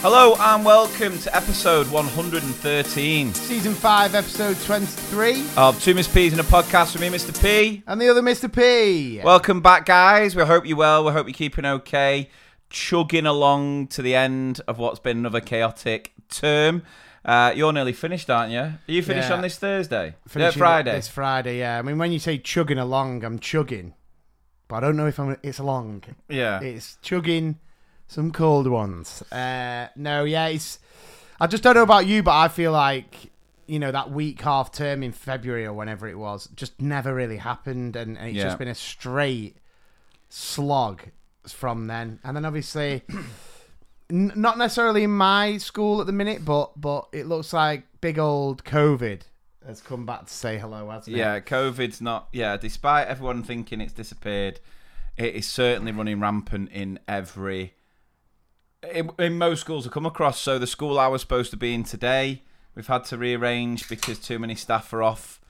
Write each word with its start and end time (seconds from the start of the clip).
Hello 0.00 0.36
and 0.38 0.64
welcome 0.64 1.18
to 1.18 1.34
episode 1.36 1.90
113 1.90 3.34
Season 3.34 3.74
5, 3.74 4.14
episode 4.14 4.56
23. 4.60 5.44
of 5.56 5.82
Two 5.82 5.92
Mr. 5.94 6.14
P's 6.14 6.32
in 6.32 6.38
a 6.38 6.44
podcast 6.44 6.92
with 6.92 7.02
me, 7.02 7.08
Mr. 7.08 7.42
P. 7.42 7.82
And 7.86 8.00
the 8.00 8.08
other 8.08 8.22
Mr. 8.22 8.52
P. 8.52 9.20
Welcome 9.24 9.60
back, 9.60 9.86
guys. 9.86 10.36
We 10.36 10.44
hope 10.44 10.66
you're 10.66 10.76
well. 10.76 11.04
We 11.04 11.12
hope 11.12 11.26
you're 11.26 11.34
keeping 11.34 11.64
okay. 11.64 12.30
Chugging 12.70 13.26
along 13.26 13.88
to 13.88 14.02
the 14.02 14.14
end 14.14 14.60
of 14.68 14.78
what's 14.78 15.00
been 15.00 15.18
another 15.18 15.40
chaotic 15.40 16.12
term. 16.28 16.82
Uh, 17.24 17.52
you're 17.56 17.72
nearly 17.72 17.92
finished, 17.92 18.30
aren't 18.30 18.52
you? 18.52 18.58
Are 18.60 18.78
you 18.86 19.02
finished 19.02 19.30
Yeah. 19.30 19.36
on 19.36 19.42
this 19.42 19.58
Thursday? 19.58 20.14
Finishing 20.28 20.58
yeah, 20.60 20.64
Friday. 20.66 20.92
This 20.92 21.08
Friday, 21.08 21.58
yeah. 21.58 21.78
I 21.78 21.82
mean, 21.82 21.98
when 21.98 22.12
you 22.12 22.20
say 22.20 22.38
chugging 22.38 22.78
along, 22.78 23.24
I'm 23.24 23.38
chugging. 23.40 23.94
But 24.68 24.76
I 24.76 24.80
don't 24.80 24.96
know 24.96 25.06
if 25.06 25.18
I'm. 25.18 25.36
it's 25.42 25.58
along. 25.58 26.04
Yeah. 26.28 26.60
It's 26.60 26.98
chugging 27.02 27.58
some 28.08 28.32
cold 28.32 28.66
ones. 28.66 29.22
Uh, 29.30 29.88
no, 29.94 30.24
yeah, 30.24 30.48
it's. 30.48 30.78
I 31.40 31.46
just 31.46 31.62
don't 31.62 31.74
know 31.76 31.82
about 31.84 32.06
you, 32.06 32.22
but 32.24 32.34
I 32.34 32.48
feel 32.48 32.72
like, 32.72 33.30
you 33.68 33.78
know, 33.78 33.92
that 33.92 34.10
week 34.10 34.40
half 34.40 34.72
term 34.72 35.04
in 35.04 35.12
February 35.12 35.64
or 35.66 35.72
whenever 35.72 36.08
it 36.08 36.18
was 36.18 36.48
just 36.56 36.80
never 36.82 37.14
really 37.14 37.36
happened. 37.36 37.94
And, 37.94 38.18
and 38.18 38.28
it's 38.28 38.36
Yeah. 38.38 38.44
just 38.44 38.58
been 38.58 38.66
a 38.68 38.74
straight 38.74 39.56
slog 40.28 41.02
from 41.46 41.86
then. 41.86 42.18
And 42.24 42.36
then 42.36 42.44
obviously. 42.44 43.02
N- 44.10 44.32
not 44.34 44.56
necessarily 44.56 45.04
in 45.04 45.10
my 45.10 45.58
school 45.58 46.00
at 46.00 46.06
the 46.06 46.14
minute, 46.14 46.42
but 46.42 46.80
but 46.80 47.08
it 47.12 47.26
looks 47.26 47.52
like 47.52 47.82
big 48.00 48.18
old 48.18 48.64
COVID 48.64 49.20
has 49.66 49.82
come 49.82 50.06
back 50.06 50.24
to 50.24 50.32
say 50.32 50.56
hello, 50.56 50.88
hasn't 50.88 51.14
it? 51.14 51.18
Yeah, 51.18 51.40
COVID's 51.40 52.00
not. 52.00 52.28
Yeah, 52.32 52.56
despite 52.56 53.06
everyone 53.06 53.42
thinking 53.42 53.82
it's 53.82 53.92
disappeared, 53.92 54.60
it 55.18 55.34
is 55.34 55.46
certainly 55.46 55.92
running 55.92 56.20
rampant 56.20 56.70
in 56.72 56.98
every. 57.06 57.74
In, 58.82 59.10
in 59.18 59.38
most 59.38 59.60
schools 59.60 59.86
I 59.86 59.90
come 59.90 60.06
across. 60.06 60.40
So 60.40 60.58
the 60.58 60.66
school 60.66 60.98
I 60.98 61.08
was 61.08 61.20
supposed 61.20 61.50
to 61.50 61.56
be 61.56 61.74
in 61.74 61.84
today, 61.84 62.42
we've 62.74 62.86
had 62.86 63.04
to 63.06 63.18
rearrange 63.18 63.88
because 63.88 64.18
too 64.18 64.38
many 64.38 64.54
staff 64.54 64.92
are 64.92 65.02
off, 65.02 65.40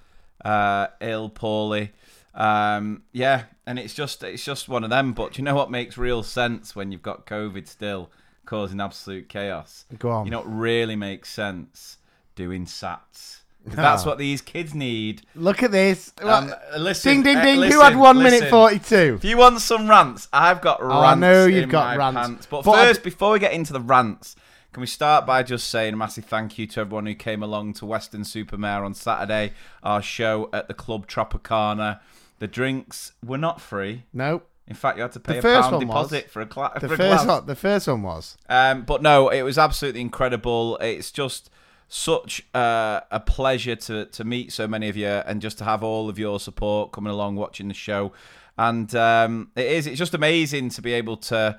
uh, 0.45 0.89
ill, 1.01 1.29
poorly. 1.29 1.93
Um, 2.35 3.03
yeah, 3.13 3.45
and 3.67 3.79
it's 3.79 3.95
just 3.95 4.23
it's 4.23 4.45
just 4.45 4.69
one 4.69 4.85
of 4.85 4.91
them. 4.91 5.13
But 5.13 5.33
do 5.33 5.39
you 5.41 5.45
know 5.45 5.55
what 5.55 5.71
makes 5.71 5.99
real 5.99 6.23
sense 6.23 6.75
when 6.75 6.93
you've 6.93 7.03
got 7.03 7.27
COVID 7.27 7.67
still 7.67 8.11
causing 8.47 8.81
absolute 8.81 9.29
chaos? 9.29 9.85
Go 9.99 10.11
on. 10.11 10.25
You 10.25 10.31
know 10.31 10.39
what 10.39 10.51
really 10.51 10.97
makes 10.97 11.31
sense? 11.31 11.99
Doing 12.35 12.65
SATs. 12.65 13.41
That's 13.67 14.07
what 14.07 14.17
these 14.19 14.41
kids 14.41 14.75
need. 14.75 15.23
Look 15.35 15.63
at 15.63 15.71
this. 15.71 16.13
Um, 16.23 16.55
listen, 16.79 17.13
ding 17.15 17.23
ding 17.23 17.37
uh, 17.37 17.43
ding. 17.45 17.55
Who 17.57 17.61
listen, 17.61 17.81
had 17.81 17.97
one 17.97 18.17
minute 18.19 18.33
listen. 18.33 18.51
forty 18.51 18.79
two? 18.79 19.15
If 19.19 19.25
you 19.25 19.37
want 19.37 19.61
some 19.61 19.89
rants, 19.89 20.27
I've 20.33 20.61
got 20.63 20.81
rants. 20.81 20.95
Oh, 20.95 21.01
I 21.01 21.15
know 21.15 21.45
you've 21.47 21.65
in 21.65 21.69
got 21.69 21.87
my 21.89 21.97
rants. 21.97 22.21
pants. 22.21 22.47
But, 22.47 22.65
But 22.65 22.71
I 22.73 22.87
first, 22.87 23.03
before 23.03 23.33
we 23.33 23.39
get 23.39 23.53
into 23.53 23.73
the 23.75 23.81
rants, 23.81 24.37
can 24.73 24.81
we 24.81 24.87
start 24.87 25.27
by 25.27 25.43
just 25.43 25.69
saying 25.69 25.93
a 25.95 25.97
massive 25.99 26.25
thank 26.25 26.59
you 26.59 26.67
to 26.69 26.81
everyone 26.81 27.05
who 27.07 27.15
came 27.15 27.43
along 27.43 27.75
to 27.75 27.87
Weston-super-Mare 27.87 28.85
on 28.85 28.95
Saturday, 28.95 29.53
our 29.83 30.01
show 30.01 30.49
at 30.53 30.69
the 30.69 30.75
Club 30.75 31.07
Tropicana. 31.07 32.01
The 32.39 32.47
drinks 32.47 33.13
were 33.25 33.39
not 33.39 33.61
free. 33.61 34.05
No, 34.13 34.43
In 34.67 34.77
fact, 34.77 34.97
you 34.97 35.03
had 35.03 35.13
to 35.13 35.21
pay 35.21 35.35
The 35.35 35.39
a 35.41 35.43
first 35.43 35.71
pound 35.71 35.77
one 35.77 35.89
was. 35.89 36.09
deposit 36.11 36.31
for 36.31 36.41
a, 36.43 36.47
cla- 36.47 36.73
the 36.81 36.89
for 36.89 36.95
a 36.95 36.97
first 36.97 37.25
glass. 37.25 37.27
one. 37.41 37.47
The 37.47 37.57
first 37.57 37.89
one 37.89 38.03
was. 38.03 38.37
Um, 38.49 38.83
but 38.83 39.03
no, 39.03 39.29
it 39.31 39.43
was 39.43 39.59
absolutely 39.59 40.01
incredible. 40.03 40.77
It's 40.81 41.11
just 41.11 41.51
such 41.89 42.47
uh, 42.55 43.01
a 43.11 43.19
pleasure 43.19 43.75
to 43.75 44.05
to 44.07 44.25
meet 44.25 44.53
so 44.53 44.69
many 44.69 44.89
of 44.89 44.97
you 44.97 45.07
and 45.09 45.41
just 45.41 45.59
to 45.59 45.65
have 45.65 45.83
all 45.83 46.09
of 46.09 46.19
your 46.19 46.39
support 46.39 46.93
coming 46.93 47.13
along 47.13 47.37
watching 47.37 47.69
the 47.69 47.75
show. 47.75 48.13
And 48.57 48.95
um, 48.95 49.51
it 49.57 49.67
is 49.67 49.87
it's 49.87 49.99
just 49.99 50.15
amazing 50.15 50.69
to 50.71 50.83
be 50.83 50.93
able 50.93 51.17
to 51.17 51.59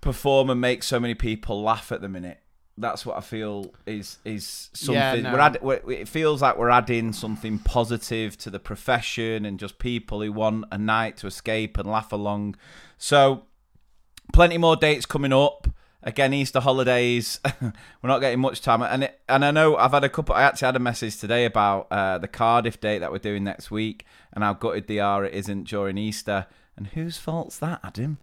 perform 0.00 0.50
and 0.50 0.60
make 0.60 0.82
so 0.82 1.00
many 1.00 1.14
people 1.14 1.62
laugh 1.62 1.90
at 1.90 2.02
the 2.02 2.08
minute. 2.08 2.38
That's 2.76 3.06
what 3.06 3.16
I 3.16 3.20
feel 3.20 3.72
is 3.86 4.18
is 4.24 4.70
something. 4.74 4.94
Yeah, 4.94 5.20
no. 5.20 5.32
we're 5.32 5.38
add, 5.38 5.58
we're, 5.62 5.90
it 5.90 6.08
feels 6.08 6.42
like 6.42 6.58
we're 6.58 6.70
adding 6.70 7.12
something 7.12 7.60
positive 7.60 8.36
to 8.38 8.50
the 8.50 8.58
profession 8.58 9.46
and 9.46 9.58
just 9.58 9.78
people 9.78 10.20
who 10.20 10.32
want 10.32 10.66
a 10.70 10.76
night 10.76 11.16
to 11.18 11.26
escape 11.26 11.78
and 11.78 11.88
laugh 11.88 12.12
along. 12.12 12.56
So 12.98 13.44
plenty 14.32 14.58
more 14.58 14.76
dates 14.76 15.06
coming 15.06 15.32
up. 15.32 15.68
Again, 16.06 16.34
Easter 16.34 16.60
holidays. 16.60 17.40
We're 17.62 17.72
not 18.02 18.20
getting 18.20 18.38
much 18.38 18.60
time, 18.60 18.82
and 18.82 19.04
it, 19.04 19.18
and 19.26 19.42
I 19.42 19.50
know 19.50 19.76
I've 19.76 19.92
had 19.92 20.04
a 20.04 20.10
couple. 20.10 20.34
I 20.34 20.42
actually 20.42 20.66
had 20.66 20.76
a 20.76 20.80
message 20.80 21.16
today 21.16 21.46
about 21.46 21.86
uh, 21.90 22.18
the 22.18 22.28
Cardiff 22.28 22.78
date 22.78 22.98
that 22.98 23.10
we're 23.10 23.18
doing 23.18 23.42
next 23.42 23.70
week, 23.70 24.04
and 24.34 24.44
how 24.44 24.52
gutted 24.52 24.86
they 24.86 24.98
are 24.98 25.24
it 25.24 25.32
isn't 25.32 25.64
during 25.64 25.96
Easter. 25.96 26.46
And 26.76 26.88
whose 26.88 27.16
fault's 27.16 27.58
that, 27.60 27.80
Adam? 27.82 28.18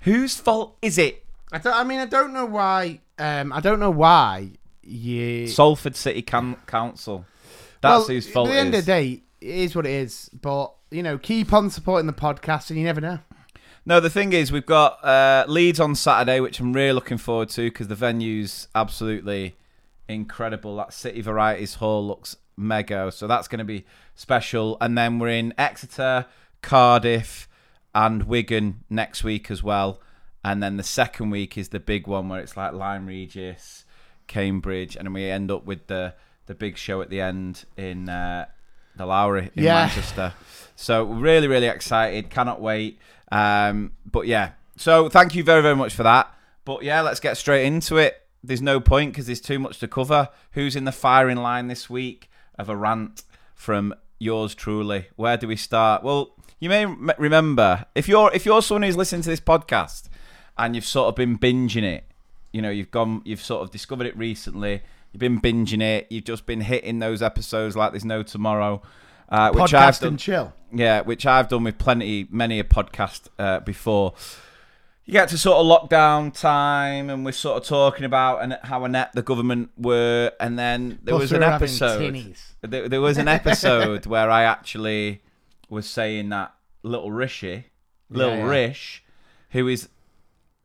Whose 0.00 0.36
fault 0.36 0.76
is 0.82 0.98
it? 0.98 1.24
I. 1.52 1.60
I 1.64 1.84
mean, 1.84 2.00
I 2.00 2.06
don't 2.06 2.32
know 2.32 2.44
why. 2.46 3.00
Um, 3.18 3.52
I 3.52 3.60
don't 3.60 3.78
know 3.78 3.90
why 3.90 4.50
you. 4.82 5.46
Salford 5.46 5.94
City 5.94 6.22
Can- 6.22 6.56
Council. 6.66 7.24
That's 7.80 8.00
well, 8.00 8.08
whose 8.08 8.28
fault 8.28 8.48
At 8.48 8.52
the 8.52 8.58
end 8.58 8.74
is. 8.74 8.80
of 8.80 8.86
the 8.86 8.92
day, 8.92 9.22
it 9.40 9.54
is 9.54 9.76
what 9.76 9.86
it 9.86 9.92
is. 9.92 10.28
But 10.30 10.72
you 10.90 11.04
know, 11.04 11.18
keep 11.18 11.52
on 11.52 11.70
supporting 11.70 12.08
the 12.08 12.12
podcast, 12.12 12.70
and 12.70 12.78
you 12.80 12.84
never 12.84 13.00
know. 13.00 13.20
No, 13.88 14.00
the 14.00 14.10
thing 14.10 14.32
is, 14.32 14.50
we've 14.50 14.66
got 14.66 15.02
uh, 15.04 15.44
Leeds 15.46 15.78
on 15.78 15.94
Saturday, 15.94 16.40
which 16.40 16.58
I'm 16.58 16.72
really 16.72 16.92
looking 16.92 17.18
forward 17.18 17.50
to 17.50 17.70
because 17.70 17.86
the 17.86 17.94
venue's 17.94 18.66
absolutely 18.74 19.54
incredible. 20.08 20.74
That 20.76 20.92
City 20.92 21.20
Varieties 21.20 21.74
Hall 21.74 22.04
looks 22.04 22.36
mega, 22.56 23.12
so 23.12 23.28
that's 23.28 23.46
going 23.46 23.60
to 23.60 23.64
be 23.64 23.84
special. 24.16 24.76
And 24.80 24.98
then 24.98 25.20
we're 25.20 25.28
in 25.28 25.54
Exeter, 25.56 26.26
Cardiff, 26.62 27.48
and 27.94 28.24
Wigan 28.24 28.82
next 28.90 29.22
week 29.22 29.52
as 29.52 29.62
well. 29.62 30.00
And 30.44 30.60
then 30.60 30.76
the 30.78 30.82
second 30.82 31.30
week 31.30 31.56
is 31.56 31.68
the 31.68 31.80
big 31.80 32.08
one 32.08 32.28
where 32.28 32.40
it's 32.40 32.56
like 32.56 32.72
Lyme 32.72 33.06
Regis, 33.06 33.84
Cambridge, 34.26 34.96
and 34.96 35.06
then 35.06 35.12
we 35.12 35.26
end 35.30 35.50
up 35.52 35.64
with 35.64 35.86
the 35.86 36.14
the 36.46 36.54
big 36.54 36.76
show 36.76 37.02
at 37.02 37.10
the 37.10 37.20
end 37.20 37.64
in 37.76 38.08
uh, 38.08 38.46
the 38.96 39.06
Lowry 39.06 39.50
in 39.54 39.62
Yeah. 39.64 39.74
Manchester. 39.86 40.32
So 40.76 41.04
really, 41.04 41.48
really 41.48 41.66
excited. 41.66 42.30
Cannot 42.30 42.60
wait. 42.60 42.98
Um, 43.32 43.92
but 44.10 44.26
yeah, 44.26 44.52
so 44.76 45.08
thank 45.08 45.34
you 45.34 45.42
very, 45.42 45.62
very 45.62 45.74
much 45.74 45.94
for 45.94 46.04
that. 46.04 46.32
But 46.64 46.82
yeah, 46.82 47.00
let's 47.00 47.20
get 47.20 47.36
straight 47.36 47.64
into 47.64 47.96
it. 47.96 48.22
There's 48.44 48.62
no 48.62 48.78
point 48.78 49.12
because 49.12 49.26
there's 49.26 49.40
too 49.40 49.58
much 49.58 49.78
to 49.80 49.88
cover. 49.88 50.28
Who's 50.52 50.76
in 50.76 50.84
the 50.84 50.92
firing 50.92 51.38
line 51.38 51.66
this 51.68 51.90
week 51.90 52.30
of 52.58 52.68
a 52.68 52.76
rant 52.76 53.24
from 53.54 53.94
yours 54.18 54.54
truly? 54.54 55.08
Where 55.16 55.36
do 55.36 55.48
we 55.48 55.56
start? 55.56 56.04
Well, 56.04 56.36
you 56.60 56.68
may 56.68 56.86
remember 56.86 57.86
if 57.94 58.08
you're 58.08 58.32
if 58.32 58.46
you're 58.46 58.62
someone 58.62 58.82
who's 58.84 58.96
listening 58.96 59.22
to 59.22 59.30
this 59.30 59.40
podcast 59.40 60.08
and 60.56 60.74
you've 60.74 60.86
sort 60.86 61.08
of 61.08 61.16
been 61.16 61.38
binging 61.38 61.82
it, 61.82 62.04
you 62.52 62.62
know, 62.62 62.70
you've 62.70 62.90
gone, 62.90 63.22
you've 63.24 63.42
sort 63.42 63.62
of 63.62 63.70
discovered 63.70 64.06
it 64.06 64.16
recently. 64.16 64.82
You've 65.12 65.20
been 65.20 65.40
binging 65.40 65.82
it. 65.82 66.06
You've 66.10 66.24
just 66.24 66.46
been 66.46 66.60
hitting 66.60 66.98
those 66.98 67.22
episodes 67.22 67.76
like 67.76 67.92
there's 67.92 68.04
no 68.04 68.22
tomorrow. 68.22 68.82
Uh, 69.28 69.50
which 69.52 69.74
I've 69.74 69.98
done, 69.98 70.10
and 70.10 70.18
chill. 70.18 70.52
yeah, 70.72 71.00
which 71.00 71.26
I've 71.26 71.48
done 71.48 71.64
with 71.64 71.78
plenty, 71.78 72.28
many 72.30 72.60
a 72.60 72.64
podcast 72.64 73.28
uh, 73.38 73.60
before. 73.60 74.14
You 75.04 75.12
get 75.12 75.28
to 75.28 75.38
sort 75.38 75.58
of 75.58 75.66
lockdown 75.66 76.36
time, 76.38 77.10
and 77.10 77.24
we're 77.24 77.32
sort 77.32 77.62
of 77.62 77.68
talking 77.68 78.04
about 78.04 78.42
and 78.42 78.58
how 78.62 78.84
inept 78.84 79.14
the 79.14 79.22
government 79.22 79.70
were, 79.76 80.32
and 80.40 80.58
then 80.58 80.98
there 81.02 81.12
Plus 81.12 81.22
was 81.22 81.32
an 81.32 81.42
episode. 81.44 82.36
There, 82.62 82.88
there 82.88 83.00
was 83.00 83.16
an 83.18 83.28
episode 83.40 84.06
where 84.06 84.30
I 84.30 84.42
actually 84.42 85.22
was 85.68 85.88
saying 85.88 86.28
that 86.30 86.54
little 86.82 87.12
Rishi, 87.12 87.66
little 88.10 88.34
Yeah, 88.34 88.44
yeah. 88.44 88.50
Rish, 88.50 89.04
who 89.50 89.68
is 89.68 89.88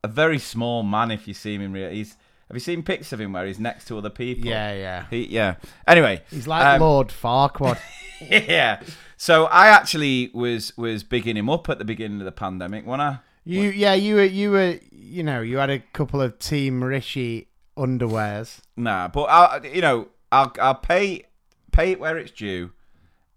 a 0.03 0.07
very 0.07 0.39
small 0.39 0.81
man. 0.81 1.11
If 1.11 1.27
you 1.27 1.33
see 1.33 1.55
him 1.55 1.61
in 1.61 1.73
real, 1.73 1.89
he's. 1.89 2.15
Have 2.51 2.57
you 2.57 2.59
seen 2.59 2.83
pics 2.83 3.13
of 3.13 3.21
him 3.21 3.31
where 3.31 3.45
he's 3.45 3.59
next 3.59 3.85
to 3.85 3.97
other 3.97 4.09
people? 4.09 4.49
Yeah, 4.49 4.73
yeah. 4.73 5.05
He, 5.09 5.25
yeah. 5.27 5.55
Anyway, 5.87 6.21
He's 6.29 6.47
like 6.47 6.65
um, 6.65 6.81
Lord 6.81 7.07
Farquaad. 7.07 7.79
yeah. 8.29 8.81
So 9.15 9.45
I 9.45 9.69
actually 9.69 10.31
was 10.33 10.77
was 10.77 11.01
bigging 11.01 11.37
him 11.37 11.49
up 11.49 11.69
at 11.69 11.77
the 11.77 11.85
beginning 11.85 12.19
of 12.19 12.25
the 12.25 12.33
pandemic, 12.33 12.85
wasn't 12.85 13.03
I 13.03 13.19
You, 13.45 13.69
yeah, 13.69 13.93
you 13.93 14.15
were, 14.15 14.25
you 14.25 14.51
were, 14.51 14.79
you 14.91 15.23
know, 15.23 15.39
you 15.39 15.59
had 15.59 15.69
a 15.69 15.79
couple 15.79 16.21
of 16.21 16.39
Team 16.39 16.83
Rishi 16.83 17.47
underwears. 17.77 18.59
nah, 18.75 19.07
but 19.07 19.23
I 19.29 19.65
you 19.73 19.79
know 19.79 20.09
I'll 20.29 20.51
I'll 20.61 20.75
pay 20.75 21.27
pay 21.71 21.93
it 21.93 22.01
where 22.01 22.17
it's 22.17 22.31
due. 22.31 22.73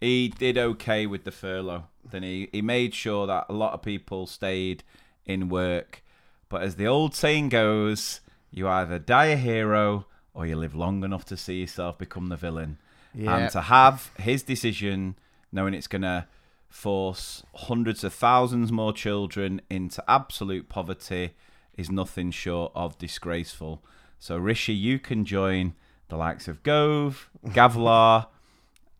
He 0.01 0.27
did 0.27 0.59
okay 0.59 1.07
with 1.07 1.23
the 1.23 1.31
furlough. 1.31 1.85
Then 2.05 2.25
he 2.25 2.49
he 2.51 2.63
made 2.63 2.95
sure 2.95 3.29
that 3.29 3.47
a 3.49 3.53
lot 3.53 3.75
of 3.75 3.83
people 3.83 4.27
stayed 4.27 4.83
in 5.25 5.49
work. 5.49 6.03
But 6.49 6.63
as 6.63 6.75
the 6.75 6.89
old 6.89 7.15
saying 7.15 7.51
goes, 7.51 8.21
you 8.55 8.69
either 8.69 8.99
die 8.99 9.27
a 9.27 9.37
hero 9.37 10.07
or 10.33 10.47
you 10.47 10.57
live 10.57 10.75
long 10.75 11.03
enough 11.03 11.25
to 11.27 11.37
see 11.37 11.61
yourself 11.61 11.99
become 11.99 12.29
the 12.29 12.37
villain. 12.37 12.79
Yeah. 13.13 13.37
And 13.37 13.51
to 13.53 13.63
have 13.63 14.13
his 14.19 14.43
decision, 14.43 15.17
knowing 15.53 15.75
it's 15.75 15.89
gonna 15.89 16.29
force 16.69 17.43
hundreds 17.55 18.05
of 18.05 18.15
thousands 18.15 18.73
more 18.73 18.93
children 18.93 19.61
into 19.69 20.03
absolute 20.09 20.69
poverty 20.69 21.35
is 21.77 21.91
nothing 21.91 22.31
short 22.31 22.73
of 22.75 22.97
disgraceful. 22.99 23.83
So, 24.19 24.37
Rishi, 24.37 24.73
you 24.73 24.99
can 24.99 25.25
join 25.25 25.75
the 26.09 26.17
likes 26.17 26.49
of 26.49 26.63
Gove, 26.63 27.29
Gavlar, 27.47 28.29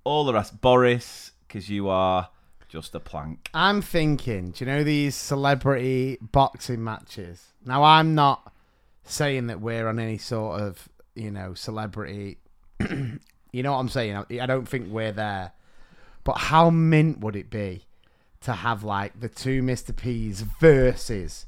all 0.03 0.25
the 0.25 0.35
rest, 0.35 0.61
Boris, 0.61 1.33
because 1.47 1.71
you 1.71 1.89
are 1.89 2.31
just 2.69 2.95
a 2.95 3.01
plank. 3.01 3.51
I'm 3.55 3.83
thinking, 3.83 4.51
do 4.51 4.65
you 4.65 4.71
know 4.71 4.83
these 4.83 5.15
celebrity 5.15 6.19
boxing 6.21 6.83
matches? 6.83 7.53
Now, 7.65 7.85
I'm 7.85 8.15
not 8.15 8.53
saying 9.05 9.47
that 9.49 9.61
we're 9.61 9.87
on 9.89 9.99
any 9.99 10.19
sort 10.19 10.61
of, 10.61 10.89
you 11.15 11.31
know, 11.31 11.55
celebrity. 11.55 12.39
you 12.81 13.63
know 13.63 13.73
what 13.73 13.79
I'm 13.79 13.89
saying? 13.89 14.17
I 14.17 14.25
I 14.41 14.47
don't 14.47 14.69
think 14.69 14.89
we're 14.91 15.13
there. 15.13 15.53
But 16.25 16.39
how 16.39 16.71
mint 16.71 17.21
would 17.21 17.37
it 17.37 17.51
be 17.51 17.85
to 18.41 18.53
have 18.53 18.83
like 18.83 19.21
the 19.21 19.29
two 19.29 19.63
Mr. 19.63 19.95
P's 19.95 20.41
versus 20.41 21.47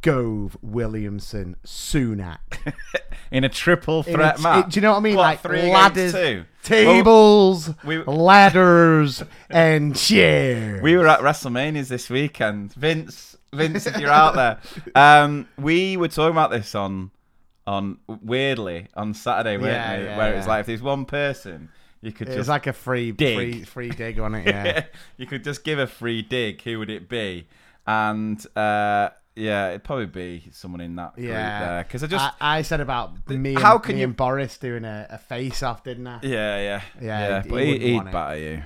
Gove, 0.00 0.56
Williamson, 0.62 1.56
Sunak? 1.66 2.38
In 3.30 3.44
a 3.44 3.48
triple 3.50 4.00
a 4.00 4.04
threat 4.04 4.40
match. 4.40 4.72
do 4.72 4.78
you 4.78 4.82
know 4.82 4.92
what 4.92 4.98
I 4.98 5.00
mean? 5.00 5.16
What, 5.16 5.22
like 5.22 5.40
three 5.42 5.70
ladders, 5.70 6.12
two? 6.12 6.44
tables, 6.62 7.70
we- 7.84 8.02
ladders, 8.04 9.22
and 9.50 9.94
chairs. 9.96 10.80
We 10.82 10.96
were 10.96 11.06
at 11.06 11.20
WrestleManias 11.20 11.88
this 11.88 12.08
weekend. 12.08 12.72
Vince, 12.72 13.36
Vince, 13.52 13.86
if 13.86 13.96
you're 13.98 14.10
out 14.10 14.34
there, 14.34 14.58
um, 14.94 15.48
we 15.58 15.96
were 15.96 16.08
talking 16.08 16.32
about 16.32 16.50
this 16.50 16.74
on, 16.74 17.10
on 17.66 17.98
weirdly 18.06 18.88
on 18.94 19.14
Saturday, 19.14 19.56
weren't 19.56 19.72
Yeah, 19.72 19.98
we? 19.98 20.04
yeah, 20.04 20.16
Where 20.18 20.32
it 20.32 20.36
was 20.36 20.46
like 20.46 20.60
if 20.60 20.66
there's 20.66 20.82
one 20.82 21.04
person, 21.04 21.70
you 22.00 22.12
could 22.12 22.28
It 22.28 22.32
just 22.32 22.38
was 22.38 22.48
like 22.48 22.66
a 22.66 22.72
free, 22.72 23.12
dig. 23.12 23.36
free, 23.36 23.64
free 23.64 23.88
dig 23.90 24.18
on 24.20 24.34
it. 24.34 24.46
Yeah. 24.46 24.84
you 25.16 25.26
could 25.26 25.44
just 25.44 25.64
give 25.64 25.78
a 25.78 25.86
free 25.86 26.22
dig. 26.22 26.62
Who 26.62 26.78
would 26.78 26.90
it 26.90 27.08
be? 27.08 27.46
And 27.86 28.38
uh, 28.56 29.10
yeah, 29.34 29.68
it'd 29.70 29.84
probably 29.84 30.06
be 30.06 30.44
someone 30.52 30.80
in 30.80 30.96
that 30.96 31.14
group 31.14 31.28
Yeah. 31.28 31.60
there. 31.60 31.84
Because 31.84 32.02
I 32.04 32.06
just 32.06 32.34
I, 32.40 32.58
I 32.58 32.62
said 32.62 32.80
about 32.80 33.28
me, 33.30 33.54
and, 33.54 33.58
how 33.62 33.78
can 33.78 33.94
me 33.94 34.00
you- 34.02 34.08
and 34.08 34.16
Boris 34.16 34.58
doing 34.58 34.84
a, 34.84 35.06
a 35.10 35.18
face 35.18 35.62
off, 35.62 35.84
didn't 35.84 36.06
I? 36.06 36.18
yeah, 36.22 36.58
yeah, 36.60 36.82
Yeah, 37.00 37.42
he- 37.42 37.48
but 37.48 37.60
he 37.62 37.66
he, 37.66 37.72
wouldn't 37.94 38.08
he'd 38.08 38.12
batter 38.12 38.38
you. 38.38 38.62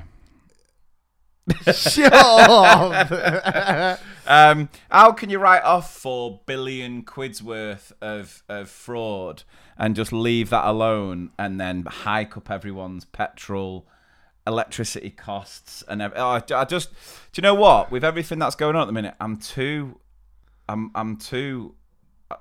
Shut 1.75 2.13
up. 2.13 4.01
Um, 4.25 4.69
how 4.89 5.11
can 5.11 5.31
you 5.31 5.41
write 5.41 5.65
off 5.65 5.93
four 5.97 6.41
billion 6.47 7.03
quid's 7.03 7.43
worth 7.43 7.93
of, 8.01 8.45
of 8.49 8.71
fraud 8.71 9.43
and 9.77 9.97
just 9.97 10.13
leave 10.13 10.49
that 10.51 10.65
alone 10.65 11.31
and 11.41 11.61
then 11.61 11.83
hike 11.87 12.37
up 12.37 12.49
everyone's 12.49 13.05
petrol, 13.05 13.89
electricity 14.47 15.11
costs, 15.11 15.83
and 15.89 16.01
ev- 16.01 16.13
oh, 16.15 16.41
I, 16.55 16.65
just 16.65 16.91
do 17.33 17.41
you 17.41 17.43
know 17.43 17.55
what? 17.55 17.91
With 17.91 18.05
everything 18.05 18.39
that's 18.39 18.55
going 18.55 18.77
on 18.77 18.83
at 18.83 18.87
the 18.87 18.93
minute, 18.93 19.15
I'm 19.21 19.37
too, 19.39 19.99
I'm 20.69 20.93
I'm 20.95 21.17
too 21.17 21.75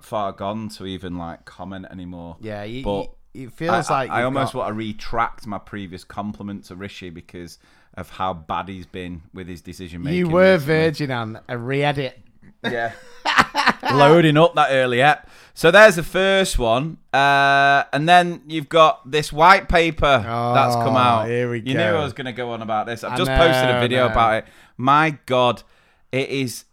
far 0.01 0.31
gone 0.33 0.69
to 0.69 0.85
even 0.85 1.17
like 1.17 1.45
comment 1.45 1.87
anymore. 1.89 2.37
yeah, 2.41 2.63
you, 2.63 2.83
But 2.83 3.01
you- 3.01 3.09
it 3.33 3.51
feels 3.51 3.89
I, 3.89 3.93
like 4.01 4.09
I, 4.11 4.21
I 4.21 4.23
almost 4.23 4.53
got- 4.53 4.59
want 4.59 4.69
to 4.69 4.73
retract 4.73 5.47
my 5.47 5.57
previous 5.57 6.03
compliment 6.03 6.65
to 6.65 6.75
Rishi 6.75 7.09
because 7.09 7.57
of 7.95 8.09
how 8.09 8.33
bad 8.33 8.69
he's 8.69 8.85
been 8.85 9.21
with 9.33 9.47
his 9.47 9.61
decision 9.61 10.03
making. 10.03 10.17
you 10.19 10.29
were 10.29 10.53
recently. 10.53 10.65
virgin 10.75 11.11
on 11.11 11.39
a 11.49 11.57
re-edit. 11.57 12.17
Yeah. 12.63 12.93
Loading 13.93 14.37
up 14.37 14.55
that 14.55 14.69
early 14.71 15.01
app. 15.01 15.29
So 15.53 15.71
there's 15.71 15.95
the 15.97 16.03
first 16.03 16.57
one. 16.57 16.97
Uh, 17.13 17.83
and 17.91 18.07
then 18.07 18.43
you've 18.47 18.69
got 18.69 19.09
this 19.09 19.33
white 19.33 19.67
paper 19.67 20.19
that's 20.23 20.75
come 20.75 20.95
Oh, 20.95 20.99
out. 20.99 21.27
here 21.27 21.49
we 21.51 21.57
you 21.57 21.73
go. 21.73 21.79
knew 21.91 21.97
I 21.97 22.03
was 22.03 22.13
going 22.13 22.25
to 22.25 22.31
go 22.31 22.51
on 22.51 22.61
about 22.61 22.85
this. 22.85 23.03
I've 23.03 23.13
I 23.13 23.17
just 23.17 23.31
posted 23.31 23.69
a 23.75 23.79
video 23.79 24.05
about 24.05 24.35
it. 24.35 24.45
My 24.77 25.17
God, 25.25 25.63
it 26.11 26.29
is 26.29 26.65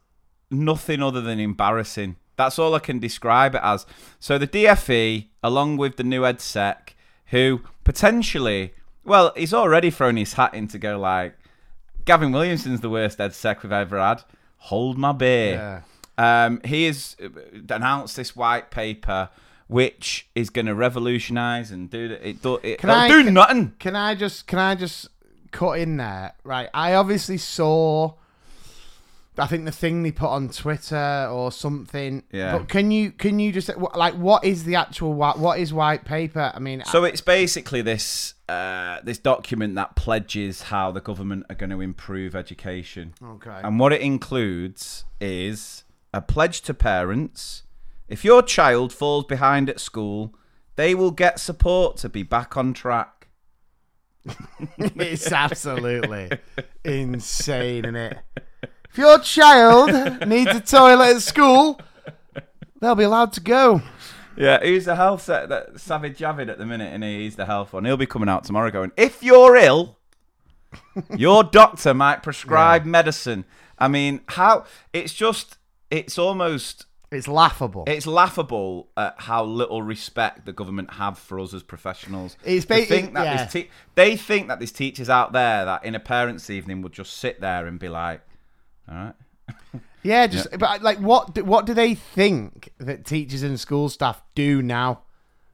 nothing 0.51 1.03
other 1.03 1.21
than 1.21 1.41
embarrassing. 1.41 2.17
That's 2.37 2.59
all 2.59 2.75
I 2.75 2.79
can 2.79 2.99
describe 3.01 3.55
it 3.57 3.61
as. 3.65 3.85
So 4.21 4.39
the 4.39 4.47
DFE, 4.47 5.28
along 5.43 5.77
with 5.77 5.97
the 5.97 6.05
new 6.05 6.25
Ed 6.27 6.41
Sec, 6.41 6.95
who 7.27 7.61
potentially, 7.85 8.75
well, 9.05 9.33
he's 9.37 9.55
already 9.55 9.91
thrown 9.91 10.17
his 10.17 10.35
hat 10.35 10.55
in 10.55 10.69
to 10.69 10.79
go 10.79 10.99
like, 10.99 11.35
Gavin 12.05 12.33
Williamson's 12.33 12.81
the 12.81 12.89
worst 12.91 13.21
Ed 13.21 13.35
Sec 13.35 13.63
we've 13.63 13.73
ever 13.73 13.99
had. 13.99 14.23
Hold 14.59 14.97
my 14.99 15.13
beer. 15.13 15.83
Yeah. 16.19 16.45
Um, 16.47 16.61
he 16.65 16.85
has 16.87 17.17
uh, 17.23 17.29
announced 17.69 18.17
this 18.17 18.35
white 18.35 18.71
paper, 18.71 19.29
which 19.69 20.29
is 20.35 20.51
going 20.51 20.67
to 20.67 20.75
revolutionise 20.75 21.71
and 21.71 21.89
do 21.91 22.19
it. 22.21 22.43
Do, 22.43 22.59
it 22.63 22.79
Can 22.79 22.91
I- 22.91 23.09
do 23.09 23.23
can- 23.25 23.35
nothing. 23.35 23.73
Can 23.79 23.95
I 23.95 24.15
just 24.15 24.47
can 24.47 24.59
I 24.59 24.75
just 24.75 25.09
cut 25.53 25.79
in 25.79 25.97
there? 25.99 26.33
Right. 26.43 26.69
I 26.75 26.95
obviously 26.95 27.37
saw 27.39 28.15
I 29.39 29.47
think 29.47 29.65
the 29.65 29.73
thing 29.73 30.03
they 30.03 30.13
put 30.13 30.29
on 30.29 30.49
Twitter 30.49 31.29
or 31.31 31.53
something. 31.53 32.23
Yeah. 32.33 32.59
But 32.59 32.69
can 32.69 32.91
you 32.91 33.11
can 33.11 33.39
you 33.39 33.53
just 33.53 33.71
like 33.77 34.15
what 34.15 34.45
is 34.45 34.65
the 34.65 34.77
actual 34.77 35.15
white 35.15 35.39
what 35.39 35.59
is 35.59 35.73
white 35.73 36.05
paper? 36.05 36.51
I 36.55 36.59
mean 36.59 36.83
So 36.87 37.05
it's 37.05 37.21
basically 37.21 37.83
this 37.83 38.35
uh, 38.49 39.01
this 39.03 39.19
document 39.19 39.75
that 39.75 39.95
pledges 39.95 40.63
how 40.63 40.91
the 40.91 41.01
government 41.01 41.47
are 41.51 41.55
going 41.55 41.71
to 41.71 41.81
improve 41.81 42.35
education. 42.35 43.15
okay. 43.23 43.61
And 43.63 43.79
what 43.79 43.93
it 43.93 44.01
includes 44.01 45.05
is 45.21 45.85
a 46.13 46.23
pledge 46.23 46.63
to 46.63 46.75
parents. 46.75 47.65
If 48.09 48.25
your 48.25 48.43
child 48.43 48.93
falls 48.93 49.27
behind 49.27 49.69
at 49.69 49.81
school, 49.81 50.35
they 50.77 50.95
will 50.95 51.11
get 51.11 51.39
support 51.39 51.99
to 51.99 52.09
be 52.09 52.23
back 52.23 52.57
on 52.57 52.73
track. 52.73 53.29
it's 54.79 55.31
absolutely 55.31 56.31
insane, 56.85 57.85
isn't 57.85 57.97
it? 57.97 58.19
If 58.99 59.05
your 59.05 59.19
child 59.21 60.27
needs 60.29 60.51
a 60.51 60.59
toilet 60.61 61.15
at 61.17 61.23
school, 61.23 61.81
they'll 62.81 62.97
be 62.97 63.05
allowed 63.05 63.33
to 63.35 63.41
go. 63.41 63.81
Yeah, 64.37 64.59
who's 64.61 64.87
the 64.87 64.97
health 64.97 65.23
set 65.23 65.49
that 65.51 65.75
Sajid 65.75 66.17
Javid 66.17 66.49
at 66.49 66.59
the 66.59 66.67
minute, 66.67 66.93
and 66.93 67.05
he's 67.05 67.37
the 67.37 67.47
health 67.47 67.73
one. 67.73 67.85
He'll 67.85 67.97
be 67.97 68.07
coming 68.07 68.29
out 68.29 68.43
tomorrow 68.43 68.73
going, 68.73 68.91
if 68.97 69.23
you're 69.23 69.55
ill, 69.55 69.99
your 71.17 71.45
doctor 71.45 71.95
might 71.95 72.25
prescribe 72.25 72.85
medicine. 72.85 73.45
I 73.79 73.87
mean, 73.87 74.21
how 74.31 74.65
it's 74.93 75.15
just 75.15 75.59
it's 75.93 76.19
almost 76.19 76.87
It's 77.13 77.29
laughable. 77.29 77.85
it's 77.87 78.05
laughable 78.07 78.89
at 78.97 79.15
how 79.19 79.45
little 79.45 79.81
respect 79.83 80.45
the 80.45 80.53
government 80.53 80.95
have 80.95 81.19
for 81.21 81.39
us 81.39 81.55
as 81.55 81.63
professionals. 81.63 82.37
It's 82.45 82.65
They 82.67 82.81
ba- 82.81 82.87
think 82.87 83.15
that 83.15 83.25
yeah. 83.25 83.45
te- 83.47 83.71
they 83.95 84.17
think 84.17 84.49
that 84.49 84.59
there's 84.59 84.73
teachers 84.73 85.09
out 85.09 85.33
there 85.33 85.65
that 85.67 85.85
in 85.85 85.95
a 85.95 86.01
parents' 86.01 86.51
evening 86.51 86.83
would 86.83 86.93
just 86.93 87.17
sit 87.17 87.41
there 87.41 87.65
and 87.69 87.79
be 87.79 87.89
like, 87.89 88.23
"All 88.91 88.95
right, 88.97 89.15
Yeah, 90.03 90.27
just 90.27 90.49
but 90.59 90.83
like 90.83 90.99
what 90.99 91.35
do, 91.35 91.45
what 91.45 91.67
do 91.67 91.75
they 91.75 91.95
think 91.95 92.71
that 92.79 93.05
teachers 93.05 93.43
and 93.43 93.59
school 93.59 93.89
staff 93.89 94.23
do 94.35 94.63
now? 94.63 95.03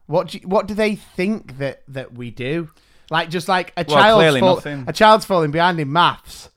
What 0.07 0.29
do, 0.29 0.39
what 0.43 0.67
do 0.67 0.73
they 0.73 0.95
think 0.95 1.57
that 1.57 1.81
that 1.87 2.13
we 2.13 2.31
do? 2.31 2.69
Like 3.09 3.29
just 3.29 3.47
like 3.47 3.73
a 3.77 3.85
Well, 3.87 3.97
child's 3.97 4.39
fall, 4.39 4.83
a 4.87 4.93
child's 4.93 5.25
falling 5.25 5.51
behind 5.51 5.79
in 5.79 5.91
maths. 5.91 6.49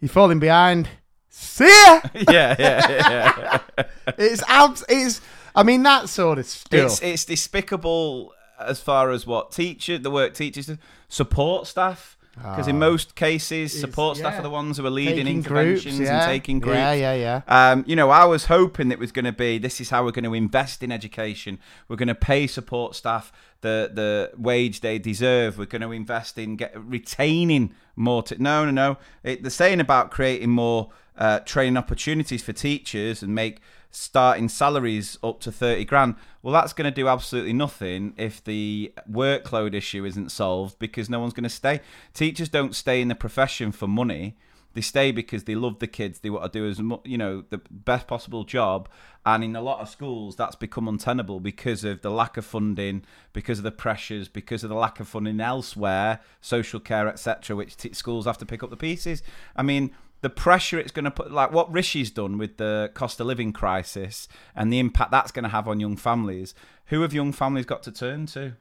You're 0.00 0.08
falling 0.08 0.40
behind. 0.40 0.88
See 1.28 1.64
ya. 1.64 2.00
yeah, 2.14 2.56
yeah, 2.58 3.60
yeah." 3.78 3.84
it's 4.18 4.42
abs. 4.48 4.84
It's. 4.88 5.20
I 5.54 5.62
mean 5.62 5.82
that 5.82 6.08
sort 6.08 6.38
of 6.38 6.46
stuff. 6.46 6.80
It's 6.80 7.02
it's 7.02 7.24
despicable 7.24 8.32
as 8.58 8.80
far 8.80 9.10
as 9.10 9.26
what 9.26 9.52
teacher 9.52 9.98
the 9.98 10.10
work 10.10 10.34
teachers 10.34 10.70
support 11.08 11.66
staff 11.66 12.16
because 12.34 12.66
in 12.66 12.78
most 12.78 13.14
cases 13.14 13.78
support 13.78 14.16
staff 14.16 14.32
Ah. 14.32 14.34
yeah. 14.36 14.38
are 14.40 14.42
the 14.42 14.50
ones 14.50 14.78
who 14.78 14.86
are 14.86 14.90
leading 14.90 15.26
Taking 15.26 15.36
interventions 15.36 15.96
groups, 15.96 16.08
yeah. 16.08 16.22
and 16.22 16.30
taking 16.32 16.60
groups. 16.60 16.76
Yeah, 16.76 16.92
yeah, 16.92 17.14
yeah. 17.46 17.70
Um, 17.72 17.84
you 17.86 17.94
know, 17.94 18.10
I 18.10 18.24
was 18.24 18.46
hoping 18.46 18.90
it 18.90 18.98
was 18.98 19.12
going 19.12 19.26
to 19.26 19.32
be 19.32 19.58
this 19.58 19.80
is 19.80 19.90
how 19.90 20.04
we're 20.04 20.12
going 20.12 20.24
to 20.24 20.34
invest 20.34 20.82
in 20.82 20.90
education. 20.90 21.58
We're 21.88 21.96
going 21.96 22.08
to 22.08 22.14
pay 22.14 22.46
support 22.46 22.94
staff 22.94 23.32
the 23.60 23.90
the 23.92 24.30
wage 24.36 24.80
they 24.80 24.98
deserve. 24.98 25.58
We're 25.58 25.66
going 25.66 25.82
to 25.82 25.92
invest 25.92 26.38
in 26.38 26.56
get, 26.56 26.72
retaining 26.76 27.74
more. 27.96 28.22
T- 28.22 28.36
no, 28.38 28.64
no, 28.64 28.70
no. 28.70 28.96
It, 29.22 29.42
they're 29.42 29.50
saying 29.50 29.80
about 29.80 30.10
creating 30.10 30.50
more 30.50 30.90
uh, 31.18 31.40
training 31.40 31.76
opportunities 31.76 32.42
for 32.42 32.52
teachers 32.54 33.22
and 33.22 33.34
make 33.34 33.60
starting 33.92 34.48
salaries 34.48 35.18
up 35.22 35.38
to 35.40 35.52
30 35.52 35.84
grand. 35.84 36.16
Well, 36.42 36.52
that's 36.52 36.72
going 36.72 36.90
to 36.90 36.94
do 36.94 37.06
absolutely 37.06 37.52
nothing 37.52 38.14
if 38.16 38.42
the 38.42 38.92
workload 39.08 39.74
issue 39.74 40.04
isn't 40.04 40.32
solved 40.32 40.78
because 40.78 41.08
no 41.08 41.20
one's 41.20 41.34
going 41.34 41.44
to 41.44 41.50
stay. 41.50 41.80
Teachers 42.14 42.48
don't 42.48 42.74
stay 42.74 43.00
in 43.00 43.08
the 43.08 43.14
profession 43.14 43.70
for 43.70 43.86
money. 43.86 44.34
They 44.74 44.80
stay 44.80 45.12
because 45.12 45.44
they 45.44 45.54
love 45.54 45.78
the 45.78 45.86
kids. 45.86 46.20
They 46.20 46.30
want 46.30 46.50
to 46.50 46.58
do 46.58 46.66
as 46.66 46.78
you 47.04 47.18
know 47.18 47.44
the 47.50 47.60
best 47.70 48.06
possible 48.06 48.44
job. 48.44 48.88
And 49.26 49.44
in 49.44 49.54
a 49.54 49.60
lot 49.60 49.80
of 49.80 49.90
schools, 49.90 50.34
that's 50.34 50.56
become 50.56 50.88
untenable 50.88 51.40
because 51.40 51.84
of 51.84 52.00
the 52.00 52.10
lack 52.10 52.38
of 52.38 52.46
funding, 52.46 53.04
because 53.34 53.58
of 53.58 53.64
the 53.64 53.70
pressures, 53.70 54.28
because 54.28 54.64
of 54.64 54.70
the 54.70 54.76
lack 54.76 54.98
of 54.98 55.06
funding 55.06 55.40
elsewhere, 55.40 56.20
social 56.40 56.80
care, 56.80 57.06
etc., 57.06 57.54
which 57.54 57.76
t- 57.76 57.92
schools 57.92 58.24
have 58.24 58.38
to 58.38 58.46
pick 58.46 58.62
up 58.62 58.70
the 58.70 58.76
pieces. 58.76 59.22
I 59.54 59.62
mean, 59.62 59.92
the 60.22 60.30
pressure 60.30 60.78
it's 60.78 60.90
going 60.92 61.04
to 61.04 61.10
put, 61.10 61.30
like 61.30 61.52
what 61.52 61.70
Rishi's 61.70 62.10
done 62.10 62.38
with 62.38 62.56
the 62.56 62.90
cost 62.94 63.20
of 63.20 63.26
living 63.26 63.52
crisis 63.52 64.26
and 64.56 64.72
the 64.72 64.78
impact 64.78 65.10
that's 65.10 65.30
going 65.30 65.42
to 65.44 65.48
have 65.50 65.68
on 65.68 65.78
young 65.78 65.96
families. 65.96 66.54
Who 66.86 67.02
have 67.02 67.12
young 67.12 67.32
families 67.32 67.66
got 67.66 67.82
to 67.84 67.92
turn 67.92 68.26
to? 68.26 68.54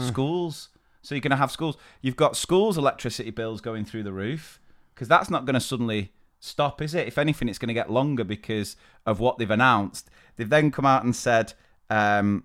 Schools. 0.00 0.68
So 1.02 1.14
you're 1.14 1.20
going 1.22 1.30
to 1.30 1.36
have 1.36 1.50
schools. 1.50 1.76
You've 2.00 2.16
got 2.16 2.36
schools' 2.36 2.76
electricity 2.78 3.30
bills 3.30 3.60
going 3.60 3.84
through 3.84 4.02
the 4.04 4.12
roof. 4.12 4.60
because 4.94 5.08
that's 5.08 5.30
not 5.30 5.44
going 5.44 5.54
to 5.54 5.60
suddenly 5.60 6.12
stop, 6.38 6.80
is 6.82 6.94
it? 6.94 7.06
If 7.08 7.18
anything, 7.18 7.48
it's 7.48 7.58
going 7.58 7.68
to 7.68 7.74
get 7.74 7.90
longer 7.90 8.24
because 8.24 8.76
of 9.06 9.20
what 9.20 9.38
they've 9.38 9.50
announced. 9.50 10.08
They've 10.36 10.48
then 10.48 10.70
come 10.70 10.86
out 10.86 11.02
and 11.04 11.14
said 11.14 11.54
um, 11.90 12.44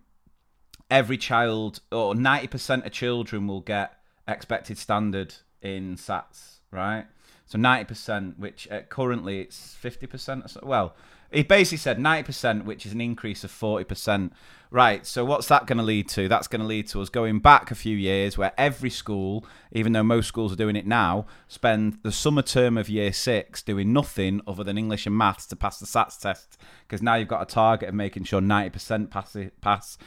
every 0.90 1.18
child 1.18 1.82
or 1.92 2.14
90% 2.16 2.86
of 2.86 2.92
children 2.92 3.48
will 3.48 3.62
get 3.62 3.94
expected 4.28 4.78
standard 4.78 5.36
in 5.62 5.96
SATs, 5.96 6.60
right? 6.72 7.06
So 7.48 7.58
90%, 7.58 8.38
which 8.38 8.68
uh, 8.70 8.82
currently 8.90 9.40
it's 9.40 9.76
50%. 9.82 10.46
Or 10.46 10.48
so. 10.50 10.60
Well, 10.64 10.96
he 11.32 11.44
basically 11.44 11.78
said 11.78 11.98
90%, 11.98 12.66
which 12.66 12.86
is 12.86 12.92
an 12.92 13.02
increase 13.02 13.44
of 13.44 13.52
40%. 13.52 14.32
Right, 14.70 15.06
so 15.06 15.24
what's 15.24 15.48
that 15.48 15.66
going 15.66 15.78
to 15.78 15.84
lead 15.84 16.10
to? 16.10 16.28
That's 16.28 16.50
going 16.50 16.60
to 16.60 16.68
lead 16.68 16.90
to 16.90 17.02
us 17.02 17.08
going 17.08 17.40
back 17.40 17.72
a 17.72 17.76
few 17.76 17.96
years 17.96 18.38
where 18.38 18.52
every 18.58 18.90
school, 18.90 19.46
even 19.72 19.94
though 19.94 20.04
most 20.04 20.28
schools 20.28 20.52
are 20.52 20.58
doing 20.58 20.76
it 20.76 20.86
now, 20.86 21.26
spend 21.48 22.00
the 22.04 22.12
summer 22.12 22.42
term 22.42 22.78
of 22.78 22.90
year 22.90 23.14
six 23.14 23.62
doing 23.64 23.94
nothing 23.94 24.42
other 24.46 24.66
than 24.66 24.78
English 24.78 25.06
and 25.06 25.18
maths 25.18 25.46
to 25.48 25.56
pass 25.56 25.80
the 25.80 25.86
SATs 25.86 26.20
test. 26.20 26.58
Because 26.86 27.02
now 27.02 27.16
you've 27.16 27.30
got 27.30 27.42
a 27.42 27.46
target 27.46 27.88
of 27.88 27.96
making 27.96 28.26
sure 28.26 28.42
90% 28.42 29.10
pass. 29.10 29.38
It, 29.38 29.60
pass. 29.62 29.98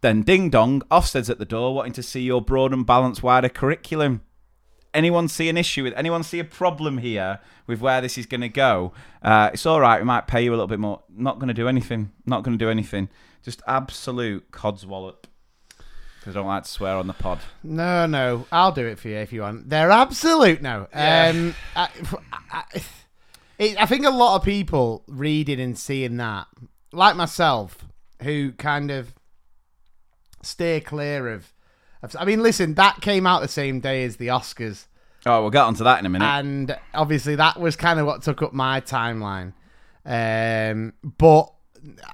Then 0.00 0.22
ding 0.22 0.48
dong, 0.48 0.80
Ofsted's 0.90 1.28
at 1.28 1.38
the 1.38 1.44
door 1.44 1.74
wanting 1.74 1.92
to 1.94 2.02
see 2.02 2.22
your 2.22 2.40
broad 2.40 2.72
and 2.72 2.86
balanced 2.86 3.22
wider 3.22 3.50
curriculum 3.50 4.22
anyone 4.96 5.28
see 5.28 5.48
an 5.48 5.56
issue 5.56 5.82
with 5.84 5.92
anyone 5.96 6.22
see 6.22 6.38
a 6.40 6.44
problem 6.44 6.98
here 6.98 7.38
with 7.66 7.80
where 7.80 8.00
this 8.00 8.16
is 8.18 8.26
going 8.26 8.40
to 8.40 8.48
go 8.48 8.92
uh, 9.22 9.50
it's 9.52 9.66
all 9.66 9.80
right 9.80 10.00
we 10.00 10.04
might 10.04 10.26
pay 10.26 10.42
you 10.42 10.50
a 10.50 10.56
little 10.56 10.66
bit 10.66 10.78
more 10.80 11.02
not 11.14 11.38
going 11.38 11.48
to 11.48 11.54
do 11.54 11.68
anything 11.68 12.10
not 12.24 12.42
going 12.42 12.56
to 12.58 12.64
do 12.64 12.70
anything 12.70 13.08
just 13.42 13.62
absolute 13.68 14.50
codswallop 14.50 15.24
because 16.18 16.34
i 16.34 16.40
don't 16.40 16.46
like 16.48 16.64
to 16.64 16.70
swear 16.70 16.96
on 16.96 17.06
the 17.06 17.12
pod 17.12 17.38
No, 17.62 18.06
no, 18.06 18.46
I'll 18.50 18.72
do 18.72 18.86
it 18.86 18.98
for 18.98 19.08
you 19.08 19.16
if 19.18 19.32
you 19.32 19.42
want. 19.42 19.68
They're 19.68 19.90
absolute 19.92 20.60
no. 20.62 20.88
Yeah. 20.92 21.32
Um, 21.34 21.54
I, 21.76 21.88
I, 22.50 22.62
it, 23.58 23.80
I 23.80 23.86
think 23.86 24.04
a 24.04 24.10
lot 24.10 24.36
of 24.36 24.42
people 24.44 25.04
reading 25.06 25.60
and 25.60 25.78
seeing 25.78 26.16
that, 26.16 26.46
like 26.92 27.14
myself, 27.16 27.84
who 28.22 28.52
kind 28.52 28.90
of 28.90 29.14
steer 30.42 30.80
clear 30.80 31.28
of. 31.32 31.52
I 32.18 32.24
mean, 32.24 32.42
listen, 32.42 32.74
that 32.74 33.00
came 33.00 33.26
out 33.26 33.42
the 33.42 33.48
same 33.48 33.80
day 33.80 34.04
as 34.04 34.16
the 34.16 34.28
Oscars, 34.28 34.86
oh 35.26 35.40
we'll 35.42 35.50
get 35.50 35.62
onto 35.62 35.82
that 35.84 35.98
in 35.98 36.06
a 36.06 36.08
minute 36.08 36.24
and 36.26 36.76
obviously 36.94 37.34
that 37.36 37.58
was 37.58 37.74
kind 37.76 37.98
of 37.98 38.06
what 38.06 38.22
took 38.22 38.42
up 38.42 38.52
my 38.52 38.80
timeline. 38.80 39.52
Um, 40.04 40.92
but 41.02 41.52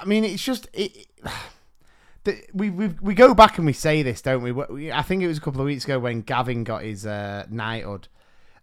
I 0.01 0.05
mean, 0.07 0.25
it's 0.25 0.43
just 0.45 0.69
it. 0.73 1.07
we, 2.55 2.71
we 2.71 2.89
we 3.01 3.15
go 3.15 3.35
back 3.35 3.59
and 3.59 3.67
we 3.67 3.73
say 3.73 4.03
this, 4.03 4.23
don't 4.23 4.43
we? 4.43 4.53
We- 4.53 4.93
I 4.93 5.03
think 5.03 5.23
it 5.23 5.27
was 5.29 5.39
a 5.39 5.41
couple 5.41 5.61
of 5.61 5.67
weeks 5.67 5.85
ago 5.85 5.99
when 5.99 6.23
Gavin 6.23 6.65
got 6.65 6.83
his 6.83 7.05
uh, 7.05 7.47
knighthood, 7.51 8.09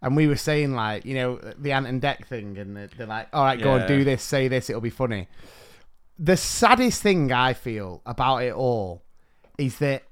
and 0.02 0.16
we 0.16 0.26
were 0.26 0.36
saying 0.36 0.72
like, 0.74 1.04
you 1.04 1.14
know, 1.14 1.36
the 1.58 1.72
Ant 1.72 1.86
and 1.86 2.00
Dec 2.02 2.26
thing, 2.26 2.58
and 2.58 2.76
they're, 2.76 2.88
they're 2.96 3.06
like, 3.06 3.28
"All 3.32 3.44
right, 3.44 3.60
go 3.60 3.74
Yeah. 3.76 3.80
and 3.82 3.88
do 3.88 4.02
this, 4.04 4.22
say 4.22 4.48
this, 4.48 4.68
it'll 4.70 4.80
be 4.80 4.90
funny." 4.90 5.28
The 6.18 6.36
saddest 6.36 7.02
thing 7.02 7.32
I 7.32 7.52
feel 7.54 8.02
about 8.04 8.38
it 8.38 8.52
all 8.52 9.02
is 9.58 9.78
that 9.78 10.02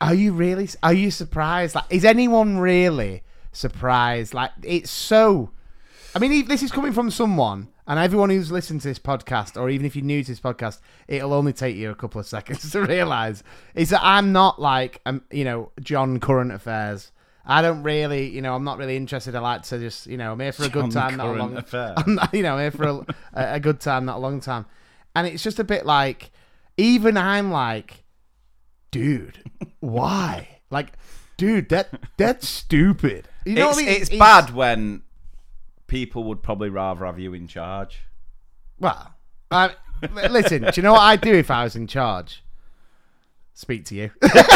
are 0.00 0.14
you 0.14 0.32
really? 0.32 0.68
Are 0.82 0.94
you 0.94 1.10
surprised? 1.10 1.74
Like, 1.74 1.84
is 1.90 2.04
anyone 2.04 2.58
really 2.58 3.22
surprised? 3.52 4.34
Like, 4.34 4.50
it's 4.62 4.90
so. 4.90 5.50
I 6.14 6.18
mean, 6.18 6.46
this 6.46 6.62
is 6.62 6.72
coming 6.72 6.92
from 6.92 7.10
someone, 7.10 7.68
and 7.86 7.98
everyone 7.98 8.30
who's 8.30 8.50
listened 8.50 8.80
to 8.82 8.88
this 8.88 8.98
podcast, 8.98 9.60
or 9.60 9.68
even 9.70 9.86
if 9.86 9.94
you're 9.94 10.04
new 10.04 10.24
to 10.24 10.32
this 10.32 10.40
podcast, 10.40 10.80
it'll 11.06 11.32
only 11.32 11.52
take 11.52 11.76
you 11.76 11.90
a 11.90 11.94
couple 11.94 12.20
of 12.20 12.26
seconds 12.26 12.70
to 12.72 12.82
realize 12.82 13.44
is 13.74 13.90
that 13.90 14.00
I'm 14.02 14.32
not 14.32 14.60
like, 14.60 15.00
um, 15.06 15.22
you 15.30 15.44
know, 15.44 15.70
John 15.80 16.18
Current 16.18 16.52
Affairs. 16.52 17.12
I 17.44 17.62
don't 17.62 17.82
really, 17.82 18.28
you 18.28 18.42
know, 18.42 18.54
I'm 18.54 18.64
not 18.64 18.78
really 18.78 18.96
interested. 18.96 19.34
I 19.34 19.40
like 19.40 19.62
to 19.62 19.78
just, 19.78 20.06
you 20.06 20.16
know, 20.16 20.32
I'm 20.32 20.40
here 20.40 20.52
for 20.52 20.64
a 20.64 20.68
good 20.68 20.90
John 20.90 21.10
time, 21.10 21.16
not 21.16 21.26
a 21.26 21.32
long. 21.32 21.56
Affair. 21.56 21.94
I'm 21.96 22.14
not, 22.14 22.32
you 22.32 22.42
know, 22.42 22.54
I'm 22.54 22.60
here 22.60 22.70
for 22.70 22.84
a, 22.84 22.94
a 23.34 23.54
a 23.54 23.60
good 23.60 23.80
time, 23.80 24.04
not 24.04 24.16
a 24.16 24.20
long 24.20 24.40
time. 24.40 24.66
And 25.14 25.26
it's 25.26 25.42
just 25.42 25.58
a 25.58 25.64
bit 25.64 25.84
like, 25.84 26.30
even 26.76 27.16
I'm 27.16 27.50
like, 27.50 27.99
dude, 28.90 29.42
why? 29.80 30.60
Like, 30.70 30.92
dude, 31.36 31.68
that 31.70 31.90
that's 32.16 32.48
stupid. 32.60 33.28
You 33.44 33.54
know 33.54 33.68
it's, 33.68 33.76
what 33.76 33.84
I 33.84 33.86
mean? 33.86 34.00
it's 34.00 34.10
bad 34.10 34.50
when 34.54 35.02
people 35.86 36.24
would 36.24 36.42
probably 36.42 36.68
rather 36.68 37.04
have 37.04 37.18
you 37.18 37.34
in 37.34 37.48
charge 37.48 38.02
Well, 38.78 39.12
I, 39.50 39.74
listen. 40.12 40.62
Do 40.62 40.70
you 40.76 40.82
know 40.82 40.92
what 40.92 41.00
I'd 41.00 41.20
do 41.20 41.34
if 41.34 41.50
I 41.50 41.64
was 41.64 41.74
in 41.74 41.86
charge? 41.86 42.44
Speak 43.54 43.84
to 43.86 43.94
you. 43.94 44.10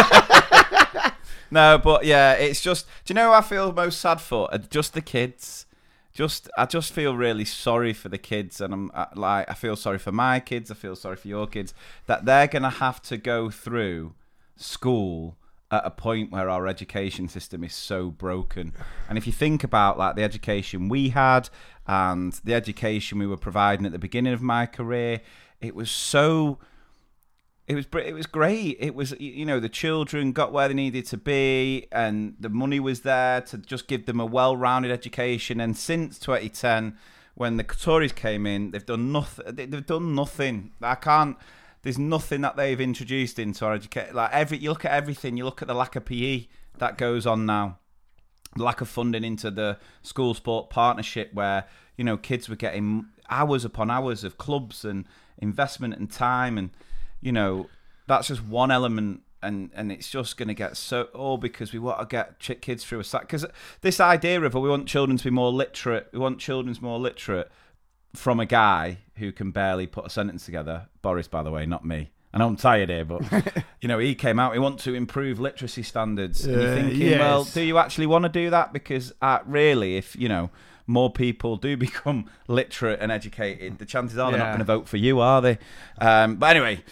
No, 1.54 1.78
but 1.78 2.04
yeah, 2.04 2.32
it's 2.32 2.60
just. 2.60 2.86
Do 3.04 3.12
you 3.12 3.14
know 3.14 3.28
who 3.28 3.34
I 3.34 3.40
feel 3.40 3.72
most 3.72 4.00
sad 4.00 4.20
for? 4.20 4.50
Just 4.70 4.92
the 4.92 5.00
kids. 5.00 5.66
Just, 6.12 6.48
I 6.56 6.66
just 6.66 6.92
feel 6.92 7.16
really 7.16 7.44
sorry 7.44 7.92
for 7.92 8.08
the 8.08 8.18
kids, 8.18 8.60
and 8.60 8.74
I'm 8.74 8.90
uh, 8.92 9.06
like, 9.14 9.48
I 9.50 9.54
feel 9.54 9.76
sorry 9.76 9.98
for 9.98 10.10
my 10.10 10.40
kids. 10.40 10.70
I 10.70 10.74
feel 10.74 10.96
sorry 10.96 11.14
for 11.14 11.28
your 11.28 11.46
kids 11.46 11.72
that 12.06 12.24
they're 12.24 12.48
gonna 12.48 12.70
have 12.70 13.00
to 13.02 13.16
go 13.16 13.50
through 13.50 14.14
school 14.56 15.36
at 15.70 15.82
a 15.84 15.90
point 15.90 16.30
where 16.30 16.48
our 16.48 16.66
education 16.66 17.28
system 17.28 17.64
is 17.64 17.74
so 17.74 18.10
broken. 18.10 18.72
And 19.08 19.18
if 19.18 19.26
you 19.26 19.32
think 19.32 19.64
about 19.64 19.98
like 19.98 20.14
the 20.14 20.22
education 20.22 20.88
we 20.88 21.08
had 21.10 21.48
and 21.86 22.32
the 22.44 22.54
education 22.54 23.18
we 23.18 23.26
were 23.26 23.36
providing 23.36 23.84
at 23.86 23.92
the 23.92 23.98
beginning 23.98 24.32
of 24.32 24.42
my 24.42 24.66
career, 24.66 25.20
it 25.60 25.74
was 25.74 25.90
so 25.90 26.58
it 27.66 27.74
was 27.74 27.86
it 28.04 28.12
was 28.12 28.26
great. 28.26 28.76
It 28.78 28.94
was 28.94 29.18
you 29.18 29.46
know 29.46 29.58
the 29.58 29.68
children 29.68 30.32
got 30.32 30.52
where 30.52 30.68
they 30.68 30.74
needed 30.74 31.06
to 31.06 31.16
be, 31.16 31.86
and 31.90 32.34
the 32.38 32.50
money 32.50 32.78
was 32.78 33.00
there 33.00 33.40
to 33.42 33.58
just 33.58 33.88
give 33.88 34.06
them 34.06 34.20
a 34.20 34.26
well-rounded 34.26 34.90
education. 34.90 35.60
And 35.60 35.76
since 35.76 36.18
2010, 36.18 36.96
when 37.34 37.56
the 37.56 37.64
Tories 37.64 38.12
came 38.12 38.46
in, 38.46 38.70
they've 38.70 38.84
done 38.84 39.12
nothing. 39.12 39.46
They've 39.54 39.86
done 39.86 40.14
nothing. 40.14 40.72
I 40.82 40.94
can't. 40.94 41.36
There's 41.84 41.98
nothing 41.98 42.40
that 42.40 42.56
they've 42.56 42.80
introduced 42.80 43.38
into 43.38 43.64
our 43.64 43.74
education. 43.74 44.16
Like 44.16 44.32
every, 44.32 44.58
you 44.58 44.70
look 44.70 44.84
at 44.84 44.90
everything. 44.90 45.36
You 45.36 45.44
look 45.44 45.62
at 45.62 45.68
the 45.68 45.74
lack 45.74 45.94
of 45.94 46.04
PE 46.04 46.48
that 46.78 46.98
goes 46.98 47.24
on 47.24 47.46
now 47.46 47.78
the 48.56 48.64
lack 48.64 48.80
of 48.80 48.88
funding 48.88 49.24
into 49.24 49.50
the 49.50 49.78
school 50.02 50.34
sport 50.34 50.70
partnership 50.70 51.32
where 51.34 51.64
you 51.96 52.04
know 52.04 52.16
kids 52.16 52.48
were 52.48 52.56
getting 52.56 53.06
hours 53.30 53.64
upon 53.64 53.90
hours 53.90 54.24
of 54.24 54.38
clubs 54.38 54.84
and 54.84 55.04
investment 55.38 55.94
and 55.94 56.10
time 56.10 56.58
and 56.58 56.70
you 57.20 57.32
know 57.32 57.68
that's 58.06 58.28
just 58.28 58.44
one 58.44 58.70
element 58.70 59.22
and 59.42 59.70
and 59.74 59.90
it's 59.90 60.08
just 60.08 60.36
going 60.36 60.48
to 60.48 60.54
get 60.54 60.76
so 60.76 61.02
all 61.14 61.36
because 61.36 61.72
we 61.72 61.78
want 61.78 61.98
to 61.98 62.06
get 62.06 62.38
kids 62.60 62.84
through 62.84 63.00
a 63.00 63.04
sack 63.04 63.22
because 63.22 63.44
this 63.80 64.00
idea 64.00 64.40
of 64.40 64.54
oh, 64.54 64.60
we 64.60 64.68
want 64.68 64.86
children 64.86 65.16
to 65.16 65.24
be 65.24 65.30
more 65.30 65.50
literate 65.50 66.08
we 66.12 66.18
want 66.18 66.38
children's 66.38 66.80
more 66.80 66.98
literate 66.98 67.50
from 68.14 68.40
a 68.40 68.46
guy 68.46 68.98
who 69.16 69.30
can 69.32 69.50
barely 69.50 69.86
put 69.86 70.06
a 70.06 70.10
sentence 70.10 70.44
together 70.44 70.86
boris 71.02 71.28
by 71.28 71.42
the 71.42 71.50
way 71.50 71.66
not 71.66 71.84
me 71.84 72.10
I 72.32 72.38
know 72.38 72.48
I'm 72.48 72.56
tired 72.56 72.88
here, 72.90 73.04
but 73.04 73.22
you 73.80 73.86
know, 73.86 74.00
he 74.00 74.16
came 74.16 74.40
out. 74.40 74.54
He 74.54 74.58
want 74.58 74.80
to 74.80 74.92
improve 74.92 75.38
literacy 75.38 75.84
standards. 75.84 76.44
And 76.44 76.60
you're 76.60 76.68
Uh, 76.68 76.74
thinking, 76.74 77.18
well, 77.20 77.44
do 77.44 77.62
you 77.62 77.78
actually 77.78 78.06
want 78.06 78.24
to 78.24 78.28
do 78.28 78.50
that? 78.50 78.72
Because 78.72 79.12
uh, 79.22 79.38
really, 79.46 79.96
if 79.96 80.16
you 80.16 80.28
know 80.28 80.50
more 80.88 81.12
people 81.12 81.56
do 81.56 81.76
become 81.86 82.28
literate 82.48 82.98
and 83.00 83.12
educated, 83.12 83.78
the 83.78 83.84
chances 83.86 84.18
are 84.18 84.32
they're 84.32 84.40
not 84.40 84.46
going 84.48 84.58
to 84.58 84.64
vote 84.64 84.88
for 84.88 84.96
you, 84.96 85.20
are 85.20 85.40
they? 85.40 85.58
Um, 86.00 86.34
but 86.34 86.56
anyway, 86.56 86.82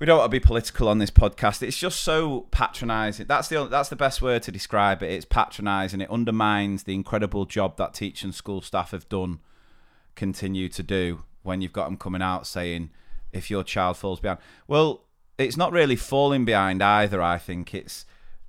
we 0.00 0.06
don't 0.06 0.18
want 0.18 0.32
to 0.32 0.36
be 0.36 0.40
political 0.44 0.88
on 0.88 0.98
this 0.98 1.12
podcast. 1.12 1.62
It's 1.62 1.78
just 1.78 2.00
so 2.00 2.48
patronising. 2.50 3.26
That's 3.28 3.46
the 3.46 3.68
that's 3.68 3.88
the 3.88 3.94
best 3.94 4.20
word 4.20 4.42
to 4.42 4.50
describe 4.50 5.00
it. 5.04 5.12
It's 5.12 5.24
patronising. 5.24 6.00
It 6.00 6.10
undermines 6.10 6.82
the 6.82 6.94
incredible 6.94 7.44
job 7.44 7.76
that 7.76 7.94
teaching 7.94 8.32
school 8.32 8.60
staff 8.60 8.90
have 8.90 9.08
done, 9.08 9.38
continue 10.14 10.68
to 10.70 10.82
do 10.82 11.24
when 11.42 11.60
you've 11.60 11.72
got 11.72 11.84
them 11.86 11.96
coming 11.96 12.22
out 12.22 12.46
saying 12.46 12.90
if 13.32 13.50
your 13.50 13.64
child 13.64 13.96
falls 13.96 14.20
behind. 14.20 14.38
Well, 14.68 15.04
it's 15.38 15.56
not 15.56 15.72
really 15.72 15.96
falling 15.96 16.44
behind 16.44 16.82
either. 16.82 17.20
I 17.22 17.38
think 17.38 17.74
it's 17.74 18.04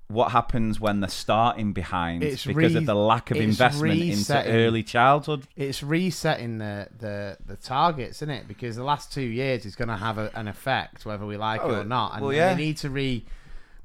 what 0.08 0.32
happens 0.32 0.80
when 0.80 1.00
they're 1.00 1.10
starting 1.10 1.74
behind 1.74 2.22
It's 2.24 2.46
because 2.46 2.74
re- 2.74 2.78
of 2.80 2.86
the 2.86 2.94
lack 2.94 3.32
of 3.32 3.38
investment 3.38 3.94
into 3.94 4.08
resetting. 4.12 4.54
early 4.54 4.84
childhood. 4.84 5.48
it's 5.56 5.82
resetting 5.82 6.58
the, 6.60 6.88
the, 7.00 7.38
the 7.46 7.56
targets, 7.56 8.18
isn't 8.18 8.30
it? 8.30 8.48
Because 8.48 8.76
the 8.76 8.84
last 8.84 9.12
two 9.12 9.22
years 9.22 9.66
is 9.66 9.76
going 9.76 9.88
to 9.88 9.96
have 9.96 10.18
a, 10.20 10.30
an 10.36 10.48
effect, 10.48 11.06
whether 11.06 11.26
we 11.26 11.38
like 11.38 11.62
it 11.62 11.66
Oh, 11.68 11.80
or 11.82 11.84
not. 11.86 12.14
And, 12.16 12.22
well, 12.26 12.34
yeah. 12.34 12.54
they 12.54 12.62
need 12.64 12.78
to 12.78 12.90
re. 12.90 13.26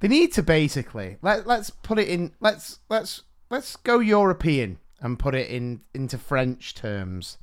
They 0.00 0.08
need 0.08 0.32
to 0.34 0.42
basically 0.42 1.16
let 1.22 1.46
let's 1.46 1.70
put 1.70 1.98
it 1.98 2.08
in. 2.08 2.32
Let's 2.40 2.78
let's 2.90 3.22
let's 3.50 3.76
go 3.76 3.98
European 4.00 4.78
and 5.00 5.18
put 5.18 5.34
it 5.34 5.48
in 5.48 5.80
into 5.94 6.18
French 6.18 6.74
terms. 6.74 7.38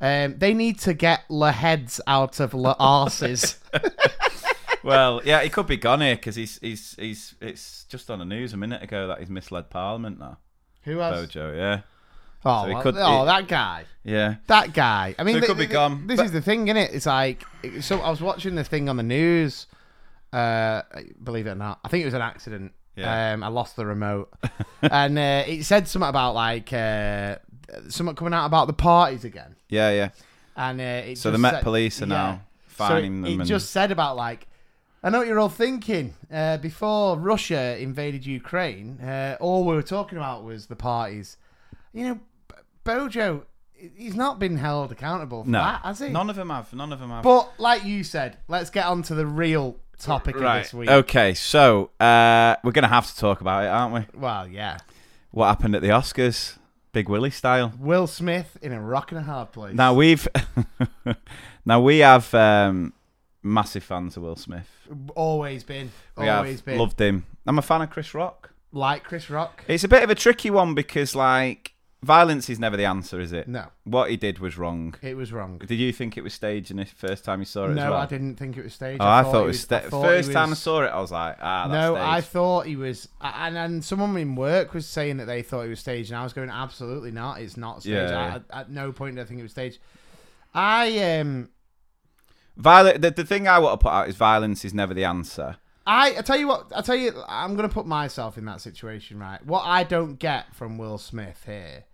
Um, 0.00 0.38
they 0.38 0.52
need 0.54 0.78
to 0.80 0.92
get 0.94 1.22
le 1.30 1.52
heads 1.52 2.00
out 2.06 2.38
of 2.40 2.52
le 2.54 2.74
arses. 2.78 3.56
well, 4.82 5.20
yeah, 5.24 5.42
he 5.42 5.48
could 5.48 5.66
be 5.66 5.76
gone 5.76 6.00
here 6.00 6.16
because 6.16 6.36
he's 6.36 6.58
he's 6.60 6.94
he's. 6.98 7.34
It's 7.40 7.84
just 7.84 8.10
on 8.10 8.18
the 8.18 8.24
news 8.24 8.52
a 8.52 8.56
minute 8.56 8.82
ago 8.82 9.08
that 9.08 9.18
he's 9.20 9.30
misled 9.30 9.70
Parliament 9.70 10.18
now. 10.18 10.38
Who 10.82 10.98
has? 10.98 11.26
Bojo, 11.26 11.54
yeah, 11.56 11.80
Oh, 12.44 12.64
So 12.66 12.72
well, 12.72 12.82
could- 12.82 12.94
oh, 12.98 13.20
he- 13.20 13.26
that 13.26 13.48
guy. 13.48 13.84
yeah. 14.04 14.36
That 14.46 14.72
guy. 14.72 15.14
I 15.18 15.24
mean, 15.24 15.34
So 15.36 15.40
th- 15.40 15.48
could 15.48 15.58
be 15.58 15.66
gone, 15.66 16.06
This 16.06 16.18
but- 16.18 16.26
is 16.26 16.32
the 16.32 16.40
thing, 16.42 16.68
isn't 16.68 16.76
it? 16.76 16.92
It's 16.94 17.06
like, 17.06 17.42
so 17.80 18.00
I 18.00 18.10
was 18.10 18.20
watching 18.20 18.54
the 18.54 18.62
thing 18.64 18.88
on 18.88 18.96
the 18.96 19.02
news. 19.02 19.66
Uh, 20.32 20.82
believe 21.22 21.46
it 21.46 21.50
or 21.50 21.54
not, 21.56 21.80
I 21.84 21.88
think 21.88 22.02
it 22.02 22.04
was 22.04 22.14
an 22.14 22.22
accident. 22.22 22.72
Yeah. 22.94 23.32
Um, 23.32 23.42
I 23.42 23.48
lost 23.48 23.74
the 23.76 23.84
remote, 23.86 24.32
and 24.82 25.18
uh, 25.18 25.44
it 25.46 25.64
said 25.64 25.88
something 25.88 26.08
about 26.08 26.34
like 26.34 26.72
uh, 26.72 27.36
something 27.88 28.14
coming 28.14 28.32
out 28.34 28.46
about 28.46 28.68
the 28.68 28.72
parties 28.74 29.24
again, 29.24 29.55
Yeah, 29.68 29.90
yeah. 29.90 30.08
and 30.56 30.80
uh, 30.80 30.84
it 31.10 31.18
So 31.18 31.30
the 31.30 31.38
Met 31.38 31.54
said- 31.54 31.62
Police 31.62 32.00
are 32.02 32.06
yeah. 32.06 32.14
now 32.14 32.40
So 32.68 32.74
fining 32.86 33.18
it, 33.20 33.22
them. 33.22 33.32
it 33.32 33.34
and, 33.40 33.46
just 33.46 33.70
said 33.70 33.90
about 33.90 34.16
like, 34.16 34.46
I 35.02 35.10
know 35.10 35.18
what 35.18 35.26
you're 35.28 35.38
all 35.38 35.48
thinking. 35.48 36.14
Uh, 36.32 36.56
before 36.56 37.16
Russia 37.18 37.76
invaded 37.78 38.26
Ukraine, 38.26 39.00
uh, 39.00 39.36
all 39.40 39.64
we 39.64 39.74
were 39.74 39.82
talking 39.82 40.18
about 40.18 40.42
was 40.44 40.66
the 40.66 40.76
parties. 40.76 41.36
You 41.92 42.08
know, 42.08 42.20
Bojo, 42.84 43.44
he's 43.96 44.16
not 44.16 44.38
been 44.38 44.56
held 44.56 44.92
accountable 44.92 45.44
for 45.44 45.50
no, 45.50 45.58
that, 45.60 45.80
has 45.82 46.00
he? 46.00 46.08
none 46.08 46.30
of 46.30 46.36
them 46.36 46.50
have. 46.50 46.72
None 46.72 46.92
of 46.92 46.98
them 47.00 47.10
have. 47.10 47.22
But 47.22 47.52
like 47.58 47.84
you 47.84 48.02
said, 48.04 48.38
let's 48.48 48.70
get 48.70 48.86
on 48.86 49.02
to 49.04 49.14
the 49.14 49.26
real 49.26 49.76
topic 49.98 50.36
of 50.36 50.42
this 50.42 50.74
week. 50.74 50.90
Okay, 50.90 51.34
so 51.34 51.90
uh, 52.00 52.56
we're 52.64 52.72
gonna 52.72 52.88
have 52.88 53.06
to 53.06 53.16
talk 53.16 53.40
about 53.40 53.64
it, 53.64 53.68
aren't 53.68 53.94
we? 53.94 54.18
Well, 54.20 54.48
yeah. 54.48 54.78
What 55.30 55.48
happened 55.48 55.74
at 55.76 55.82
the 55.82 55.88
Oscars? 55.88 56.56
Big 56.96 57.10
Willie 57.10 57.28
style. 57.30 57.74
Will 57.78 58.06
Smith 58.06 58.56
in 58.62 58.72
a 58.72 58.80
rock 58.80 59.12
and 59.12 59.20
a 59.20 59.22
hard 59.22 59.52
place. 59.52 59.74
Now 59.74 59.92
we've 59.92 60.26
now 61.66 61.78
we 61.78 61.98
have 61.98 62.32
um, 62.32 62.94
massive 63.42 63.84
fans 63.84 64.16
of 64.16 64.22
Will 64.22 64.34
Smith. 64.34 64.66
always 65.14 65.62
been, 65.62 65.90
We 66.16 66.26
always 66.30 66.60
have 66.60 66.64
been. 66.64 66.78
loved 66.78 66.98
him. 66.98 67.26
I'm 67.46 67.58
a 67.58 67.62
fan 67.62 67.82
of 67.82 67.90
Chris 67.90 68.14
Rock. 68.14 68.50
like 68.72 69.04
Chris 69.04 69.28
Rock. 69.28 69.62
It's 69.68 69.84
a 69.84 69.88
bit 69.88 70.04
of 70.04 70.08
a 70.08 70.14
tricky 70.14 70.48
one 70.48 70.72
because 70.74 71.14
like 71.14 71.74
violence 72.06 72.48
is 72.48 72.58
never 72.58 72.76
the 72.76 72.84
answer, 72.84 73.20
is 73.20 73.32
it? 73.32 73.48
No, 73.48 73.66
What 73.84 74.10
he 74.10 74.16
did 74.16 74.38
was 74.38 74.56
wrong. 74.56 74.94
it 75.02 75.16
was 75.16 75.32
wrong. 75.32 75.58
Did 75.58 75.74
you 75.78 75.92
think 75.92 76.16
it 76.16 76.22
was 76.22 76.32
staged 76.32 76.70
in 76.70 76.78
the 76.78 76.84
first 76.86 77.24
time 77.24 77.40
you 77.40 77.44
saw 77.44 77.64
it? 77.66 77.70
as 77.70 77.76
No, 77.76 77.90
well? 77.90 78.00
I 78.00 78.06
didn't 78.06 78.36
think 78.36 78.56
it 78.56 78.64
was 78.64 78.74
staged. 78.74 79.02
Oh, 79.02 79.06
I, 79.06 79.22
thought, 79.24 79.44
it 79.44 79.46
was. 79.46 79.60
Sta- 79.60 79.76
I 79.86 79.90
first 79.90 80.28
he 80.28 80.34
time 80.34 80.50
I 80.52 80.54
saw 80.54 80.82
it, 80.82 80.88
I 80.88 81.00
was 81.00 81.10
like, 81.12 81.36
ah, 81.42 81.68
that's 81.68 81.72
No, 81.72 81.96
I 81.96 82.20
thought 82.20 82.66
he 82.66 82.76
was, 82.76 83.08
and 83.20 83.58
and 83.58 83.84
someone 83.84 84.16
in 84.16 84.36
work 84.36 84.72
was 84.72 84.86
saying 84.86 85.16
that 85.18 85.26
they 85.26 85.42
thought 85.42 85.64
he 85.64 85.68
was 85.70 85.80
staged, 85.80 86.10
and 86.10 86.18
I 86.18 86.22
was 86.22 86.32
going, 86.32 86.48
absolutely 86.48 87.10
not. 87.10 87.40
It's 87.40 87.56
not 87.56 87.80
staged. 87.80 88.10
Yeah. 88.10 88.38
I, 88.50 88.60
at 88.60 88.70
no 88.70 88.92
point 88.92 89.16
did 89.16 89.22
I 89.22 89.24
think 89.24 89.40
it 89.40 89.42
was 89.42 89.52
staged. 89.52 89.78
I 90.54 91.18
um, 91.18 91.50
Violent. 92.56 93.02
The, 93.02 93.10
the 93.10 93.24
thing 93.24 93.46
I 93.46 93.58
want 93.58 93.78
to 93.78 93.84
put 93.84 93.92
out 93.92 94.08
is 94.08 94.16
violence 94.16 94.64
is 94.64 94.72
never 94.72 94.94
the 94.94 95.04
answer. 95.04 95.56
I 95.86 96.16
I 96.18 96.22
tell 96.22 96.36
you 96.38 96.48
what, 96.48 96.72
I 96.74 96.80
tell 96.82 96.96
you, 96.96 97.12
I'm 97.28 97.54
gonna 97.54 97.68
put 97.68 97.86
myself 97.86 98.38
in 98.38 98.44
that 98.46 98.60
situation, 98.60 99.18
right? 99.18 99.44
What 99.44 99.62
I 99.64 99.84
don't 99.84 100.16
get 100.18 100.54
from 100.54 100.78
Will 100.78 100.98
Smith 100.98 101.42
here 101.46 101.84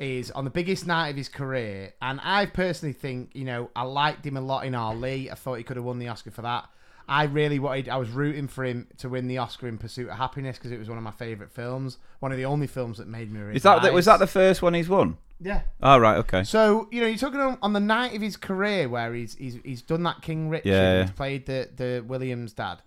is 0.00 0.30
on 0.30 0.44
the 0.44 0.50
biggest 0.50 0.86
night 0.86 1.10
of 1.10 1.16
his 1.16 1.28
career, 1.28 1.92
and 2.02 2.20
I 2.22 2.46
personally 2.46 2.92
think, 2.92 3.30
you 3.34 3.44
know, 3.44 3.70
I 3.76 3.82
liked 3.82 4.26
him 4.26 4.36
a 4.36 4.40
lot 4.40 4.64
in 4.64 4.74
Ali. 4.74 5.30
I 5.30 5.34
thought 5.34 5.54
he 5.54 5.62
could 5.62 5.76
have 5.76 5.84
won 5.84 5.98
the 5.98 6.08
Oscar 6.08 6.30
for 6.30 6.42
that. 6.42 6.68
I 7.08 7.24
really 7.24 7.58
wanted, 7.58 7.88
I 7.88 7.96
was 7.96 8.10
rooting 8.10 8.46
for 8.46 8.64
him 8.64 8.86
to 8.98 9.08
win 9.08 9.26
the 9.26 9.38
Oscar 9.38 9.66
in 9.66 9.78
Pursuit 9.78 10.08
of 10.08 10.16
Happiness 10.16 10.58
because 10.58 10.70
it 10.70 10.78
was 10.78 10.88
one 10.88 10.96
of 10.96 11.02
my 11.02 11.10
favorite 11.10 11.50
films, 11.50 11.98
one 12.20 12.30
of 12.30 12.38
the 12.38 12.44
only 12.44 12.66
films 12.66 12.98
that 12.98 13.08
made 13.08 13.32
me. 13.32 13.54
Is 13.54 13.64
that 13.64 13.82
the, 13.82 13.92
was 13.92 14.04
that 14.04 14.18
the 14.18 14.28
first 14.28 14.62
one 14.62 14.74
he's 14.74 14.88
won? 14.88 15.18
yeah? 15.40 15.62
Oh 15.82 15.98
right, 15.98 16.18
okay. 16.18 16.44
So 16.44 16.88
you 16.90 17.00
know, 17.00 17.06
you're 17.06 17.16
talking 17.16 17.40
on, 17.40 17.58
on 17.62 17.72
the 17.72 17.80
night 17.80 18.14
of 18.14 18.22
his 18.22 18.36
career 18.36 18.88
where 18.88 19.14
he's 19.14 19.34
he's 19.34 19.58
he's 19.64 19.82
done 19.82 20.02
that 20.02 20.22
King 20.22 20.50
Richard, 20.50 20.68
yeah. 20.68 21.02
he's 21.02 21.10
played 21.12 21.46
the 21.46 21.68
the 21.74 22.04
Williams 22.06 22.52
dad. 22.52 22.82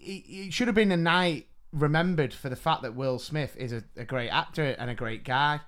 It, 0.00 0.24
it 0.28 0.52
should 0.52 0.68
have 0.68 0.74
been 0.74 0.92
a 0.92 0.96
night 0.96 1.46
remembered 1.72 2.32
for 2.32 2.48
the 2.48 2.56
fact 2.56 2.82
that 2.82 2.94
Will 2.94 3.18
Smith 3.18 3.56
is 3.56 3.72
a, 3.72 3.82
a 3.96 4.04
great 4.04 4.30
actor 4.30 4.74
and 4.78 4.90
a 4.90 4.94
great 4.94 5.24
guy. 5.24 5.60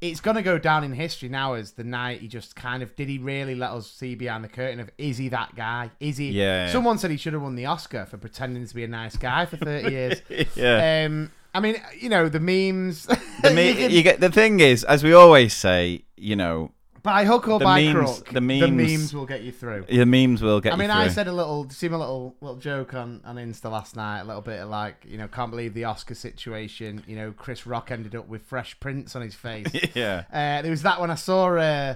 It's 0.00 0.20
gonna 0.20 0.42
go 0.42 0.58
down 0.58 0.84
in 0.84 0.92
history 0.92 1.28
now 1.30 1.54
as 1.54 1.72
the 1.72 1.84
night 1.84 2.20
he 2.20 2.28
just 2.28 2.54
kind 2.54 2.82
of 2.82 2.94
did 2.96 3.08
he 3.08 3.16
really 3.18 3.54
let 3.54 3.70
us 3.70 3.90
see 3.90 4.14
behind 4.14 4.44
the 4.44 4.48
curtain 4.48 4.78
of 4.78 4.90
is 4.98 5.16
he 5.16 5.30
that 5.30 5.54
guy? 5.56 5.90
Is 6.00 6.18
he? 6.18 6.30
Yeah. 6.32 6.70
Someone 6.70 6.98
said 6.98 7.10
he 7.10 7.16
should 7.16 7.32
have 7.32 7.40
won 7.42 7.54
the 7.54 7.64
Oscar 7.66 8.04
for 8.04 8.18
pretending 8.18 8.66
to 8.66 8.74
be 8.74 8.84
a 8.84 8.88
nice 8.88 9.16
guy 9.16 9.46
for 9.46 9.56
thirty 9.56 9.90
years. 9.90 10.20
yeah. 10.54 11.06
Um, 11.06 11.32
I 11.54 11.60
mean, 11.60 11.80
you 11.98 12.10
know, 12.10 12.28
the 12.28 12.40
memes. 12.40 13.06
the, 13.06 13.16
you 13.44 13.74
can- 13.74 13.90
you 13.90 14.02
get 14.02 14.20
the 14.20 14.30
thing 14.30 14.60
is, 14.60 14.84
as 14.84 15.02
we 15.02 15.14
always 15.14 15.54
say, 15.54 16.02
you 16.18 16.36
know, 16.36 16.72
by 17.06 17.24
hook 17.24 17.48
or 17.48 17.58
the 17.58 17.64
by 17.64 17.82
memes- 17.82 17.94
crook, 17.94 18.26
the 18.26 18.34
the 18.34 18.40
memes- 18.40 18.70
memes 18.70 19.14
will 19.14 19.24
get 19.24 19.42
you 19.42 19.52
through. 19.52 19.86
the 19.88 20.04
memes 20.04 20.42
will 20.42 20.60
get. 20.60 20.72
You 20.72 20.76
through. 20.76 20.84
I 20.84 20.88
mean, 20.88 20.90
I 20.90 21.08
said 21.08 21.28
a 21.28 21.32
little, 21.32 21.70
see 21.70 21.86
a 21.86 21.90
little 21.96 22.36
little 22.42 22.58
joke 22.58 22.92
on 22.92 23.22
on 23.24 23.36
Insta 23.36 23.70
last 23.70 23.96
night. 23.96 24.20
A 24.20 24.24
little 24.24 24.42
bit 24.42 24.60
of 24.60 24.68
like, 24.68 25.04
you 25.08 25.16
know, 25.16 25.28
can't 25.28 25.50
believe 25.50 25.72
the 25.72 25.84
Oscar 25.84 26.14
situation. 26.14 27.02
You 27.06 27.16
know, 27.16 27.32
Chris 27.32 27.66
Rock 27.66 27.90
ended 27.90 28.14
up 28.14 28.28
with 28.28 28.42
fresh 28.42 28.78
prints 28.80 29.16
on 29.16 29.22
his 29.22 29.34
face. 29.34 29.68
yeah. 29.94 30.24
uh, 30.30 30.60
there 30.62 30.70
was 30.70 30.82
that 30.82 31.00
when 31.00 31.10
I 31.10 31.14
saw, 31.14 31.54
uh, 31.56 31.94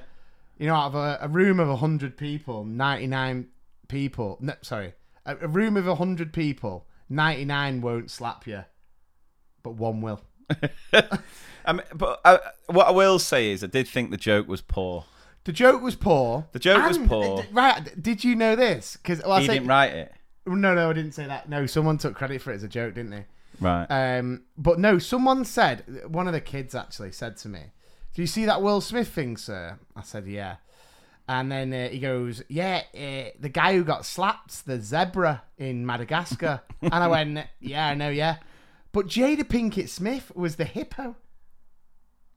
you 0.59 0.67
know, 0.67 0.75
out 0.75 0.87
of 0.87 0.95
a, 0.95 1.19
a 1.23 1.29
room 1.29 1.61
of 1.61 1.79
hundred 1.81 2.17
people, 2.17 2.65
ninety 2.65 3.07
nine 3.07 3.49
people. 3.89 4.39
No, 4.41 4.55
sorry, 4.63 4.95
a, 5.27 5.37
a 5.43 5.49
room 5.49 5.77
of 5.77 5.85
hundred 5.99 6.33
people, 6.33 6.87
ninety 7.09 7.45
nine 7.45 7.81
won't 7.81 8.11
slap 8.11 8.47
you, 8.47 8.65
but 9.63 9.73
one 9.73 10.01
will. 10.01 10.21
I 11.65 11.73
mean, 11.73 11.83
but 11.95 12.21
uh, 12.25 12.39
what 12.67 12.87
I 12.87 12.91
will 12.91 13.19
say 13.19 13.51
is, 13.51 13.63
I 13.65 13.67
did 13.67 13.89
think 13.89 14.11
the 14.11 14.17
joke 14.17 14.49
was 14.49 14.61
poor. 14.61 15.05
The 15.45 15.53
joke 15.53 15.83
was 15.83 15.97
poor. 15.97 16.47
The 16.53 16.59
joke 16.59 16.87
was 16.87 16.97
And- 16.97 17.09
poor. 17.09 17.45
Right? 17.53 18.01
Did 18.01 18.25
you 18.25 18.35
know 18.37 18.57
this? 18.57 18.97
Because 18.97 19.23
well, 19.23 19.33
I 19.33 19.41
he 19.41 19.47
say, 19.47 19.55
didn't 19.55 19.69
write 19.69 19.93
it. 19.93 20.13
No, 20.47 20.75
no, 20.75 20.91
I 20.91 20.93
didn't 20.93 21.13
say 21.13 21.27
that. 21.27 21.49
No, 21.49 21.67
someone 21.67 21.99
took 21.99 22.15
credit 22.15 22.43
for 22.43 22.51
it 22.53 22.57
as 22.57 22.63
a 22.63 22.69
joke, 22.69 22.95
didn't 22.95 23.11
they? 23.11 23.27
Right. 23.61 23.87
Um, 23.87 24.43
but 24.57 24.79
no, 24.79 24.99
someone 24.99 25.45
said 25.45 25.85
one 26.09 26.27
of 26.27 26.33
the 26.33 26.41
kids 26.41 26.75
actually 26.75 27.13
said 27.13 27.37
to 27.39 27.49
me, 27.49 27.61
"Do 28.15 28.23
you 28.23 28.27
see 28.27 28.45
that 28.47 28.63
Will 28.63 28.81
Smith 28.81 29.09
thing, 29.09 29.37
sir?" 29.37 29.79
I 29.95 30.03
said, 30.03 30.27
"Yeah." 30.27 30.57
And 31.29 31.53
then 31.53 31.73
uh, 31.73 31.89
he 31.91 31.99
goes, 32.01 32.43
"Yeah, 32.49 32.83
uh, 32.95 33.31
the 33.39 33.51
guy 33.53 33.75
who 33.75 33.85
got 33.85 34.05
slapped, 34.07 34.67
the 34.67 34.81
zebra 34.81 35.43
in 35.59 35.85
Madagascar." 35.87 36.63
and 36.83 36.95
I 36.95 37.07
went, 37.07 37.39
"Yeah, 37.61 37.87
I 37.89 37.95
know, 37.95 38.09
yeah." 38.09 38.37
But 38.93 39.07
Jada 39.07 39.43
Pinkett 39.45 39.89
Smith 39.89 40.33
was 40.35 40.57
the 40.57 40.65
hippo. 40.65 41.17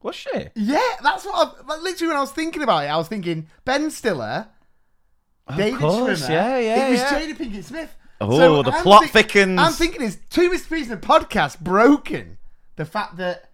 What's 0.03 0.17
she? 0.17 0.29
Yeah, 0.55 0.79
that's 1.01 1.25
what. 1.25 1.55
I, 1.57 1.65
like, 1.67 1.81
literally, 1.81 2.09
when 2.09 2.17
I 2.17 2.21
was 2.21 2.31
thinking 2.31 2.61
about 2.61 2.83
it, 2.83 2.87
I 2.87 2.97
was 2.97 3.07
thinking 3.07 3.47
Ben 3.65 3.89
Stiller, 3.89 4.47
David 5.57 5.79
course, 5.79 6.21
Schwimmer. 6.23 6.29
yeah, 6.29 6.57
yeah, 6.59 6.87
It 6.87 6.91
was 6.91 6.99
yeah. 6.99 7.19
Jada 7.21 7.37
Pinkett 7.37 7.63
Smith. 7.63 7.95
Oh, 8.21 8.61
the 8.63 8.71
I'm 8.71 8.83
plot 8.83 9.09
thickens. 9.09 9.59
I'm 9.59 9.73
thinking 9.73 10.01
is 10.01 10.17
Two 10.29 10.49
Mr. 10.49 10.69
P's 10.69 10.87
in 10.87 10.93
a 10.93 10.97
podcast 11.01 11.59
broken. 11.59 12.37
The 12.75 12.85
fact 12.85 13.17
that 13.17 13.49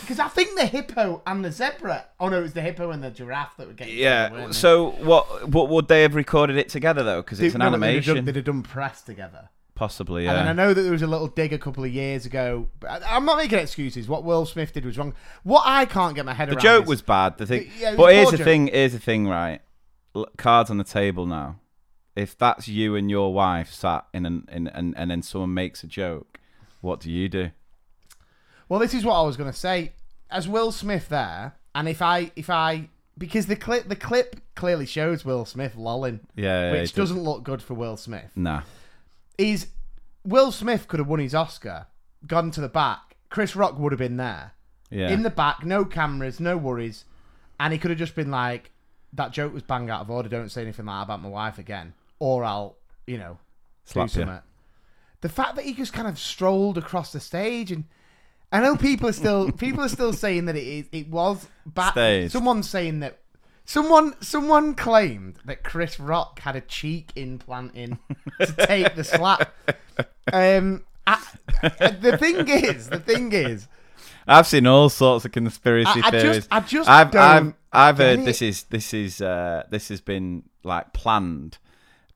because 0.00 0.18
I 0.18 0.28
think 0.28 0.58
the 0.58 0.66
hippo 0.66 1.22
and 1.26 1.44
the 1.44 1.50
zebra. 1.52 2.06
Oh 2.20 2.28
no, 2.28 2.38
it 2.40 2.42
was 2.42 2.52
the 2.54 2.62
hippo 2.62 2.90
and 2.90 3.02
the 3.02 3.10
giraffe 3.10 3.56
that 3.56 3.66
were 3.66 3.72
getting. 3.72 3.96
Yeah. 3.96 4.28
they? 4.46 4.52
So 4.52 4.90
what? 4.90 5.48
What 5.48 5.68
would 5.68 5.88
they 5.88 6.02
have 6.02 6.14
recorded 6.14 6.56
it 6.56 6.68
together 6.68 7.02
though? 7.02 7.22
Because 7.22 7.40
it's 7.40 7.54
an 7.54 7.60
no, 7.60 7.70
but 7.70 7.80
they'd 7.80 7.86
have 7.86 7.88
animation. 7.90 8.14
done- 8.16 8.24
They'd 8.26 8.36
have 8.36 8.44
done 8.44 8.62
press 8.62 9.02
together. 9.02 9.48
Possibly. 9.76 10.24
yeah. 10.24 10.40
And 10.40 10.48
I 10.48 10.52
know 10.52 10.74
that 10.74 10.82
there 10.82 10.90
was 10.90 11.02
a 11.02 11.06
little 11.06 11.28
dig 11.28 11.52
a 11.52 11.58
couple 11.58 11.84
of 11.84 11.92
years 11.92 12.26
ago. 12.26 12.66
But 12.80 13.04
I- 13.04 13.14
I'm 13.14 13.24
not 13.24 13.36
making 13.36 13.58
excuses. 13.60 14.08
What 14.08 14.24
Will 14.24 14.44
Smith 14.46 14.72
did 14.72 14.84
was 14.84 14.98
wrong. 14.98 15.14
What 15.44 15.62
I 15.64 15.84
can't 15.84 16.16
get 16.16 16.24
my 16.24 16.34
head 16.34 16.48
The 16.48 16.52
around. 16.54 16.56
The 16.56 16.62
joke 16.62 16.82
is- 16.84 16.88
was 16.88 17.02
bad. 17.02 17.38
The 17.38 17.46
thing. 17.46 17.70
Yeah, 17.78 17.94
but 17.94 18.12
here's 18.14 18.30
the 18.32 18.38
joke. 18.38 18.44
thing. 18.44 18.66
Here's 18.68 18.92
the 18.94 18.98
thing. 18.98 19.28
Right. 19.28 19.60
L- 20.16 20.26
Cards 20.36 20.70
on 20.70 20.78
the 20.78 20.84
table 20.84 21.26
now. 21.26 21.60
If 22.16 22.36
that's 22.36 22.66
you 22.66 22.96
and 22.96 23.10
your 23.10 23.32
wife 23.34 23.70
sat 23.72 24.06
in 24.14 24.24
an 24.26 24.48
in 24.50 24.66
and 24.68 24.94
and 24.96 25.10
then 25.10 25.20
someone 25.22 25.52
makes 25.54 25.84
a 25.84 25.86
joke, 25.86 26.40
what 26.80 26.98
do 26.98 27.10
you 27.12 27.28
do? 27.28 27.50
Well, 28.68 28.80
this 28.80 28.94
is 28.94 29.04
what 29.04 29.14
I 29.14 29.22
was 29.22 29.36
going 29.36 29.50
to 29.50 29.56
say. 29.56 29.92
As 30.30 30.48
Will 30.48 30.72
Smith 30.72 31.08
there, 31.10 31.54
and 31.74 31.86
if 31.88 32.00
I 32.02 32.32
if 32.34 32.48
I 32.50 32.88
because 33.18 33.46
the 33.46 33.56
clip 33.56 33.88
the 33.88 33.96
clip 33.96 34.40
clearly 34.54 34.86
shows 34.86 35.24
Will 35.24 35.44
Smith 35.44 35.76
lolling, 35.76 36.20
Yeah. 36.34 36.72
which 36.72 36.94
doesn't 36.94 37.22
look 37.22 37.42
good 37.44 37.60
for 37.62 37.74
Will 37.74 37.96
Smith. 37.98 38.32
Nah. 38.34 38.62
Is 39.38 39.68
Will 40.24 40.50
Smith 40.52 40.88
could 40.88 40.98
have 41.00 41.08
won 41.08 41.20
his 41.20 41.34
Oscar, 41.34 41.86
gone 42.26 42.50
to 42.52 42.60
the 42.60 42.68
back. 42.68 43.16
Chris 43.28 43.54
Rock 43.56 43.78
would 43.78 43.92
have 43.92 43.98
been 43.98 44.16
there 44.16 44.52
Yeah. 44.90 45.08
in 45.10 45.22
the 45.22 45.30
back, 45.30 45.64
no 45.64 45.84
cameras, 45.84 46.40
no 46.40 46.56
worries, 46.56 47.04
and 47.60 47.72
he 47.72 47.78
could 47.78 47.90
have 47.90 47.98
just 47.98 48.14
been 48.14 48.30
like, 48.30 48.70
"That 49.12 49.32
joke 49.32 49.52
was 49.52 49.62
bang 49.62 49.90
out 49.90 50.00
of 50.02 50.10
order. 50.10 50.28
Don't 50.28 50.48
say 50.50 50.62
anything 50.62 50.86
like 50.86 50.98
that 51.00 51.02
about 51.14 51.22
my 51.22 51.28
wife 51.28 51.58
again, 51.58 51.94
or 52.18 52.44
I'll, 52.44 52.76
you 53.06 53.18
know, 53.18 53.38
Slap 53.84 54.08
do 54.08 54.12
something." 54.20 54.40
The 55.20 55.28
fact 55.28 55.56
that 55.56 55.64
he 55.64 55.74
just 55.74 55.92
kind 55.92 56.06
of 56.08 56.18
strolled 56.18 56.78
across 56.78 57.12
the 57.12 57.20
stage 57.20 57.70
and. 57.72 57.84
I 58.52 58.60
know 58.60 58.76
people 58.76 59.08
are 59.08 59.12
still 59.12 59.50
people 59.50 59.82
are 59.82 59.88
still 59.88 60.12
saying 60.24 60.44
that 60.44 60.54
it 60.54 60.62
is 60.66 60.86
it 60.92 61.08
was 61.10 61.48
bad. 61.66 61.90
Staged. 61.90 62.32
Someone's 62.32 62.70
saying 62.70 63.00
that 63.00 63.18
someone 63.66 64.14
someone 64.22 64.74
claimed 64.74 65.38
that 65.44 65.62
Chris 65.62 66.00
Rock 66.00 66.40
had 66.40 66.56
a 66.56 66.62
cheek 66.62 67.10
implant 67.16 67.74
in 67.74 67.98
to 68.40 68.52
take 68.66 68.94
the 68.94 69.04
slap. 69.04 69.52
Um, 70.32 70.84
I, 71.06 71.22
the 72.00 72.16
thing 72.18 72.48
is, 72.48 72.88
the 72.88 72.98
thing 73.00 73.32
is, 73.32 73.68
I've 74.26 74.46
seen 74.46 74.66
all 74.66 74.88
sorts 74.88 75.24
of 75.24 75.32
conspiracy 75.32 76.00
I- 76.02 76.06
I 76.06 76.10
just- 76.10 76.22
theories. 76.22 76.48
I 76.50 76.60
just 76.60 76.88
I've, 76.88 77.14
I've, 77.14 77.54
I've 77.72 77.98
heard 77.98 78.20
it. 78.20 78.24
this 78.24 78.40
is 78.40 78.64
this 78.64 78.94
is 78.94 79.20
uh, 79.20 79.64
this 79.70 79.88
has 79.88 80.00
been 80.00 80.44
like 80.64 80.92
planned 80.92 81.58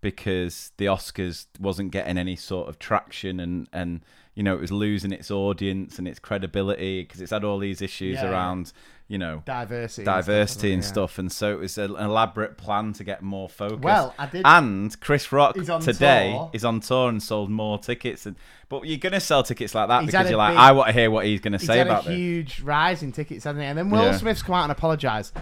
because 0.01 0.73
the 0.79 0.87
Oscars 0.87 1.47
wasn't 1.59 1.91
getting 1.93 2.17
any 2.17 2.37
sort 2.37 2.69
of 2.69 2.79
traction 2.79 3.39
and 3.39 3.69
and 3.73 4.01
you 4.35 4.43
know 4.43 4.55
it 4.55 4.61
was 4.61 4.73
losing 4.73 5.13
its 5.13 5.31
audience 5.31 5.99
and 5.99 6.09
its 6.09 6.19
credibility 6.19 7.03
because 7.03 7.21
it's 7.21 7.33
had 7.33 7.45
all 7.45 7.59
these 7.59 7.83
issues 7.83 8.15
yeah. 8.17 8.31
around 8.31 8.73
you 9.11 9.19
know, 9.19 9.43
diversity, 9.45 10.05
diversity 10.05 10.73
and 10.73 10.83
yeah. 10.85 10.89
stuff. 10.89 11.19
And 11.19 11.33
so 11.33 11.51
it 11.53 11.59
was 11.59 11.77
an 11.79 11.97
elaborate 11.97 12.57
plan 12.57 12.93
to 12.93 13.03
get 13.03 13.23
more 13.23 13.49
focus. 13.49 13.81
Well, 13.81 14.15
I 14.17 14.27
did- 14.27 14.43
And 14.47 15.01
Chris 15.01 15.33
Rock 15.33 15.57
today 15.57 16.31
tour. 16.31 16.51
is 16.53 16.65
on 16.65 16.79
tour 16.79 17.09
and 17.09 17.21
sold 17.21 17.51
more 17.51 17.77
tickets. 17.79 18.25
And 18.27 18.37
but 18.69 18.87
you're 18.87 18.99
gonna 18.99 19.19
sell 19.19 19.43
tickets 19.43 19.75
like 19.75 19.89
that 19.89 20.03
He's 20.03 20.13
because 20.13 20.31
you're 20.31 20.39
like, 20.39 20.53
big- 20.53 20.59
I 20.61 20.71
want 20.71 20.87
to 20.87 20.93
hear 20.93 21.11
what 21.11 21.27
he's 21.27 21.41
gonna 21.41 21.59
He's 21.59 21.67
say 21.67 21.79
had 21.79 21.89
about 21.89 22.05
a 22.07 22.09
this. 22.09 22.17
huge 22.17 22.61
rise 22.61 23.03
in 23.03 23.11
tickets, 23.11 23.43
hasn't 23.45 23.61
he? 23.61 23.67
And 23.67 23.77
then 23.77 23.91
Will 23.91 24.05
Yeah. 24.05 24.17
Smith's 24.17 24.43
come 24.45 24.55
out 24.55 24.63
and 24.63 24.73
apologised. 24.73 25.37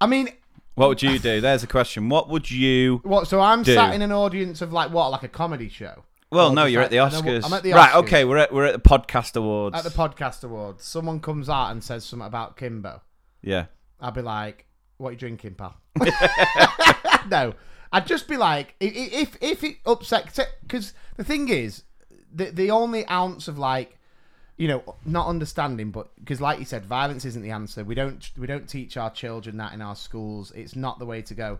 I 0.00 0.06
mean, 0.06 0.30
What 0.74 0.88
would 0.88 1.02
you 1.02 1.18
do? 1.18 1.42
There's 1.42 1.62
a 1.62 1.66
question. 1.66 2.08
What 2.08 2.30
would 2.30 2.50
you? 2.50 3.00
what? 3.02 3.28
So 3.28 3.40
I'm 3.42 3.64
Do. 3.64 3.74
sat 3.74 3.92
in 3.94 4.00
an 4.00 4.12
audience 4.12 4.62
of 4.62 4.72
like 4.72 4.90
what, 4.92 5.10
like 5.10 5.24
a 5.24 5.28
comedy 5.28 5.68
show? 5.68 6.04
Well, 6.30 6.52
no, 6.52 6.66
you're 6.66 6.82
at 6.82 6.90
the 6.90 7.00
I 7.00 7.08
know 7.10 7.16
what- 7.20 7.24
Oscars. 7.26 7.44
I'm 7.44 7.52
at 7.54 7.62
the 7.62 7.70
Oscars. 7.70 7.74
Right. 7.74 7.94
Okay. 7.96 8.24
We're 8.24 8.36
at 8.38 8.52
we're 8.52 8.66
at 8.66 8.74
the 8.74 8.88
podcast 8.88 9.36
awards. 9.36 9.76
At 9.76 9.84
the 9.84 9.90
podcast 9.90 10.44
awards, 10.44 10.84
someone 10.84 11.20
comes 11.20 11.48
out 11.48 11.70
and 11.70 11.82
says 11.82 12.04
something 12.04 12.26
about 12.26 12.56
Kimbo. 12.56 13.00
yeah. 13.42 13.66
I'd 14.00 14.14
be 14.14 14.22
like, 14.22 14.66
"What 14.98 15.08
are 15.08 15.12
you 15.12 15.18
drinking, 15.18 15.54
pal?" 15.54 15.74
no, 17.28 17.54
I'd 17.92 18.06
just 18.06 18.28
be 18.28 18.36
like, 18.36 18.74
if 18.80 19.36
if 19.40 19.64
it 19.64 19.76
upsets 19.86 20.38
it, 20.38 20.48
because 20.62 20.92
the 21.16 21.24
thing 21.24 21.48
is, 21.48 21.82
the 22.32 22.46
the 22.50 22.70
only 22.70 23.06
ounce 23.08 23.48
of 23.48 23.58
like, 23.58 23.98
you 24.56 24.68
know, 24.68 24.94
not 25.04 25.26
understanding, 25.26 25.90
but 25.90 26.14
because 26.18 26.40
like 26.40 26.58
you 26.58 26.64
said, 26.64 26.84
violence 26.84 27.24
isn't 27.24 27.42
the 27.42 27.50
answer. 27.50 27.82
We 27.84 27.94
don't 27.94 28.30
we 28.38 28.46
don't 28.46 28.68
teach 28.68 28.96
our 28.96 29.10
children 29.10 29.56
that 29.56 29.72
in 29.72 29.82
our 29.82 29.96
schools. 29.96 30.52
It's 30.54 30.76
not 30.76 30.98
the 30.98 31.06
way 31.06 31.22
to 31.22 31.34
go. 31.34 31.58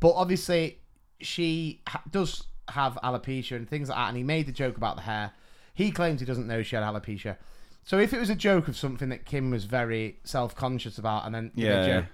But 0.00 0.12
obviously, 0.14 0.78
she 1.20 1.82
ha- 1.86 2.02
does 2.10 2.44
have 2.68 2.98
alopecia 3.02 3.56
and 3.56 3.68
things 3.68 3.88
like 3.88 3.96
that, 3.98 4.08
and 4.08 4.16
he 4.16 4.22
made 4.22 4.46
the 4.46 4.52
joke 4.52 4.76
about 4.76 4.96
the 4.96 5.02
hair. 5.02 5.32
He 5.74 5.90
claims 5.90 6.20
he 6.20 6.26
doesn't 6.26 6.46
know 6.46 6.62
she 6.62 6.76
had 6.76 6.84
alopecia. 6.84 7.36
So 7.84 7.98
if 7.98 8.12
it 8.12 8.18
was 8.18 8.30
a 8.30 8.34
joke 8.34 8.66
of 8.68 8.76
something 8.76 9.08
that 9.10 9.24
Kim 9.26 9.50
was 9.50 9.64
very 9.64 10.18
self 10.24 10.54
conscious 10.56 10.98
about, 10.98 11.24
and 11.26 11.34
then 11.34 11.52
did 11.54 11.64
a 11.64 11.68
Yeah, 11.68 11.86
joke, 12.00 12.04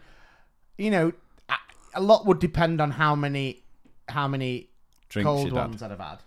you 0.79 0.91
know, 0.91 1.13
a- 1.95 2.01
lot 2.01 2.27
would 2.27 2.39
depend 2.39 2.81
on 2.81 2.91
how 2.93 3.15
many 3.15 3.63
how 4.09 4.27
many 4.29 4.69
Drinks 5.09 5.27
cold 5.27 5.45
you'd 5.47 5.55
had. 5.57 5.69
ones 5.69 5.83
I'd 5.83 5.91
have 5.91 6.01
had. 6.01 6.19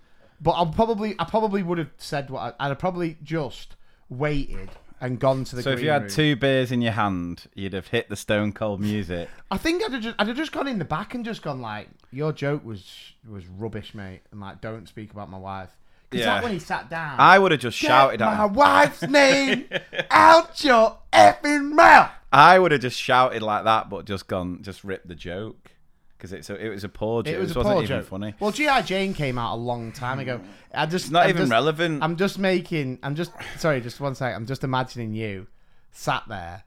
But 0.41 0.51
I 0.59 0.65
probably 0.71 1.15
I 1.19 1.25
probably 1.25 1.61
would 1.63 1.77
have 1.77 1.91
said 1.97 2.29
what 2.29 2.55
I, 2.59 2.65
I'd 2.65 2.69
have 2.69 2.79
probably 2.79 3.17
just 3.23 3.75
waited 4.09 4.69
and 5.05 5.19
gone 5.19 5.43
to 5.45 5.55
the. 5.55 5.63
So 5.63 5.71
if 5.71 5.81
you 5.81 5.89
had 5.89 6.03
room. 6.03 6.11
two 6.11 6.35
beers 6.35 6.71
in 6.71 6.81
your 6.81 6.91
hand, 6.93 7.43
you'd 7.53 7.73
have 7.73 7.87
hit 7.87 8.09
the 8.09 8.15
Stone 8.15 8.53
Cold 8.53 8.81
music. 8.81 9.29
I 9.51 9.57
think 9.57 9.83
I'd 9.83 9.93
have 9.93 10.01
just 10.01 10.15
I'd 10.19 10.27
have 10.27 10.37
just 10.37 10.51
gone 10.51 10.67
in 10.67 10.79
the 10.79 10.85
back 10.85 11.13
and 11.13 11.23
just 11.23 11.41
gone 11.41 11.61
like, 11.61 11.87
your 12.11 12.31
joke 12.33 12.65
was 12.65 13.13
was 13.29 13.45
rubbish, 13.47 13.93
mate, 13.93 14.21
and 14.31 14.41
like, 14.41 14.61
don't 14.61 14.87
speak 14.87 15.11
about 15.11 15.29
my 15.29 15.37
wife. 15.37 15.69
Because 16.09 16.25
Yeah. 16.25 16.33
like 16.35 16.43
when 16.43 16.51
he 16.53 16.59
sat 16.59 16.89
down, 16.89 17.19
I 17.19 17.39
would 17.39 17.51
have 17.51 17.61
just 17.61 17.79
Get 17.81 17.87
shouted 17.87 18.21
at 18.21 18.37
my 18.37 18.45
wife's 18.45 19.01
name 19.09 19.65
out 20.11 20.63
your 20.63 20.97
effing 21.13 21.71
mouth. 21.71 22.11
I 22.31 22.59
would 22.59 22.71
have 22.71 22.81
just 22.81 22.99
shouted 22.99 23.41
like 23.41 23.63
that, 23.63 23.89
but 23.89 24.05
just 24.05 24.27
gone, 24.27 24.61
just 24.61 24.83
ripped 24.83 25.07
the 25.07 25.15
joke 25.15 25.71
because 26.17 26.33
it's 26.33 26.49
a, 26.49 26.55
it 26.55 26.69
was 26.69 26.83
a 26.83 26.89
poor 26.89 27.23
joke. 27.23 27.33
It 27.33 27.39
was 27.39 27.55
a 27.55 27.59
wasn't 27.59 27.73
poor 27.75 27.83
even 27.83 27.97
joke. 27.99 28.05
funny. 28.07 28.33
Well, 28.39 28.51
GI 28.51 28.81
Jane 28.85 29.13
came 29.13 29.37
out 29.37 29.55
a 29.55 29.57
long 29.57 29.91
time 29.91 30.19
ago. 30.19 30.41
I 30.73 30.85
just 30.85 31.05
It's 31.05 31.11
not 31.11 31.23
I'm 31.23 31.29
even 31.29 31.41
just- 31.43 31.51
relevant. 31.51 32.03
I'm 32.03 32.15
just 32.15 32.39
making. 32.39 32.99
I'm 33.03 33.15
just 33.15 33.31
sorry. 33.57 33.81
Just 33.81 33.99
one 33.99 34.15
second. 34.15 34.35
I'm 34.35 34.45
just 34.45 34.63
imagining 34.63 35.13
you 35.13 35.47
sat 35.91 36.23
there. 36.27 36.63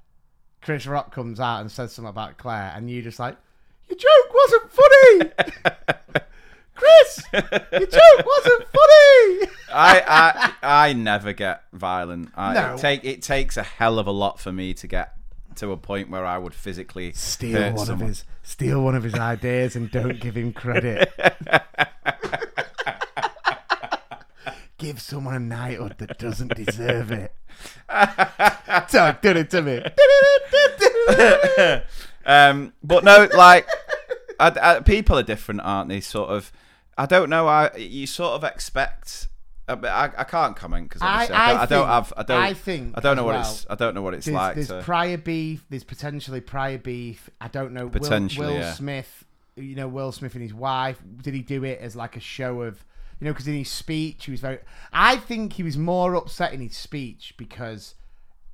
Chris 0.60 0.86
Rock 0.86 1.12
comes 1.14 1.38
out 1.40 1.60
and 1.60 1.70
says 1.70 1.92
something 1.92 2.08
about 2.10 2.36
Claire, 2.36 2.72
and 2.74 2.90
you 2.90 3.00
just 3.00 3.18
like, 3.18 3.36
your 3.88 3.96
joke 3.96 4.34
wasn't 4.34 4.72
funny. 4.72 5.64
Chris, 6.74 7.22
your 7.32 7.86
joke 7.86 8.26
wasn't 8.26 8.64
funny. 8.68 9.48
I, 9.72 10.02
I 10.06 10.52
I 10.62 10.92
never 10.92 11.32
get 11.32 11.62
violent. 11.72 12.30
I, 12.36 12.54
No. 12.54 12.74
it, 12.74 12.78
take, 12.78 13.04
it 13.04 13.22
takes 13.22 13.56
a 13.56 13.62
hell 13.64 13.98
of 13.98 14.06
a 14.06 14.12
lot 14.12 14.38
for 14.38 14.52
me 14.52 14.74
to 14.74 14.86
get 14.86 15.14
to 15.58 15.72
a 15.72 15.76
point 15.76 16.10
where 16.10 16.24
I 16.24 16.38
would 16.38 16.54
physically 16.54 17.12
Steal 17.12 17.72
one 17.74 17.86
someone. 17.86 18.02
of 18.02 18.08
his, 18.08 18.24
steal 18.42 18.82
one 18.82 18.94
of 18.94 19.02
his 19.02 19.14
ideas, 19.14 19.76
and 19.76 19.90
don't 19.90 20.20
give 20.20 20.36
him 20.36 20.52
credit. 20.52 21.12
Give 24.78 25.00
someone 25.00 25.34
a 25.34 25.40
knighthood 25.40 25.96
that 25.98 26.18
doesn't 26.18 26.54
deserve 26.54 27.10
it. 27.10 27.34
so 28.88 29.16
did 29.20 29.36
it 29.36 29.50
to 29.50 29.60
me. 29.60 29.82
um, 32.26 32.72
but 32.84 33.02
no, 33.02 33.28
like 33.34 33.66
I, 34.38 34.52
I, 34.76 34.80
people 34.80 35.18
are 35.18 35.24
different, 35.24 35.62
aren't 35.62 35.88
they? 35.88 36.00
Sort 36.00 36.30
of. 36.30 36.52
I 36.96 37.06
don't 37.06 37.28
know. 37.28 37.48
I 37.48 37.74
you 37.76 38.06
sort 38.06 38.34
of 38.34 38.44
expect. 38.44 39.26
Uh, 39.68 39.76
I, 39.84 40.06
I, 40.06 40.10
I 40.18 40.24
can't 40.24 40.56
comment 40.56 40.88
because 40.88 41.02
I- 41.02 41.26
I, 41.26 41.62
I 41.62 41.66
don't, 41.66 41.86
have. 41.86 42.12
I 42.16 42.22
don't. 42.22 42.42
I 42.42 42.54
think 42.54 42.96
I 42.96 43.00
don't 43.00 43.16
know 43.16 43.24
what 43.24 43.34
well, 43.34 43.50
it's. 43.52 43.66
I 43.68 43.74
don't 43.74 43.94
know 43.94 44.02
what 44.02 44.14
it's 44.14 44.26
There's, 44.26 44.34
like. 44.34 44.54
there's 44.54 44.68
to, 44.68 44.82
prior 44.82 45.18
beef. 45.18 45.64
There's 45.68 45.84
potentially 45.84 46.40
prior 46.40 46.78
beef. 46.78 47.28
I 47.40 47.48
don't 47.48 47.72
know. 47.72 47.86
Will- 47.86 48.28
Will, 48.36 48.54
yeah. 48.54 48.72
Smith. 48.72 49.24
You 49.56 49.74
know, 49.74 49.88
Will 49.88 50.12
Smith 50.12 50.34
and 50.34 50.42
his 50.42 50.54
wife. 50.54 51.00
Did 51.22 51.34
he 51.34 51.42
do 51.42 51.64
it 51.64 51.80
as 51.80 51.94
like 51.96 52.16
a 52.16 52.20
show 52.20 52.62
of? 52.62 52.84
You 53.20 53.24
know, 53.26 53.32
because 53.32 53.48
in 53.48 53.54
his 53.54 53.70
speech 53.70 54.26
he 54.26 54.30
was 54.30 54.40
very. 54.40 54.58
I 54.92 55.16
think 55.16 55.54
he 55.54 55.62
was 55.62 55.76
more 55.76 56.14
upset 56.14 56.52
in 56.52 56.60
his 56.60 56.76
speech 56.76 57.34
because 57.36 57.94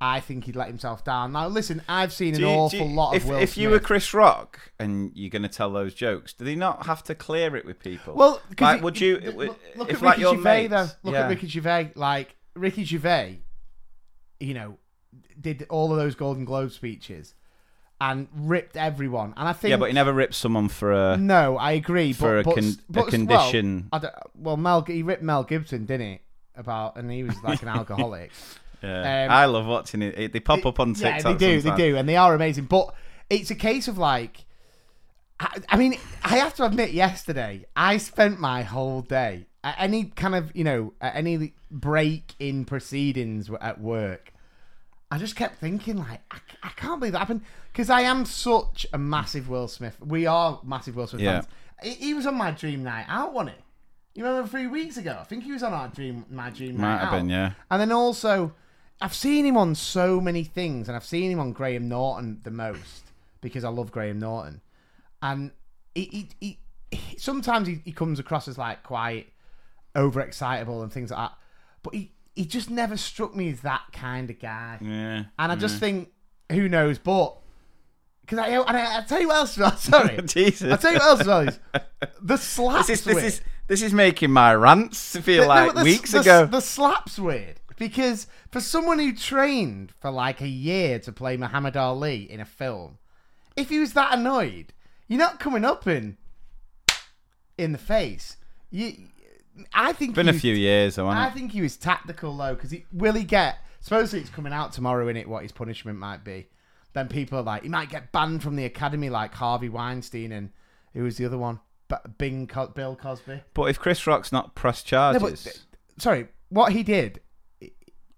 I 0.01 0.19
think 0.19 0.43
he'd 0.43 0.55
let 0.57 0.67
himself 0.67 1.03
down. 1.05 1.31
Now, 1.31 1.47
listen, 1.47 1.81
I've 1.87 2.11
seen 2.11 2.35
an 2.35 2.41
you- 2.41 2.47
awful 2.47 2.79
you- 2.87 2.95
lot 2.95 3.15
if, 3.15 3.23
of 3.23 3.29
Will 3.29 3.37
if 3.37 3.53
Smith. 3.53 3.57
you 3.63 3.69
were 3.69 3.79
Chris 3.79 4.13
Rock 4.13 4.59
and 4.79 5.11
you're 5.15 5.29
going 5.29 5.43
to 5.43 5.47
tell 5.49 5.71
those 5.71 5.93
jokes, 5.93 6.33
do 6.33 6.43
they 6.43 6.55
not 6.55 6.85
have 6.85 7.01
to 7.05 7.15
clear 7.15 7.55
it 7.55 7.65
with 7.65 7.79
people? 7.79 8.13
Well, 8.13 8.41
like, 8.59 8.79
it- 8.79 8.83
would 8.83 8.99
you? 8.99 9.15
it- 9.17 9.37
look, 9.37 9.59
look 9.77 9.89
if 9.89 9.97
at 9.97 10.01
like 10.03 10.17
Ricky 10.17 10.35
Gervais 10.35 10.61
mates, 10.67 10.71
though. 10.71 10.87
Look 11.03 11.13
yeah. 11.13 11.21
at 11.23 11.29
Ricky 11.29 11.47
Gervais. 11.47 11.91
Like 11.95 12.35
Ricky 12.55 12.83
Gervais, 12.83 13.39
you 14.39 14.53
know, 14.53 14.77
did 15.39 15.65
all 15.69 15.91
of 15.91 15.97
those 15.97 16.15
Golden 16.15 16.43
Globe 16.45 16.71
speeches 16.71 17.33
and 18.01 18.27
ripped 18.35 18.75
everyone. 18.75 19.33
And 19.37 19.47
I 19.47 19.53
think 19.53 19.69
Yeah, 19.69 19.77
but 19.77 19.85
he 19.85 19.93
never 19.93 20.11
ripped 20.11 20.35
someone 20.35 20.67
for 20.67 20.91
a. 20.91 21.15
no, 21.17 21.57
I 21.57 21.71
agree. 21.71 22.11
for 22.11 22.43
but, 22.43 22.57
a 22.57 22.77
but, 22.89 23.07
a 23.07 23.11
condition. 23.11 23.87
Well, 23.91 24.11
well, 24.35 24.57
Mel 24.57 24.81
he 24.83 25.03
ripped 25.03 25.23
Mel 25.23 25.43
Gibson, 25.43 25.85
didn't 25.85 26.07
he? 26.07 26.19
About 26.57 26.95
and 26.97 27.09
he 27.11 27.23
was 27.23 27.35
like 27.43 27.61
an 27.61 27.67
alcoholic. 27.79 28.31
Yeah. 28.85 29.25
Um, 29.25 29.31
I 29.31 29.45
love 29.45 29.65
watching 29.65 30.01
it. 30.01 30.31
They 30.33 30.39
pop 30.39 30.65
up 30.65 30.79
on 30.79 30.93
TikTok. 30.93 31.23
Yeah, 31.23 31.31
they 31.33 31.37
do, 31.37 31.61
sometimes. 31.61 31.77
they 31.79 31.89
do, 31.91 31.97
and 31.97 32.07
they 32.09 32.17
are 32.17 32.33
amazing. 32.35 32.65
But 32.65 32.93
it's 33.29 33.51
a 33.51 33.55
case 33.55 33.87
of 33.87 33.97
like, 33.97 34.45
I, 35.39 35.59
I 35.69 35.77
mean, 35.77 35.97
I 36.23 36.37
have 36.37 36.53
to 36.55 36.65
admit, 36.65 36.91
yesterday 36.91 37.65
I 37.75 37.97
spent 37.97 38.39
my 38.39 38.63
whole 38.63 39.01
day 39.01 39.47
at 39.63 39.75
any 39.79 40.05
kind 40.05 40.35
of 40.35 40.55
you 40.55 40.63
know 40.63 40.93
at 41.01 41.15
any 41.15 41.53
break 41.71 42.35
in 42.39 42.65
proceedings 42.65 43.49
at 43.61 43.81
work. 43.81 44.31
I 45.11 45.17
just 45.17 45.35
kept 45.35 45.59
thinking 45.59 45.97
like, 45.97 46.21
I, 46.31 46.37
I 46.63 46.69
can't 46.69 46.99
believe 46.99 47.13
that 47.13 47.19
happened 47.19 47.41
because 47.71 47.89
I 47.89 48.01
am 48.01 48.25
such 48.25 48.85
a 48.91 48.97
massive 48.97 49.47
Will 49.49 49.67
Smith. 49.67 49.97
We 50.01 50.25
are 50.25 50.59
massive 50.63 50.95
Will 50.95 51.07
Smith 51.07 51.21
Yeah. 51.21 51.41
fans. 51.41 51.47
He, 51.83 51.89
he 52.07 52.13
was 52.13 52.25
on 52.25 52.35
my 52.35 52.51
dream 52.51 52.83
night 52.83 53.05
out, 53.07 53.31
wasn't 53.33 53.57
it? 53.57 53.61
You 54.15 54.25
remember 54.25 54.47
three 54.47 54.67
weeks 54.67 54.97
ago? 54.97 55.17
I 55.19 55.23
think 55.25 55.43
he 55.43 55.51
was 55.51 55.61
on 55.61 55.73
our 55.73 55.89
dream, 55.89 56.25
my 56.31 56.49
dream 56.49 56.77
Might 56.77 56.87
night 56.95 56.99
have 57.03 57.13
out. 57.13 57.17
been, 57.17 57.29
yeah. 57.29 57.51
And 57.69 57.79
then 57.81 57.91
also, 57.91 58.53
I've 59.01 59.13
seen 59.13 59.45
him 59.45 59.57
on 59.57 59.75
so 59.75 60.21
many 60.21 60.43
things, 60.43 60.87
and 60.87 60.95
I've 60.95 61.05
seen 61.05 61.29
him 61.31 61.39
on 61.39 61.51
Graham 61.51 61.87
Norton 61.89 62.39
the 62.43 62.51
most 62.51 63.03
because 63.41 63.63
I 63.63 63.69
love 63.69 63.91
Graham 63.91 64.19
Norton. 64.19 64.61
And 65.21 65.51
he, 65.93 66.29
he, 66.39 66.59
he, 66.91 67.17
sometimes 67.17 67.67
he, 67.67 67.81
he 67.83 67.91
comes 67.91 68.19
across 68.19 68.47
as 68.47 68.57
like 68.57 68.83
quite 68.83 69.27
overexcitable 69.95 70.81
and 70.83 70.91
things 70.91 71.11
like 71.11 71.29
that, 71.29 71.37
but 71.83 71.93
he, 71.93 72.11
he 72.35 72.45
just 72.45 72.69
never 72.69 72.97
struck 72.97 73.35
me 73.35 73.51
as 73.51 73.61
that 73.61 73.81
kind 73.93 74.29
of 74.29 74.39
guy. 74.39 74.77
Yeah. 74.81 75.23
And 75.39 75.51
I 75.51 75.55
just 75.55 75.79
think, 75.79 76.09
who 76.51 76.67
knows? 76.69 76.97
But 76.97 77.35
because 78.21 78.39
I, 78.39 78.47
and 78.49 78.77
I, 78.77 78.99
I 78.99 79.01
tell 79.03 79.21
you 79.21 79.27
what 79.27 79.37
else. 79.37 79.57
well, 79.57 79.71
Sorry, 79.77 80.17
Jesus. 80.25 80.71
I 80.71 80.77
tell 80.77 80.93
you 80.93 80.99
what 80.99 81.19
else. 81.19 81.25
well 81.27 81.41
is 81.49 81.59
the 82.21 82.37
slaps. 82.37 82.87
This 82.87 82.99
is 82.99 83.05
this 83.05 83.15
weird. 83.15 83.25
is 83.25 83.41
this 83.67 83.81
is 83.81 83.93
making 83.93 84.31
my 84.31 84.53
rants 84.53 85.15
feel 85.17 85.43
The- 85.43 85.47
like 85.47 85.73
the- 85.73 85.79
the- 85.79 85.83
weeks 85.83 86.13
ago. 86.13 86.45
The 86.45 86.59
slap's 86.61 87.17
weird 87.19 87.59
because 87.77 88.27
for 88.51 88.59
someone 88.61 88.99
who 88.99 89.13
trained 89.13 89.91
for 89.99 90.11
like 90.11 90.41
a 90.41 90.47
year 90.47 90.99
to 90.99 91.11
play 91.11 91.37
Muhammad 91.37 91.75
Ali 91.77 92.29
in 92.31 92.39
a 92.39 92.45
film, 92.45 92.97
if 93.55 93.69
he 93.69 93.79
was 93.79 93.93
that 93.93 94.17
annoyed, 94.17 94.73
you're 95.07 95.19
not 95.19 95.39
coming 95.39 95.65
up 95.65 95.87
in 95.87 96.17
in 97.57 97.71
the 97.71 97.77
face. 97.77 98.37
You, 98.71 98.93
I 99.73 99.93
think 99.93 100.15
been 100.15 100.27
a 100.27 100.31
he 100.31 100.35
was- 100.35 100.41
few 100.41 100.53
years, 100.55 100.95
though, 100.95 101.07
I 101.07 101.27
it? 101.27 101.33
think 101.33 101.51
he 101.51 101.61
was 101.61 101.77
tactical 101.77 102.35
though, 102.35 102.55
because 102.55 102.73
will 102.91 103.13
he 103.13 103.23
get? 103.23 103.57
Supposedly 103.79 104.21
it's 104.21 104.29
coming 104.29 104.51
out 104.53 104.73
tomorrow 104.73 105.07
in 105.07 105.15
it. 105.17 105.29
What 105.29 105.43
his 105.43 105.51
punishment 105.51 105.99
might 105.99 106.23
be. 106.23 106.47
Then 106.93 107.07
people 107.07 107.37
are 107.39 107.43
like, 107.43 107.63
he 107.63 107.69
might 107.69 107.89
get 107.89 108.11
banned 108.11 108.41
from 108.41 108.55
the 108.55 108.65
academy, 108.65 109.09
like 109.09 109.33
Harvey 109.33 109.69
Weinstein 109.69 110.31
and 110.31 110.49
who 110.93 111.03
was 111.03 111.17
the 111.17 111.25
other 111.25 111.37
one? 111.37 111.59
Bing, 112.17 112.49
Bill 112.73 112.95
Cosby. 112.95 113.41
But 113.53 113.63
if 113.65 113.79
Chris 113.79 114.07
Rock's 114.07 114.31
not 114.31 114.55
pressed 114.55 114.85
No, 114.91 115.13
charges, 115.19 115.43
but 115.43 116.01
sorry, 116.01 116.29
what 116.49 116.71
he 116.71 116.81
did. 116.83 117.19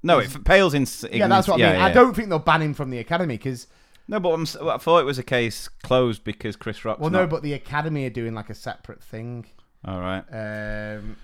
No, 0.03 0.19
it 0.19 0.43
pales 0.45 0.73
in. 0.73 0.85
Yeah, 1.11 1.27
that's 1.27 1.47
what 1.47 1.61
I 1.61 1.73
mean. 1.73 1.81
I 1.81 1.91
don't 1.91 2.13
think 2.15 2.29
they'll 2.29 2.39
ban 2.39 2.61
him 2.61 2.73
from 2.73 2.89
the 2.89 2.99
academy 2.99 3.35
because 3.37 3.67
No, 4.07 4.19
but 4.19 4.29
I'm, 4.29 4.43
I 4.69 4.77
thought 4.77 4.99
it 4.99 5.05
was 5.05 5.17
a 5.19 5.23
case 5.23 5.67
closed 5.83 6.23
because 6.23 6.55
Chris 6.55 6.83
Rock's 6.85 6.99
well, 7.01 7.09
not. 7.09 7.19
no, 7.21 7.27
but 7.27 7.43
the 7.43 7.53
academy 7.53 8.05
are 8.05 8.09
doing 8.11 8.33
like 8.33 8.49
a 8.49 8.55
separate 8.55 9.03
thing. 9.03 9.45
All 9.85 9.99
right. 9.99 10.23
Um, 10.31 11.17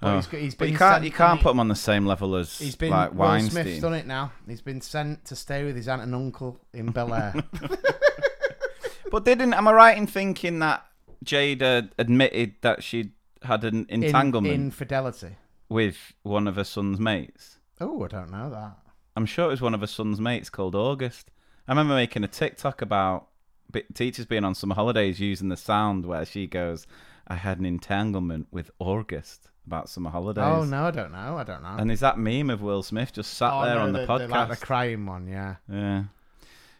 But 0.00 0.08
Oh. 0.08 0.16
he's, 0.16 0.26
got- 0.26 0.40
he's 0.40 0.54
But 0.54 0.70
you 0.70 0.78
can't 0.78 0.94
sent 0.94 1.04
you 1.04 1.10
can't 1.12 1.40
put 1.42 1.50
him 1.50 1.60
on 1.60 1.68
the 1.68 1.74
same 1.76 2.06
level 2.06 2.34
as 2.36 2.58
He's 2.58 2.74
been 2.76 2.90
like 2.90 3.12
Will 3.12 3.38
Smith's 3.40 3.80
done 3.80 3.92
it 3.94 4.06
now. 4.06 4.32
He's 4.48 4.62
been 4.62 4.80
sent 4.80 5.26
to 5.26 5.36
stay 5.36 5.64
with 5.64 5.76
his 5.76 5.88
aunt 5.88 6.00
and 6.02 6.14
uncle 6.14 6.58
in 6.72 6.90
Bel 6.90 7.12
Air. 7.14 7.34
But 9.10 9.24
didn't 9.24 9.54
am 9.54 9.66
I 9.66 9.72
right 9.72 9.98
in 9.98 10.06
thinking 10.06 10.60
that 10.60 10.86
Jada 11.24 11.90
admitted 11.98 12.54
that 12.62 12.82
she 12.84 13.10
had 13.42 13.64
an 13.64 13.86
in, 13.88 14.04
entanglement 14.04 14.54
infidelity. 14.54 15.36
with 15.68 15.96
one 16.22 16.46
of 16.46 16.56
her 16.56 16.64
son's 16.64 17.00
mates? 17.00 17.58
Oh, 17.80 18.04
I 18.04 18.08
don't 18.08 18.30
know 18.30 18.50
that. 18.50 18.76
I'm 19.16 19.26
sure 19.26 19.46
it 19.46 19.50
was 19.50 19.60
one 19.60 19.74
of 19.74 19.80
her 19.80 19.86
son's 19.86 20.20
mates 20.20 20.50
called 20.50 20.74
August. 20.74 21.30
I 21.66 21.72
remember 21.72 21.94
making 21.94 22.24
a 22.24 22.28
TikTok 22.28 22.82
about 22.82 23.28
teachers 23.94 24.26
being 24.26 24.44
on 24.44 24.54
some 24.54 24.70
holidays 24.70 25.20
using 25.20 25.48
the 25.48 25.56
sound 25.56 26.04
where 26.04 26.24
she 26.24 26.46
goes, 26.46 26.86
"I 27.26 27.36
had 27.36 27.58
an 27.58 27.66
entanglement 27.66 28.48
with 28.50 28.70
August." 28.78 29.46
About 29.66 29.88
summer 29.88 30.10
holidays. 30.10 30.42
Oh 30.44 30.64
no, 30.64 30.86
I 30.86 30.90
don't 30.90 31.12
know. 31.12 31.36
I 31.36 31.44
don't 31.44 31.62
know. 31.62 31.76
And 31.78 31.92
is 31.92 32.00
that 32.00 32.18
meme 32.18 32.50
of 32.50 32.60
Will 32.62 32.82
Smith 32.82 33.12
just 33.12 33.34
sat 33.34 33.52
oh, 33.52 33.64
there 33.64 33.74
no, 33.76 33.82
on 33.82 33.92
the, 33.92 34.06
podcast? 34.06 34.30
like 34.30 34.48
the 34.48 34.56
crying 34.56 35.06
one, 35.06 35.28
yeah. 35.28 35.56
yeah. 35.70 36.04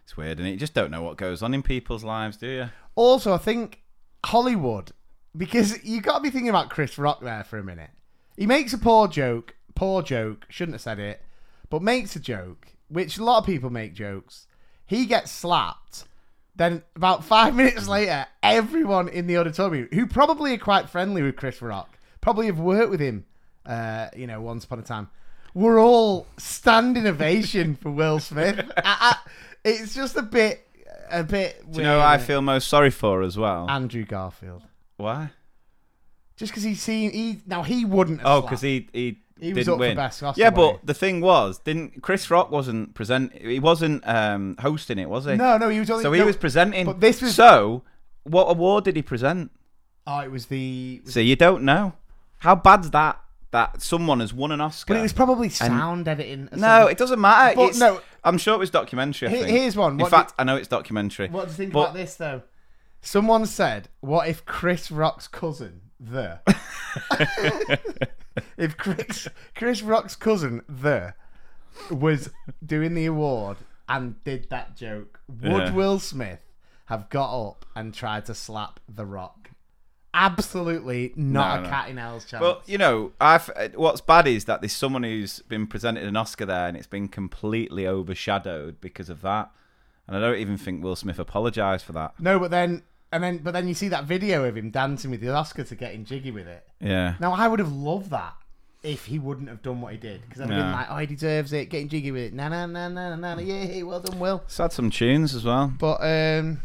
It's 0.02 0.16
weird, 0.16 0.40
and 0.40 0.48
you 0.48 0.56
just 0.56 0.74
don't 0.74 0.90
know 0.90 1.02
what 1.02 1.16
goes 1.16 1.40
on 1.42 1.54
in 1.54 1.62
people's 1.62 2.02
lives, 2.02 2.36
do 2.36 2.48
you? 2.48 2.70
Also, 2.96 3.32
I 3.32 3.38
think 3.38 3.82
Hollywood, 4.24 4.90
because 5.36 5.84
you 5.84 6.00
got 6.00 6.16
to 6.16 6.22
be 6.22 6.30
thinking 6.30 6.48
about 6.48 6.70
Chris 6.70 6.98
Rock 6.98 7.20
there 7.20 7.44
for 7.44 7.58
a 7.58 7.62
minute. 7.62 7.90
He 8.36 8.46
makes 8.46 8.72
a 8.72 8.78
poor 8.78 9.06
joke, 9.06 9.54
poor 9.81 10.03
joke, 10.03 10.45
shouldn't 10.51 10.75
have 10.75 10.83
said 10.83 10.99
it, 10.99 11.23
but 11.71 11.81
makes 11.81 12.14
a 12.14 12.21
joke, 12.21 12.66
which 12.88 13.16
a 13.16 13.25
lot 13.25 13.38
of 13.38 13.47
people 13.47 13.71
make 13.71 13.95
jokes. 13.95 14.47
He 14.85 15.07
gets 15.07 15.31
slapped. 15.31 16.05
Then, 16.55 16.83
about 16.95 17.25
five 17.25 17.57
minutes 17.57 17.88
later, 17.88 18.27
everyone 18.43 19.09
in 19.09 19.27
the 19.27 19.38
auditorium, 19.38 19.88
who 19.90 20.07
probably 20.07 20.53
are 20.53 20.59
quite 20.59 20.90
friendly 20.90 21.23
with 21.23 21.37
Chris 21.37 21.62
Rock, 21.62 21.99
probably 22.21 22.45
have 22.45 22.59
worked 22.59 22.90
with 22.90 23.01
him, 23.01 23.25
uh, 23.64 24.09
you 24.14 24.27
know, 24.27 24.43
once 24.43 24.64
upon 24.64 24.81
a 24.81 24.83
time, 24.83 25.09
were 25.55 25.79
all 25.79 26.27
standing 26.37 27.07
ovation 27.07 27.75
for 27.81 27.90
Will 27.90 28.19
Smith. 28.19 28.61
I, 28.77 28.83
I, 28.85 29.16
it's 29.64 29.95
just 29.95 30.14
a 30.14 30.23
bit, 30.23 30.61
a 31.11 31.25
bit. 31.25 31.64
Do 31.73 31.79
you 31.79 31.85
know 31.85 32.01
who 32.01 32.07
I 32.07 32.19
feel 32.19 32.43
most 32.43 32.69
sorry 32.69 32.90
for 32.90 33.23
as 33.23 33.38
well? 33.38 33.66
Andrew 33.71 34.05
Garfield. 34.05 34.62
Why? 34.99 35.31
Just 36.37 36.53
because 36.53 36.64
he's 36.64 36.83
seen 36.83 37.12
he 37.12 37.40
now 37.47 37.62
he 37.62 37.87
wouldn't. 37.87 38.21
Have 38.21 38.29
Oh, 38.29 38.40
because 38.43 38.61
he 38.61 38.90
he, 38.93 39.23
He 39.40 39.53
was 39.53 39.66
didn't 39.66 39.72
up 39.74 39.76
for 39.76 39.81
win. 39.81 39.96
Best 39.96 40.22
Oscar, 40.22 40.40
yeah, 40.40 40.50
but 40.50 40.87
the 40.87 40.94
thing 40.94 41.20
was, 41.20 41.59
didn't 41.59 42.03
Chris 42.03 42.31
Rock 42.31 42.50
wasn't 42.50 42.94
present? 42.94 43.33
He 43.37 43.59
wasn't 43.61 44.07
um, 44.07 44.57
hosting 44.61 44.98
it, 44.98 45.09
was 45.09 45.24
he? 45.24 45.35
no, 45.37 45.57
no, 45.59 45.68
he 45.68 45.79
was 45.81 45.90
only. 45.90 46.03
So 46.05 46.12
he 46.12 46.20
no, 46.20 46.26
was 46.26 46.37
presenting. 46.37 46.87
but 46.87 47.00
this 47.00 47.20
was- 47.22 47.35
so. 47.35 47.83
What 48.24 48.44
award 48.50 48.85
did 48.85 48.96
he 48.96 49.03
present? 49.03 49.50
Oh, 50.07 50.18
it 50.20 50.31
was 50.31 50.46
the. 50.46 51.00
So 51.07 51.20
you 51.20 51.37
don't 51.37 51.62
know. 51.64 51.94
How 52.38 52.55
bad's 52.55 52.90
that? 52.90 53.18
That 53.53 53.83
someone 53.83 54.20
has 54.20 54.33
won 54.33 54.53
an 54.53 54.61
Oscar. 54.61 54.94
But 54.94 55.00
it 55.00 55.03
was 55.03 55.12
probably 55.12 55.48
sound 55.48 56.07
editing. 56.07 56.48
or 56.53 56.57
no, 56.57 56.66
something. 56.66 56.92
it 56.92 56.98
doesn't 56.98 57.20
matter. 57.20 57.57
But 57.57 57.62
It's- 57.62 57.79
no. 57.81 58.00
I'm 58.22 58.38
sure 58.38 58.55
it 58.55 58.59
was 58.59 58.70
documentary. 58.70 59.26
I 59.29 59.31
Here- 59.33 59.44
think. 59.44 59.59
here's 59.59 59.74
one. 59.76 59.92
In 59.92 59.98
What 59.98 60.11
fact, 60.11 60.35
I 60.38 60.44
know 60.44 60.57
it's 60.57 60.68
documentary. 60.68 61.29
What 61.29 61.46
do 61.46 61.50
you 61.50 61.57
think 61.57 61.72
But- 61.72 61.81
about 61.81 61.94
this 61.94 62.14
though? 62.14 62.42
Someone 63.00 63.46
said, 63.46 63.88
"What 64.00 64.29
if 64.29 64.44
Chris 64.44 64.90
Rock's 64.90 65.26
cousin, 65.26 65.81
the, 65.98 66.38
if 68.57 68.77
Chris 68.77 69.29
Chris 69.55 69.83
Rock's 69.83 70.16
cousin, 70.16 70.62
the, 70.69 71.14
was 71.90 72.31
doing 72.64 72.95
the 72.95 73.07
award 73.07 73.59
and 73.88 74.23
did 74.25 74.49
that 74.51 74.77
joke, 74.77 75.21
would 75.29 75.43
Yeah. 75.43 75.73
Will 75.73 75.99
Smith 75.99 76.40
have 76.87 77.09
got 77.11 77.49
up 77.49 77.66
and 77.75 77.93
tried 77.95 78.27
to 78.27 78.35
slap 78.35 78.81
The 78.88 79.07
Rock? 79.07 79.51
Absolutely 80.12 81.12
not 81.14 81.55
No, 81.57 81.61
a 81.61 81.62
no. 81.64 81.69
cat 81.71 81.88
in 81.88 81.97
hell's 81.97 82.25
chance. 82.25 82.43
Well, 82.43 82.62
you 82.66 82.79
know, 82.79 83.12
I've, 83.21 83.49
what's 83.75 84.01
bad 84.01 84.27
is 84.27 84.45
that 84.47 84.61
there's 84.61 84.73
someone 84.73 85.05
who's 85.05 85.38
been 85.40 85.66
presented 85.69 86.05
an 86.05 86.16
Oscar 86.16 86.47
there, 86.47 86.66
and 86.66 86.77
it's 86.77 86.88
been 86.88 87.07
completely 87.09 87.87
overshadowed 87.87 88.81
because 88.81 89.09
of 89.09 89.23
that. 89.23 89.51
And 90.09 90.16
I 90.16 90.21
don't 90.21 90.38
even 90.38 90.57
think 90.57 90.83
Will 90.83 90.97
Smith 90.97 91.21
apologised 91.21 91.85
for 91.85 91.93
that. 91.93 92.14
no, 92.19 92.40
but 92.40 92.51
then 92.51 92.83
and 93.12 93.23
then 93.23 93.38
but 93.38 93.53
then 93.53 93.66
you 93.68 93.75
see 93.75 93.88
that 93.88 94.05
video 94.05 94.44
of 94.44 94.57
him 94.57 94.70
dancing 94.70 95.11
with 95.11 95.20
the 95.20 95.31
Oscar 95.31 95.64
to 95.64 95.75
getting 95.75 96.05
jiggy 96.05 96.31
with 96.31 96.46
it. 96.46 96.66
Yeah. 96.81 97.14
Now 97.20 97.33
I 97.33 97.49
would 97.49 97.59
have 97.59 97.73
loved 97.73 98.11
that 98.11 98.35
if 98.83 99.05
he 99.07 99.18
wouldn't 99.18 99.49
have 99.49 99.62
done 99.62 99.81
what 99.81 99.92
he 99.92 99.99
did 99.99 100.23
because 100.23 100.40
I'd 100.40 100.49
have 100.51 100.59
been 100.59 100.59
Yeah. 100.59 100.73
like, 100.75 100.87
oh, 100.90 100.96
he 100.99 101.07
deserves 101.07 101.53
it, 101.53 101.66
getting 101.70 101.88
jiggy 101.88 102.11
with 102.12 102.23
it. 102.23 102.35
Na 102.35 102.49
na 102.49 102.66
na 102.66 102.88
na 102.88 103.14
na 103.16 103.35
na. 103.35 103.40
Yeah, 103.42 103.83
well 103.83 104.01
done, 104.01 104.18
Will. 104.18 104.42
It's 104.46 104.57
had 104.59 104.73
some 104.73 104.90
tunes 104.90 105.35
as 105.35 105.44
well. 105.44 105.73
But 105.79 106.01
um, 106.03 106.61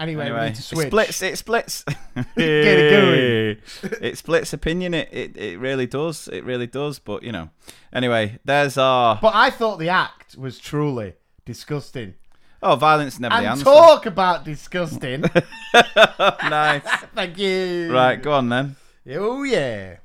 anyway, 0.00 0.24
we 0.24 0.30
Anyway, 0.30 0.44
need 0.46 0.52
it 0.52 0.54
to 0.56 0.62
switch. 0.62 0.86
splits. 0.88 1.22
It 1.22 1.36
splits. 1.38 1.84
Get 2.14 2.24
it 2.38 3.60
it 4.00 4.16
splits 4.18 4.52
opinion. 4.52 4.94
It, 4.94 5.08
it 5.12 5.36
it 5.36 5.58
really 5.58 5.86
does. 5.86 6.28
It 6.28 6.44
really 6.44 6.66
does. 6.66 6.98
But 6.98 7.22
you 7.22 7.32
know, 7.32 7.50
anyway, 7.92 8.38
there's 8.44 8.78
our 8.78 9.18
But 9.20 9.34
I 9.34 9.50
thought 9.50 9.78
the 9.78 9.88
act 9.90 10.36
was 10.38 10.58
truly 10.58 11.14
disgusting. 11.44 12.14
Oh, 12.64 12.76
violence 12.76 13.20
never 13.20 13.34
the 13.34 13.38
And 13.38 13.46
answer. 13.46 13.64
talk 13.64 14.06
about 14.06 14.44
disgusting. 14.44 15.20
nice. 15.74 16.82
Thank 17.14 17.38
you. 17.38 17.92
Right, 17.92 18.20
go 18.20 18.32
on 18.32 18.48
then. 18.48 18.76
Oh 19.10 19.42
yeah. 19.44 19.96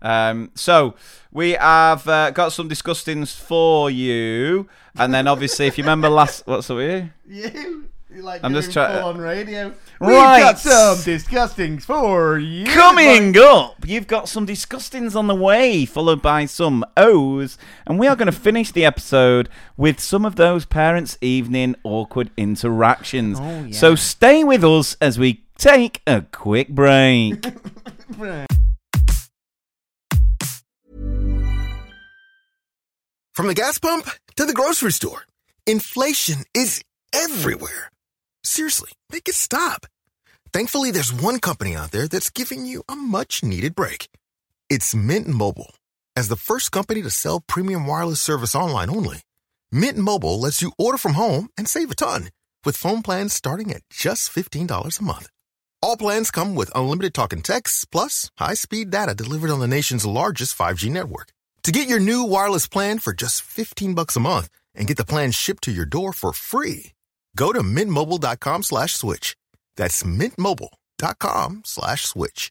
Um, 0.00 0.50
so 0.54 0.94
we 1.32 1.52
have 1.52 2.06
uh, 2.08 2.30
got 2.30 2.52
some 2.52 2.68
disgustings 2.68 3.34
for 3.34 3.90
you, 3.90 4.68
and 4.98 5.12
then 5.12 5.26
obviously, 5.26 5.66
if 5.66 5.76
you 5.78 5.84
remember 5.84 6.08
last, 6.08 6.46
what's 6.46 6.70
up 6.70 6.76
with 6.76 7.10
you? 7.28 7.42
You. 7.50 7.88
You 8.16 8.22
like 8.22 8.42
I'm 8.42 8.54
just 8.54 8.72
try- 8.72 8.98
full 8.98 9.10
on 9.10 9.18
radio. 9.18 9.74
Right. 10.00 10.36
We've 10.36 10.42
got 10.42 10.58
some 10.58 10.96
disgustings 11.04 11.84
for 11.84 12.38
you. 12.38 12.64
Coming 12.64 13.36
up, 13.36 13.86
you've 13.86 14.06
got 14.06 14.26
some 14.26 14.46
disgustings 14.46 15.14
on 15.14 15.26
the 15.26 15.34
way, 15.34 15.84
followed 15.84 16.22
by 16.22 16.46
some 16.46 16.82
O's, 16.96 17.58
and 17.86 17.98
we 17.98 18.06
are 18.06 18.16
going 18.16 18.24
to 18.24 18.32
finish 18.32 18.72
the 18.72 18.86
episode 18.86 19.50
with 19.76 20.00
some 20.00 20.24
of 20.24 20.36
those 20.36 20.64
parents' 20.64 21.18
evening 21.20 21.76
awkward 21.84 22.30
interactions. 22.38 23.38
Oh, 23.38 23.64
yeah. 23.64 23.76
So 23.76 23.94
stay 23.94 24.42
with 24.44 24.64
us 24.64 24.96
as 24.98 25.18
we 25.18 25.44
take 25.58 26.00
a 26.06 26.22
quick 26.22 26.70
break. 26.70 27.44
From 33.34 33.46
the 33.48 33.54
gas 33.54 33.78
pump 33.78 34.08
to 34.36 34.46
the 34.46 34.54
grocery 34.54 34.92
store, 34.92 35.26
inflation 35.66 36.44
is 36.54 36.82
everywhere. 37.12 37.90
Seriously, 38.46 38.92
make 39.10 39.28
it 39.28 39.34
stop. 39.34 39.86
Thankfully, 40.52 40.92
there's 40.92 41.12
one 41.12 41.40
company 41.40 41.74
out 41.74 41.90
there 41.90 42.06
that's 42.06 42.30
giving 42.30 42.64
you 42.64 42.84
a 42.88 42.94
much 42.94 43.42
needed 43.42 43.74
break. 43.74 44.08
It's 44.70 44.94
Mint 44.94 45.26
Mobile. 45.26 45.74
As 46.14 46.28
the 46.28 46.36
first 46.36 46.70
company 46.70 47.02
to 47.02 47.10
sell 47.10 47.40
premium 47.40 47.88
wireless 47.88 48.20
service 48.20 48.54
online 48.54 48.88
only, 48.88 49.18
Mint 49.72 49.98
Mobile 49.98 50.38
lets 50.38 50.62
you 50.62 50.70
order 50.78 50.96
from 50.96 51.14
home 51.14 51.48
and 51.58 51.66
save 51.66 51.90
a 51.90 51.96
ton 51.96 52.30
with 52.64 52.76
phone 52.76 53.02
plans 53.02 53.32
starting 53.32 53.72
at 53.72 53.82
just 53.90 54.32
$15 54.32 55.00
a 55.00 55.02
month. 55.02 55.28
All 55.82 55.96
plans 55.96 56.30
come 56.30 56.54
with 56.54 56.70
unlimited 56.72 57.14
talk 57.14 57.32
and 57.32 57.44
text, 57.44 57.90
plus 57.90 58.30
high 58.38 58.54
speed 58.54 58.90
data 58.90 59.12
delivered 59.12 59.50
on 59.50 59.58
the 59.58 59.66
nation's 59.66 60.06
largest 60.06 60.56
5G 60.56 60.88
network. 60.88 61.32
To 61.64 61.72
get 61.72 61.88
your 61.88 62.00
new 62.00 62.22
wireless 62.22 62.68
plan 62.68 63.00
for 63.00 63.12
just 63.12 63.42
15 63.42 63.94
bucks 63.94 64.14
a 64.14 64.20
month 64.20 64.50
and 64.72 64.86
get 64.86 64.98
the 64.98 65.04
plan 65.04 65.32
shipped 65.32 65.64
to 65.64 65.72
your 65.72 65.84
door 65.84 66.12
for 66.12 66.32
free, 66.32 66.92
go 67.36 67.52
to 67.52 67.62
mintmobile.com 67.62 68.62
slash 68.64 68.96
switch. 68.96 69.36
That's 69.76 70.02
mintmobile.com 70.02 71.62
slash 71.64 72.06
switch. 72.06 72.50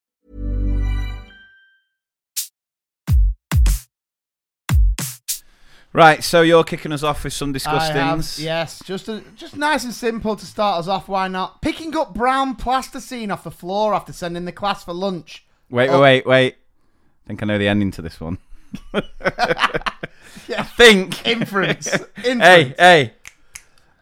Right, 5.93 6.23
so 6.23 6.41
you're 6.41 6.63
kicking 6.63 6.91
us 6.91 7.03
off 7.03 7.23
with 7.23 7.33
some 7.33 7.49
I 7.49 7.53
disgustings. 7.53 8.39
yes, 8.39 8.81
just 8.85 9.07
a, 9.09 9.23
just 9.35 9.55
nice 9.55 9.83
and 9.83 9.93
simple 9.93 10.35
to 10.35 10.45
start 10.45 10.79
us 10.79 10.87
off. 10.87 11.07
Why 11.07 11.27
not? 11.27 11.61
Picking 11.61 11.95
up 11.95 12.13
brown 12.13 12.55
plasticine 12.55 13.31
off 13.31 13.43
the 13.43 13.51
floor 13.51 13.93
after 13.93 14.13
sending 14.13 14.45
the 14.45 14.51
class 14.51 14.83
for 14.83 14.93
lunch. 14.93 15.45
Wait, 15.69 15.89
Oh. 15.89 16.01
wait, 16.01 16.25
wait, 16.25 16.27
wait. 16.27 16.55
I 17.25 17.27
think 17.27 17.43
I 17.43 17.45
know 17.45 17.57
the 17.57 17.67
ending 17.67 17.91
to 17.91 18.01
this 18.01 18.19
one. 18.19 18.37
Yeah. 20.47 20.63
Think. 20.63 21.25
Inference. 21.25 21.87
Inference. 22.17 22.41
hey, 22.43 22.75
hey. 22.77 23.13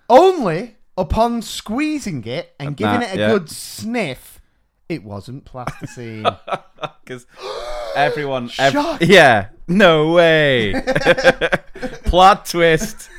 Only 0.10 0.78
upon 0.98 1.42
squeezing 1.42 2.24
it 2.26 2.54
and 2.60 2.76
giving 2.76 3.02
it 3.02 3.16
a 3.16 3.18
yeah. 3.18 3.28
good 3.30 3.50
sniff, 3.50 4.42
it 4.88 5.04
wasn't 5.04 5.46
plasticine. 5.46 6.26
Because 7.04 7.26
Everyone, 7.96 8.50
ev- 8.60 9.02
yeah, 9.02 9.48
no 9.68 10.12
way. 10.14 10.74
Plot 12.06 12.46
twist. 12.46 13.10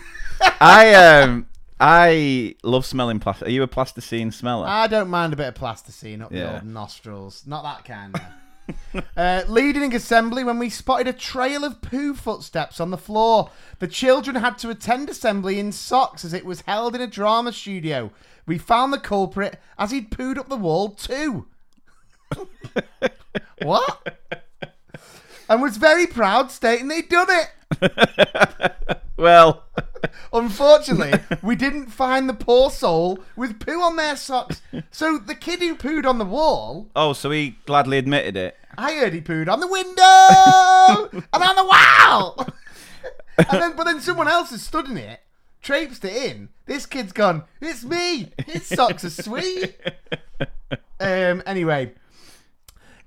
I 0.61 0.95
um, 0.95 1.47
I 1.79 2.55
love 2.63 2.85
smelling 2.87 3.21
plastic. 3.21 3.49
Are 3.49 3.51
you 3.51 3.63
a 3.63 3.69
plasticine 3.69 4.31
smeller? 4.33 4.67
I 4.67 4.87
don't 4.87 5.09
mind 5.09 5.33
a 5.33 5.37
bit 5.37 5.49
of 5.49 5.55
plasticine 5.55 6.23
up 6.23 6.31
the 6.31 6.39
Yeah. 6.39 6.55
old 6.55 6.65
nostrils. 6.65 7.45
Not 7.47 7.63
that 7.63 7.85
kind. 7.85 8.15
of. 8.17 9.05
uh, 9.17 9.43
leading 9.49 9.95
assembly 9.95 10.45
when 10.45 10.59
we 10.59 10.71
spotted 10.71 11.09
a 11.09 11.13
trail 11.13 11.65
of 11.65 11.83
poo 11.83 12.15
footsteps 12.15 12.81
on 12.81 12.91
the 12.91 12.97
floor. 12.99 13.51
The 13.81 13.89
children 13.89 14.37
had 14.37 14.59
to 14.59 14.71
attend 14.71 15.11
assembly 15.11 15.59
in 15.59 15.73
socks 15.73 16.25
as 16.25 16.33
it 16.33 16.45
was 16.45 16.61
held 16.63 16.95
in 16.95 17.01
a 17.01 17.07
drama 17.07 17.53
studio. 17.53 18.13
We 18.47 18.59
found 18.59 18.93
the 18.93 18.99
culprit 18.99 19.59
as 19.79 19.91
he'd 19.91 20.11
pooed 20.11 20.39
up 20.39 20.49
the 20.49 20.57
wall 20.57 20.91
too. 20.91 21.47
what? 23.63 24.07
And 25.51 25.61
was 25.61 25.77
very 25.77 26.07
proud, 26.07 26.51
stating 26.51 26.89
they'd 26.89 27.11
done 27.11 27.29
it. 27.29 28.73
well, 29.19 29.65
Unfortunately, 30.33 31.21
we 31.43 31.57
didn't 31.57 31.87
find 31.87 32.29
the 32.29 32.35
poor 32.35 32.71
soul 32.71 33.19
with 33.37 33.61
poo 33.61 33.81
on 33.83 33.97
their 33.97 34.17
socks. 34.17 34.63
So 34.91 35.19
the 35.19 35.35
kid 35.35 35.61
who 35.61 35.75
pooed 35.75 36.07
on 36.07 36.19
the 36.19 36.25
wall, 36.25 36.89
oh, 36.95 37.13
so 37.13 37.31
he 37.31 37.57
gladly 37.67 37.99
admitted 37.99 38.37
it. 38.37 38.57
I 38.79 38.95
heard 38.95 39.13
he 39.13 39.21
pooed 39.21 39.49
on 39.49 39.61
the 39.61 39.67
window 39.67 41.23
and 41.33 41.43
on 41.43 41.57
the 41.57 41.65
wall. 41.65 42.47
and 43.37 43.63
then, 43.63 43.77
but 43.77 43.85
then 43.85 44.01
someone 44.01 44.29
else 44.29 44.51
has 44.51 44.63
stood 44.63 44.87
in 44.87 44.97
it, 44.97 45.21
traipsed 45.61 46.05
it 46.05 46.31
in. 46.31 46.49
This 46.67 46.87
kid's 46.87 47.13
gone. 47.13 47.45
It's 47.61 47.85
me. 47.85 48.31
His 48.47 48.67
socks 48.67 49.05
are 49.05 49.11
sweet. 49.11 49.77
Um. 51.01 51.43
Anyway, 51.47 51.95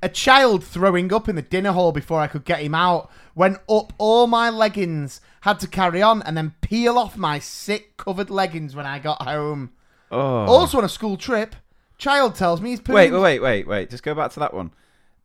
a 0.03 0.09
child 0.09 0.63
throwing 0.63 1.11
up 1.13 1.27
in 1.29 1.35
the 1.35 1.41
dinner 1.41 1.71
hall 1.71 1.91
before 1.91 2.19
I 2.19 2.27
could 2.27 2.45
get 2.45 2.59
him 2.61 2.75
out. 2.75 3.09
Went 3.35 3.57
up 3.69 3.93
all 3.97 4.27
my 4.27 4.49
leggings. 4.49 5.21
Had 5.41 5.59
to 5.61 5.67
carry 5.67 6.01
on 6.01 6.21
and 6.23 6.35
then 6.37 6.53
peel 6.61 6.97
off 6.97 7.17
my 7.17 7.39
sick 7.39 7.97
covered 7.97 8.29
leggings 8.29 8.75
when 8.75 8.85
I 8.85 8.99
got 8.99 9.21
home. 9.21 9.71
Oh, 10.11 10.45
Also 10.45 10.77
on 10.77 10.83
a 10.83 10.89
school 10.89 11.17
trip, 11.17 11.55
child 11.97 12.35
tells 12.35 12.61
me 12.61 12.69
he's 12.71 12.79
pooing. 12.81 12.93
wait, 12.93 13.11
wait, 13.11 13.19
wait, 13.19 13.39
wait, 13.39 13.67
wait. 13.67 13.89
Just 13.89 14.03
go 14.03 14.13
back 14.13 14.31
to 14.33 14.39
that 14.39 14.53
one. 14.53 14.71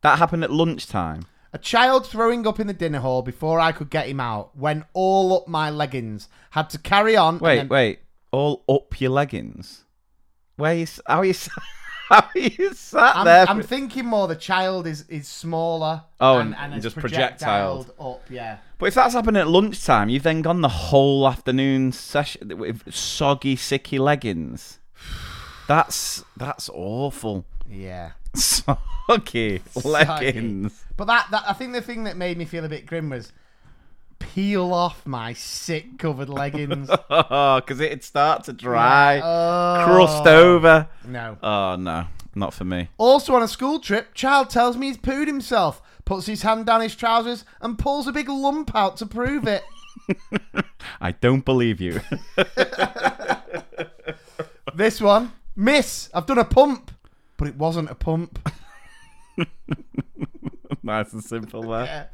That 0.01 0.17
happened 0.17 0.43
at 0.43 0.51
lunchtime. 0.51 1.25
A 1.53 1.57
child 1.57 2.05
throwing 2.07 2.45
up 2.47 2.59
in 2.59 2.67
the 2.67 2.73
dinner 2.73 2.99
hall 2.99 3.21
before 3.21 3.59
I 3.59 3.71
could 3.71 3.89
get 3.89 4.07
him 4.07 4.19
out 4.19 4.55
went 4.57 4.85
all 4.93 5.33
up 5.35 5.47
my 5.47 5.69
leggings. 5.69 6.29
Had 6.51 6.69
to 6.71 6.77
carry 6.79 7.15
on. 7.15 7.39
Wait, 7.39 7.55
then- 7.57 7.67
wait. 7.69 7.99
All 8.31 8.63
up 8.69 8.99
your 9.01 9.09
leggings. 9.11 9.83
Where 10.55 10.73
you? 10.75 10.87
How 11.07 11.19
are 11.19 11.25
you? 11.25 11.33
How 12.09 12.27
you 12.33 12.73
sat 12.73 13.17
I'm, 13.17 13.25
there? 13.25 13.45
I'm 13.47 13.61
thinking 13.61 14.05
more 14.05 14.27
the 14.27 14.35
child 14.35 14.87
is 14.87 15.05
is 15.09 15.27
smaller. 15.27 16.03
Oh, 16.19 16.39
and, 16.39 16.55
and- 16.55 16.73
and 16.73 16.81
just 16.81 16.95
projectiled 16.97 17.85
projectiled. 17.87 17.93
up. 17.99 18.23
Yeah. 18.29 18.57
But 18.79 18.87
if 18.87 18.93
that's 18.95 19.13
happened 19.13 19.37
at 19.37 19.47
lunchtime, 19.47 20.09
you've 20.09 20.23
then 20.23 20.41
gone 20.41 20.61
the 20.61 20.69
whole 20.69 21.27
afternoon 21.27 21.91
session 21.91 22.57
with 22.57 22.91
soggy, 22.93 23.55
sicky 23.55 23.99
leggings. 23.99 24.79
That's 25.67 26.23
that's 26.35 26.69
awful. 26.73 27.45
Yeah. 27.69 28.11
Soggy 28.35 29.61
leggings. 29.83 30.83
But 30.97 31.05
that, 31.05 31.27
that 31.31 31.43
I 31.47 31.53
think 31.53 31.73
the 31.73 31.81
thing 31.81 32.03
that 32.05 32.17
made 32.17 32.37
me 32.37 32.45
feel 32.45 32.65
a 32.65 32.69
bit 32.69 32.85
grim 32.85 33.09
was 33.09 33.31
peel 34.33 34.73
off 34.73 35.05
my 35.05 35.33
sick 35.33 35.97
covered 35.97 36.29
leggings. 36.29 36.89
Oh, 37.09 37.59
because 37.59 37.79
it'd 37.79 38.03
start 38.03 38.43
to 38.45 38.53
dry, 38.53 39.19
Oh. 39.23 39.85
crust 39.85 40.27
over. 40.27 40.87
no. 41.05 41.37
Oh 41.41 41.75
no, 41.75 42.05
not 42.35 42.53
for 42.53 42.63
me. 42.65 42.89
Also 42.97 43.33
on 43.35 43.43
a 43.43 43.47
school 43.47 43.79
trip, 43.79 44.13
child 44.13 44.49
tells 44.49 44.77
me 44.77 44.87
he's 44.87 44.97
pooed 44.97 45.27
himself, 45.27 45.81
puts 46.05 46.25
his 46.27 46.41
hand 46.43 46.65
down 46.65 46.81
his 46.81 46.95
trousers, 46.95 47.45
and 47.61 47.77
pulls 47.79 48.07
a 48.07 48.11
big 48.11 48.29
lump 48.29 48.75
out 48.75 48.97
to 48.97 49.05
prove 49.05 49.47
it. 49.47 49.63
I 51.01 51.11
don't 51.11 51.43
believe 51.45 51.81
you. 51.81 52.01
this 54.75 55.01
one, 55.01 55.31
miss, 55.55 56.09
I've 56.13 56.25
done 56.25 56.37
a 56.39 56.45
pump, 56.45 56.91
but 57.37 57.47
it 57.47 57.55
wasn't 57.55 57.89
a 57.89 57.95
pump. 57.95 58.47
nice 60.83 61.13
and 61.13 61.23
simple 61.23 61.61
there. 61.63 62.09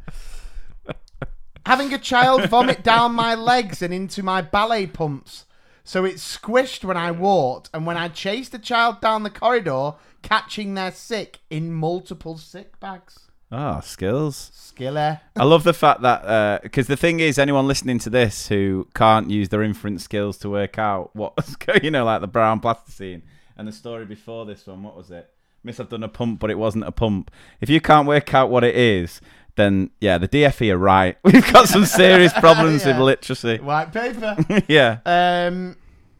Having 1.65 1.93
a 1.93 1.97
child 1.97 2.49
vomit 2.49 2.84
down 2.84 3.13
my 3.13 3.34
legs 3.36 3.82
and 3.82 3.93
into 3.93 4.21
my 4.21 4.41
ballet 4.41 4.88
pumps. 4.88 5.45
So 5.84 6.06
it 6.06 6.15
squished 6.15 6.84
when 6.84 6.97
I 6.97 7.12
walked, 7.12 7.69
and 7.73 7.86
when 7.86 7.97
I 7.97 8.08
chased 8.08 8.51
the 8.51 8.60
child 8.60 9.01
down 9.01 9.23
the 9.23 9.30
corridor, 9.30 9.93
catching 10.23 10.73
their 10.73 10.91
sick 10.91 11.39
in 11.49 11.71
multiple 11.73 12.38
sick 12.38 12.80
bags. 12.80 13.30
Ah, 13.51 13.80
skills. 13.80 14.51
Skiller. 14.56 15.21
I 15.36 15.43
love 15.43 15.63
the 15.63 15.73
fact 15.73 16.01
that 16.01 16.63
because 16.63 16.88
the 16.88 16.97
thing 16.97 17.19
is, 17.19 17.38
anyone 17.38 17.67
listening 17.67 17.99
to 17.99 18.10
this 18.10 18.47
who 18.47 18.88
can't 18.95 19.30
use 19.30 19.49
their 19.49 19.62
inference 19.62 20.04
skills 20.04 20.38
to 20.39 20.49
work 20.49 20.80
out 20.80 21.12
what's 21.13 21.56
go- 21.56 21.75
you 21.82 21.91
know, 21.91 22.06
like 22.06 22.21
the 22.21 22.28
brown 22.28 22.60
plasticine 22.60 23.21
and 23.56 23.67
the 23.67 23.71
story 23.71 24.06
before 24.06 24.45
this 24.45 24.65
one, 24.65 24.82
what 24.84 24.97
was 24.97 25.12
it? 25.12 25.30
Miss, 25.63 25.80
I've 25.80 25.89
done 25.89 26.04
a 26.04 26.08
pump, 26.08 26.39
but 26.39 26.51
it 26.51 26.58
wasn't 26.60 26.86
a 26.86 26.91
pump. 26.91 27.32
If 27.62 27.69
you 27.69 27.82
can't 27.82 28.08
work 28.08 28.34
out 28.34 28.49
what 28.49 28.63
it 28.63 28.75
is, 28.75 29.21
then 29.55 29.89
yeah, 30.01 30.17
the 30.17 30.27
DFE 30.27 30.71
are 30.71 30.77
right. 30.77 31.17
We've 31.23 31.51
got 31.53 31.67
some 31.69 31.85
serious 31.85 32.33
problems 32.39 32.85
Yeah. 32.85 32.97
with 32.97 33.05
literacy. 33.05 33.57
White 33.59 33.91
paper. 33.93 34.35
yeah. 34.67 34.99
Um, 35.05 35.77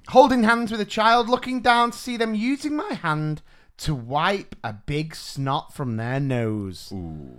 holding 0.10 0.44
hands 0.44 0.72
with 0.72 0.82
a 0.82 0.86
child, 0.86 1.30
looking 1.30 1.62
down 1.62 1.92
to 1.92 1.98
see 1.98 2.18
them 2.18 2.36
using 2.36 2.76
my 2.76 2.94
hand 2.94 3.42
to 3.78 3.94
wipe 3.94 4.56
a 4.64 4.72
big 4.74 5.16
snot 5.16 5.74
from 5.74 5.98
their 5.98 6.20
nose. 6.20 6.92
Ooh. 6.94 7.32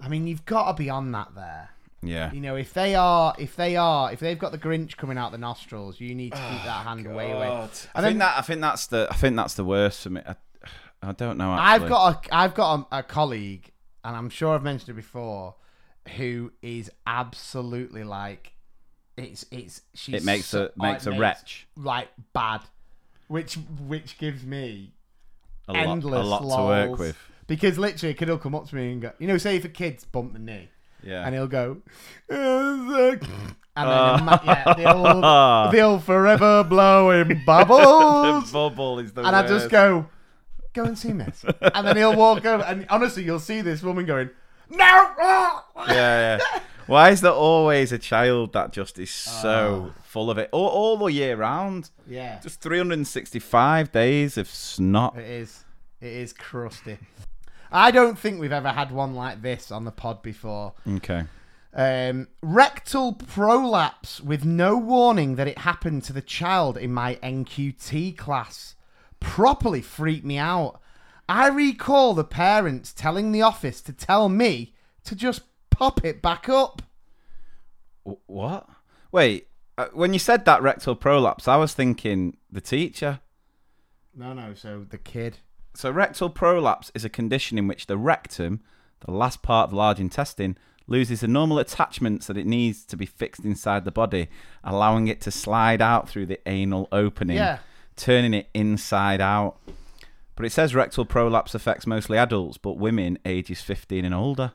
I 0.00 0.08
mean, 0.08 0.26
you've 0.26 0.44
got 0.44 0.72
to 0.72 0.74
be 0.82 0.90
on 0.90 1.12
that 1.12 1.34
there. 1.36 1.70
Yeah. 2.02 2.32
You 2.32 2.40
know, 2.40 2.56
if 2.56 2.72
they 2.74 2.96
are, 2.96 3.32
if 3.38 3.54
they 3.54 3.76
are, 3.76 4.12
if 4.12 4.18
they've 4.18 4.36
got 4.38 4.50
the 4.50 4.58
Grinch 4.58 4.96
coming 4.96 5.16
out 5.16 5.30
the 5.30 5.38
nostrils, 5.38 6.00
you 6.00 6.16
need 6.16 6.32
to 6.32 6.38
keep 6.38 6.64
that 6.64 6.84
hand 6.84 7.06
way 7.14 7.30
away. 7.30 7.46
I 7.46 7.60
And 7.62 7.70
think 7.70 8.02
then- 8.04 8.18
that 8.18 8.38
I 8.38 8.40
think 8.40 8.60
that's 8.60 8.88
the 8.88 9.06
I 9.08 9.14
think 9.14 9.36
that's 9.36 9.54
the 9.54 9.64
worst 9.64 10.02
for 10.02 10.10
me. 10.10 10.20
I, 10.26 10.34
I 11.00 11.12
don't 11.12 11.38
know. 11.38 11.52
Actually. 11.52 11.84
I've 11.84 11.88
got 11.88 12.26
a, 12.26 12.34
I've 12.34 12.54
got 12.54 12.88
a, 12.90 12.98
a 12.98 13.02
colleague, 13.04 13.71
and 14.04 14.16
I'm 14.16 14.28
sure 14.30 14.54
I've 14.54 14.62
mentioned 14.62 14.90
it 14.90 14.94
before, 14.94 15.54
who 16.16 16.52
is 16.62 16.90
absolutely 17.06 18.04
like, 18.04 18.52
it's 19.16 19.44
it's 19.50 19.82
she's 19.94 20.16
It 20.22 20.24
makes 20.24 20.46
so- 20.46 20.70
a- 20.76 20.82
makes 20.82 21.06
a 21.06 21.12
wretch. 21.12 21.66
like 21.76 22.08
bad, 22.32 22.62
which 23.28 23.54
which 23.86 24.18
gives 24.18 24.44
me 24.44 24.92
a 25.68 25.72
lot, 25.74 25.86
endless 25.86 26.20
a 26.20 26.28
lot 26.28 26.40
to 26.56 26.62
work 26.64 26.98
with. 26.98 27.16
Because 27.46 27.78
literally, 27.78 28.12
a 28.12 28.14
kid 28.14 28.28
will 28.28 28.38
come 28.38 28.54
up 28.54 28.68
to 28.68 28.74
me 28.74 28.92
and 28.92 29.02
go, 29.02 29.12
you 29.18 29.26
know, 29.26 29.36
say 29.36 29.56
if 29.56 29.64
a 29.64 29.68
kid's 29.68 30.04
bumped 30.04 30.32
the 30.32 30.38
knee, 30.38 30.68
Yeah. 31.02 31.24
and 31.26 31.34
he'll 31.34 31.46
go, 31.48 31.78
"Uh, 32.30 32.34
Zach," 32.90 33.22
and 33.76 33.88
then 33.88 34.16
the 34.16 34.22
ma- 34.24 34.40
yeah, 34.44 34.74
the 34.74 34.94
old, 34.94 35.22
the 35.74 35.80
old 35.80 36.04
forever 36.04 36.64
blowing 36.64 37.28
the 37.28 37.34
bubbles, 37.44 38.50
bubble 38.50 38.98
is 39.00 39.12
the 39.12 39.22
and 39.24 39.36
I 39.36 39.46
just 39.46 39.68
go, 39.70 40.06
go 40.72 40.84
and 40.84 40.98
see 40.98 41.12
Miss, 41.12 41.44
and 41.60 41.86
then 41.86 41.96
he'll 41.96 42.16
walk 42.16 42.44
over, 42.44 42.62
and 42.64 42.86
honestly, 42.90 43.22
you'll 43.24 43.38
see 43.40 43.60
this 43.60 43.82
woman 43.82 44.06
going, 44.06 44.30
no, 44.70 44.78
ah!" 44.86 45.64
yeah, 45.88 46.38
yeah. 46.38 46.60
Why 46.86 47.10
is 47.10 47.20
there 47.20 47.30
always 47.32 47.92
a 47.92 47.98
child 47.98 48.52
that 48.54 48.72
just 48.72 48.98
is 48.98 49.10
so 49.10 49.92
Ah. 49.96 50.00
full 50.02 50.30
of 50.30 50.38
it 50.38 50.48
all, 50.52 50.68
all 50.68 50.96
the 50.96 51.06
year 51.12 51.36
round? 51.36 51.90
yeah, 52.08 52.40
Just 52.40 52.60
365 52.60 53.92
days 53.92 54.36
of 54.36 54.48
snot. 54.48 55.16
it 55.16 55.24
is, 55.24 55.64
it 56.00 56.12
is 56.12 56.32
crusty. 56.32 56.98
I 57.70 57.90
don't 57.90 58.18
think 58.18 58.40
we've 58.40 58.52
ever 58.52 58.70
had 58.70 58.90
one 58.90 59.14
like 59.14 59.42
this 59.42 59.70
on 59.70 59.84
the 59.84 59.92
pod 59.92 60.22
before. 60.22 60.74
Okay. 60.96 61.24
Um, 61.74 62.28
rectal 62.42 63.14
prolapse 63.14 64.20
with 64.20 64.44
no 64.44 64.76
warning 64.76 65.36
that 65.36 65.48
it 65.48 65.58
happened 65.58 66.02
to 66.04 66.12
the 66.12 66.20
child 66.20 66.76
in 66.76 66.92
my 66.92 67.14
NQT 67.22 68.18
class. 68.18 68.74
Properly 69.22 69.80
freaked 69.82 70.24
me 70.24 70.38
out. 70.38 70.80
I 71.28 71.48
recall 71.48 72.14
the 72.14 72.24
parents 72.24 72.92
telling 72.92 73.32
the 73.32 73.42
office 73.42 73.80
to 73.82 73.92
tell 73.92 74.28
me 74.28 74.74
to 75.04 75.14
just 75.14 75.42
pop 75.70 76.04
it 76.04 76.20
back 76.20 76.48
up. 76.48 76.82
What? 78.26 78.68
Wait. 79.10 79.48
Uh, 79.78 79.86
when 79.94 80.12
you 80.12 80.18
said 80.18 80.44
that 80.44 80.60
rectal 80.62 80.94
prolapse, 80.94 81.48
I 81.48 81.56
was 81.56 81.72
thinking 81.72 82.36
the 82.50 82.60
teacher. 82.60 83.20
No, 84.14 84.34
no, 84.34 84.52
so 84.52 84.84
the 84.88 84.98
kid. 84.98 85.38
So 85.74 85.90
rectal 85.90 86.28
prolapse 86.28 86.92
is 86.94 87.04
a 87.04 87.08
condition 87.08 87.56
in 87.56 87.66
which 87.66 87.86
the 87.86 87.96
rectum, 87.96 88.60
the 89.00 89.12
last 89.12 89.40
part 89.40 89.64
of 89.64 89.70
the 89.70 89.76
large 89.76 89.98
intestine, 89.98 90.58
loses 90.86 91.20
the 91.20 91.28
normal 91.28 91.58
attachments 91.58 92.26
that 92.26 92.36
it 92.36 92.46
needs 92.46 92.84
to 92.84 92.96
be 92.96 93.06
fixed 93.06 93.44
inside 93.46 93.86
the 93.86 93.90
body, 93.90 94.28
allowing 94.62 95.08
it 95.08 95.22
to 95.22 95.30
slide 95.30 95.80
out 95.80 96.06
through 96.08 96.26
the 96.26 96.40
anal 96.46 96.88
opening, 96.92 97.38
Yeah. 97.38 97.60
Turning 97.96 98.34
it 98.34 98.48
inside 98.54 99.20
out. 99.20 99.56
But 100.34 100.46
it 100.46 100.52
says 100.52 100.74
rectal 100.74 101.04
prolapse 101.04 101.54
affects 101.54 101.86
mostly 101.86 102.16
adults, 102.18 102.56
but 102.56 102.78
women 102.78 103.18
ages 103.24 103.60
15 103.60 104.04
and 104.04 104.14
older. 104.14 104.52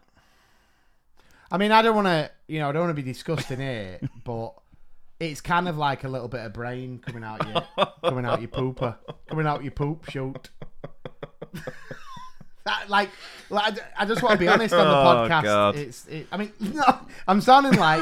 I 1.52 1.58
mean, 1.58 1.72
I 1.72 1.82
don't 1.82 1.96
want 1.96 2.08
to, 2.08 2.30
you 2.48 2.60
know, 2.60 2.70
I 2.70 2.72
don't 2.72 2.82
want 2.84 2.98
to 2.98 3.02
be 3.02 3.10
disgusting 3.10 3.60
here, 3.60 4.00
but 4.24 4.54
it's 5.20 5.40
kind 5.40 5.70
of 5.70 5.78
like 5.78 6.04
a 6.04 6.10
little 6.10 6.28
bit 6.28 6.42
of 6.46 6.52
brain 6.54 7.00
coming 7.00 7.24
out 7.24 7.48
your, 7.48 7.88
coming 8.04 8.26
out 8.26 8.42
your 8.42 8.50
pooper, 8.50 8.98
coming 9.30 9.48
out 9.48 9.64
your 9.64 9.72
poop 9.72 10.10
shoot. 10.10 10.50
That, 12.66 12.90
like, 12.90 13.10
like, 13.50 13.78
I 13.98 14.06
just 14.06 14.22
want 14.22 14.34
to 14.34 14.38
be 14.40 14.50
honest 14.50 14.74
on 14.74 14.86
the 14.86 14.94
Oh, 14.94 15.30
podcast. 15.30 15.44
God. 15.44 15.76
It's, 15.78 16.06
it, 16.08 16.28
I 16.34 16.36
mean, 16.36 16.52
no, 16.60 16.84
I'm 17.26 17.40
sounding 17.40 17.80
like 17.80 18.02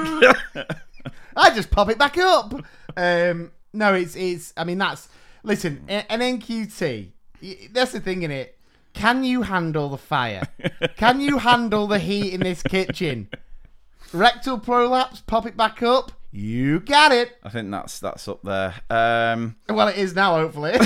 I 1.37 1.53
just 1.53 1.69
pop 1.69 1.87
it 1.89 1.99
back 1.99 2.17
up. 2.17 2.51
Um, 2.97 3.51
no, 3.73 3.93
it's 3.93 4.15
it's. 4.15 4.53
I 4.57 4.63
mean, 4.63 4.79
that's 4.79 5.07
listen. 5.45 5.83
An 5.87 6.19
NQT. 6.19 7.11
That's 7.71 7.91
the 7.93 7.99
thing 7.99 8.23
in 8.23 8.31
it. 8.31 8.57
Can 8.93 9.23
you 9.23 9.41
handle 9.43 9.89
the 9.89 9.97
fire? 9.97 10.43
Can 10.95 11.19
you 11.19 11.39
handle 11.39 11.87
the 11.87 11.99
heat 11.99 12.33
in 12.33 12.41
this 12.41 12.63
kitchen? 12.63 13.27
Rectal 14.13 14.57
prolapse. 14.57 15.21
Pop 15.21 15.45
it 15.45 15.57
back 15.57 15.83
up. 15.83 16.11
You 16.31 16.79
got 16.81 17.11
it. 17.11 17.37
I 17.43 17.49
think 17.49 17.71
that's 17.71 17.99
that's 17.99 18.27
up 18.27 18.41
there. 18.43 18.73
Um, 18.89 19.55
Well, 19.69 19.87
it 19.89 19.97
is 19.97 20.15
now. 20.15 20.35
Hopefully. 20.35 20.73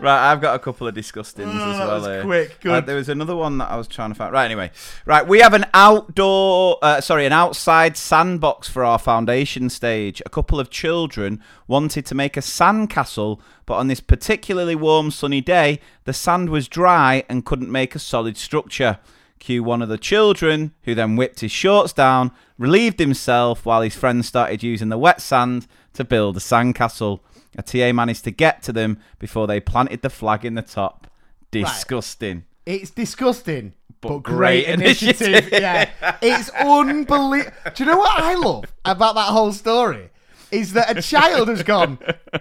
right, 0.00 0.30
I've 0.32 0.40
got 0.40 0.54
a 0.54 0.58
couple 0.58 0.86
of 0.86 0.94
disgustings 0.94 1.50
Oh, 1.54 1.70
as 1.70 1.78
that 1.78 1.86
well. 1.86 2.00
was 2.16 2.24
quick, 2.24 2.60
good. 2.60 2.72
Uh, 2.72 2.80
there 2.80 2.96
was 2.96 3.08
another 3.08 3.36
one 3.36 3.58
that 3.58 3.70
I 3.70 3.76
was 3.76 3.86
trying 3.88 4.10
to 4.10 4.14
find. 4.14 4.32
Right, 4.32 4.44
anyway, 4.46 4.70
right, 5.06 5.26
we 5.26 5.40
have 5.40 5.54
an 5.54 5.66
outdoor, 5.74 6.78
uh, 6.82 7.00
sorry, 7.00 7.26
an 7.26 7.32
outside 7.32 7.96
sandbox 7.96 8.68
for 8.68 8.84
our 8.84 8.98
foundation 8.98 9.68
stage. 9.70 10.22
A 10.26 10.30
couple 10.30 10.58
of 10.58 10.70
children 10.70 11.42
wanted 11.68 12.06
to 12.06 12.14
make 12.14 12.36
a 12.36 12.40
sandcastle, 12.40 13.40
but 13.66 13.74
on 13.74 13.88
this 13.88 14.00
particularly 14.00 14.74
warm, 14.74 15.10
sunny 15.10 15.40
day, 15.40 15.80
the 16.04 16.12
sand 16.12 16.50
was 16.50 16.68
dry 16.68 17.24
and 17.28 17.44
couldn't 17.44 17.70
make 17.70 17.94
a 17.94 17.98
solid 17.98 18.36
structure. 18.36 18.98
Cue 19.38 19.62
one 19.62 19.80
of 19.80 19.88
the 19.88 19.96
children, 19.96 20.72
who 20.82 20.94
then 20.94 21.16
whipped 21.16 21.40
his 21.40 21.50
shorts 21.50 21.94
down, 21.94 22.30
relieved 22.58 22.98
himself 22.98 23.64
while 23.64 23.80
his 23.80 23.94
friends 23.94 24.26
started 24.28 24.62
using 24.62 24.90
the 24.90 24.98
wet 24.98 25.18
sand 25.20 25.66
to 25.94 26.04
build 26.04 26.36
a 26.36 26.40
sandcastle. 26.40 27.20
A 27.58 27.62
TA 27.62 27.92
managed 27.92 28.24
to 28.24 28.30
get 28.30 28.62
to 28.64 28.72
them 28.72 28.98
before 29.18 29.46
they 29.46 29.60
planted 29.60 30.02
the 30.02 30.10
flag 30.10 30.44
in 30.44 30.54
the 30.54 30.62
top. 30.62 31.06
Disgusting. 31.50 32.44
It's 32.64 32.90
disgusting, 32.90 33.74
but, 34.00 34.08
But 34.10 34.18
great, 34.22 34.64
great 34.66 34.74
initiative. 34.74 35.26
initiative. 35.28 35.60
yeah, 35.60 35.90
it's 36.22 36.48
unbelievable. 36.50 37.52
Do 37.74 37.84
you 37.84 37.90
know 37.90 37.98
what 37.98 38.22
I 38.22 38.34
love 38.34 38.64
about 38.84 39.14
that 39.16 39.28
whole 39.28 39.52
story? 39.52 40.10
Is 40.52 40.72
that 40.74 40.96
a 40.96 41.02
child 41.02 41.48
has 41.48 41.62
gone 41.62 41.98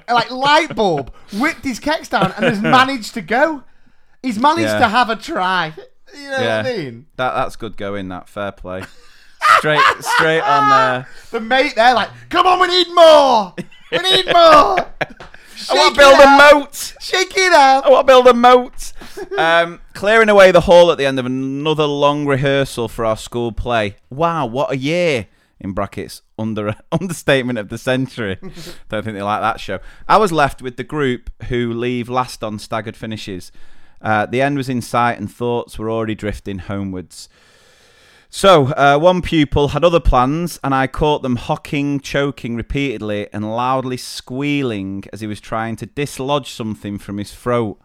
like 0.09 0.29
light 0.31 0.75
bulb, 0.75 1.13
whipped 1.33 1.63
his 1.63 1.79
keks 1.79 2.09
down, 2.09 2.33
and 2.37 2.45
has 2.45 2.59
managed 2.61 3.13
to 3.15 3.21
go. 3.21 3.63
He's 4.21 4.37
managed 4.39 4.67
Yeah. 4.69 4.79
to 4.79 4.87
have 4.89 5.09
a 5.09 5.15
try. 5.15 5.73
You 6.15 6.29
know 6.29 6.37
Yeah, 6.39 6.57
what 6.63 6.65
I 6.73 6.77
mean? 6.77 7.05
that 7.17 7.33
that's 7.33 7.55
good 7.55 7.77
going. 7.77 8.09
That 8.09 8.27
fair 8.29 8.51
play. 8.51 8.83
Straight 9.59 9.79
straight 10.01 10.41
on. 10.41 10.71
Uh, 10.71 11.03
The 11.31 11.39
mate 11.39 11.75
there, 11.75 11.93
like, 11.93 12.09
come 12.29 12.45
on, 12.47 12.59
we 12.59 12.67
need 12.67 12.87
more. 12.93 13.53
We 13.91 13.97
need 13.99 14.25
more. 14.27 14.87
I 15.71 15.73
want 15.73 15.95
to 15.95 15.99
build 15.99 16.19
a 16.19 16.27
out. 16.27 16.53
moat. 16.53 16.93
Shake 17.01 17.35
it 17.35 17.53
out. 17.53 17.85
I 17.85 17.89
want 17.89 18.07
to 18.07 18.11
build 18.11 18.27
a 18.27 18.33
moat. 18.33 18.93
Um, 19.37 19.81
clearing 19.93 20.29
away 20.29 20.51
the 20.51 20.61
hall 20.61 20.91
at 20.91 20.97
the 20.97 21.05
end 21.05 21.19
of 21.19 21.25
another 21.25 21.85
long 21.85 22.25
rehearsal 22.25 22.87
for 22.87 23.03
our 23.03 23.17
school 23.17 23.51
play. 23.51 23.97
Wow, 24.09 24.45
what 24.45 24.71
a 24.71 24.77
year! 24.77 25.27
In 25.59 25.73
brackets, 25.73 26.21
under 26.37 26.75
understatement 26.91 27.59
of 27.59 27.69
the 27.69 27.77
century. 27.77 28.37
Don't 28.89 29.03
think 29.03 29.15
they 29.15 29.21
like 29.21 29.41
that 29.41 29.59
show. 29.59 29.79
I 30.07 30.17
was 30.17 30.31
left 30.31 30.61
with 30.61 30.77
the 30.77 30.85
group 30.85 31.29
who 31.49 31.73
leave 31.73 32.07
last 32.09 32.43
on 32.43 32.59
staggered 32.59 32.95
finishes. 32.95 33.51
Uh, 34.01 34.25
the 34.25 34.41
end 34.41 34.55
was 34.55 34.69
in 34.69 34.81
sight, 34.81 35.19
and 35.19 35.29
thoughts 35.29 35.77
were 35.77 35.89
already 35.91 36.15
drifting 36.15 36.59
homewards. 36.59 37.27
So, 38.31 38.67
uh, 38.67 38.99
one 38.99 39.23
pupil 39.23 39.69
had 39.69 39.83
other 39.83 39.99
plans, 39.99 40.59
and 40.63 40.73
I 40.73 40.85
caught 40.85 41.23
them 41.23 41.37
hocking, 41.37 41.99
choking 41.99 42.55
repeatedly, 42.55 43.27
and 43.33 43.55
loudly 43.55 43.97
squealing 43.97 45.03
as 45.11 45.21
he 45.21 45.27
was 45.27 45.41
trying 45.41 45.75
to 45.77 45.87
dislodge 45.87 46.51
something 46.51 46.99
from 46.99 47.17
his 47.17 47.33
throat. 47.33 47.79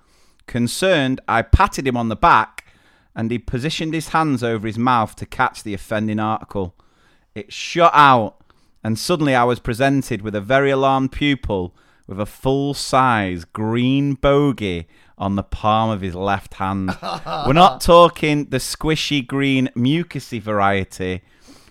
Concerned, 0.47 1.22
I 1.26 1.40
patted 1.40 1.86
him 1.86 1.97
on 1.97 2.11
the 2.11 2.16
back, 2.16 2.66
and 3.16 3.30
he 3.30 3.38
positioned 3.38 3.95
his 3.95 4.09
hands 4.09 4.42
over 4.42 4.66
his 4.66 4.76
mouth 4.76 5.16
to 5.16 5.26
catch 5.26 5.62
the 5.62 5.72
offending 5.72 6.20
article. 6.20 6.74
It 7.34 7.51
shot 7.51 7.92
out, 7.95 8.36
and 8.82 8.99
suddenly 8.99 9.34
I 9.34 9.45
was 9.45 9.61
presented 9.61 10.20
with 10.20 10.34
a 10.34 10.42
very 10.42 10.70
alarmed 10.70 11.12
pupil 11.12 11.74
with 12.07 12.20
a 12.20 12.26
full 12.26 12.74
size 12.74 13.47
green 13.47 14.12
bogey 14.12 14.88
on 15.16 15.36
the 15.36 15.42
palm 15.42 15.90
of 15.90 16.00
his 16.00 16.14
left 16.14 16.54
hand. 16.54 16.96
We're 17.02 17.52
not 17.52 17.80
talking 17.80 18.46
the 18.46 18.58
squishy 18.58 19.26
green 19.26 19.70
mucusy 19.76 20.40
variety. 20.40 21.22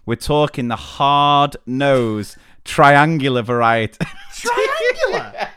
We're 0.06 0.16
talking 0.16 0.68
the 0.68 0.76
hard 0.76 1.56
nose 1.66 2.38
triangular 2.64 3.42
variety. 3.42 4.06
Triangular. 4.34 5.50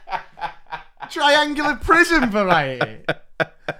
Triangular 1.10 1.76
prism 1.76 2.30
variety. 2.30 3.04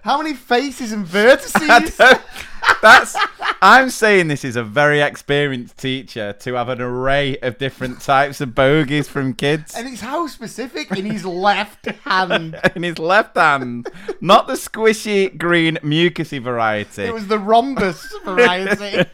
How 0.02 0.18
many 0.18 0.34
faces 0.34 0.92
and 0.92 1.06
vertices? 1.06 1.96
That's. 2.82 3.16
I'm 3.62 3.90
saying 3.90 4.28
this 4.28 4.44
is 4.44 4.56
a 4.56 4.62
very 4.62 5.00
experienced 5.00 5.78
teacher 5.78 6.32
to 6.40 6.54
have 6.54 6.68
an 6.68 6.80
array 6.80 7.38
of 7.38 7.58
different 7.58 8.00
types 8.00 8.40
of 8.40 8.54
bogies 8.54 9.08
from 9.08 9.34
kids. 9.34 9.74
And 9.74 9.88
it's 9.88 10.00
how 10.00 10.26
specific 10.26 10.90
in 10.90 11.06
his 11.06 11.24
left 11.24 11.86
hand. 11.86 12.58
in 12.76 12.82
his 12.82 12.98
left 12.98 13.36
hand, 13.36 13.88
not 14.20 14.46
the 14.46 14.54
squishy 14.54 15.36
green 15.36 15.76
mucusy 15.82 16.40
variety. 16.42 17.04
It 17.04 17.14
was 17.14 17.28
the 17.28 17.38
rhombus 17.38 18.14
variety. 18.24 19.08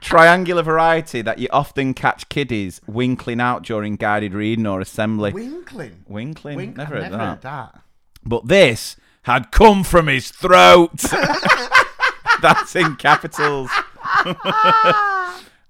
triangular 0.00 0.62
variety 0.62 1.22
that 1.22 1.38
you 1.38 1.48
often 1.50 1.94
catch 1.94 2.28
kiddies 2.28 2.80
winkling 2.86 3.40
out 3.40 3.62
during 3.64 3.96
guided 3.96 4.34
reading 4.34 4.66
or 4.66 4.80
assembly. 4.80 5.32
Winkling. 5.32 6.04
winkling, 6.06 6.56
Wink- 6.56 6.76
never, 6.76 6.96
I've 6.96 7.02
heard, 7.04 7.10
never 7.10 7.16
that. 7.16 7.28
heard 7.30 7.42
that. 7.42 7.80
But 8.24 8.46
this 8.48 8.96
had 9.22 9.50
come 9.50 9.84
from 9.84 10.08
his 10.08 10.30
throat. 10.30 11.00
That's 12.42 12.74
in 12.74 12.96
capitals. 12.96 13.70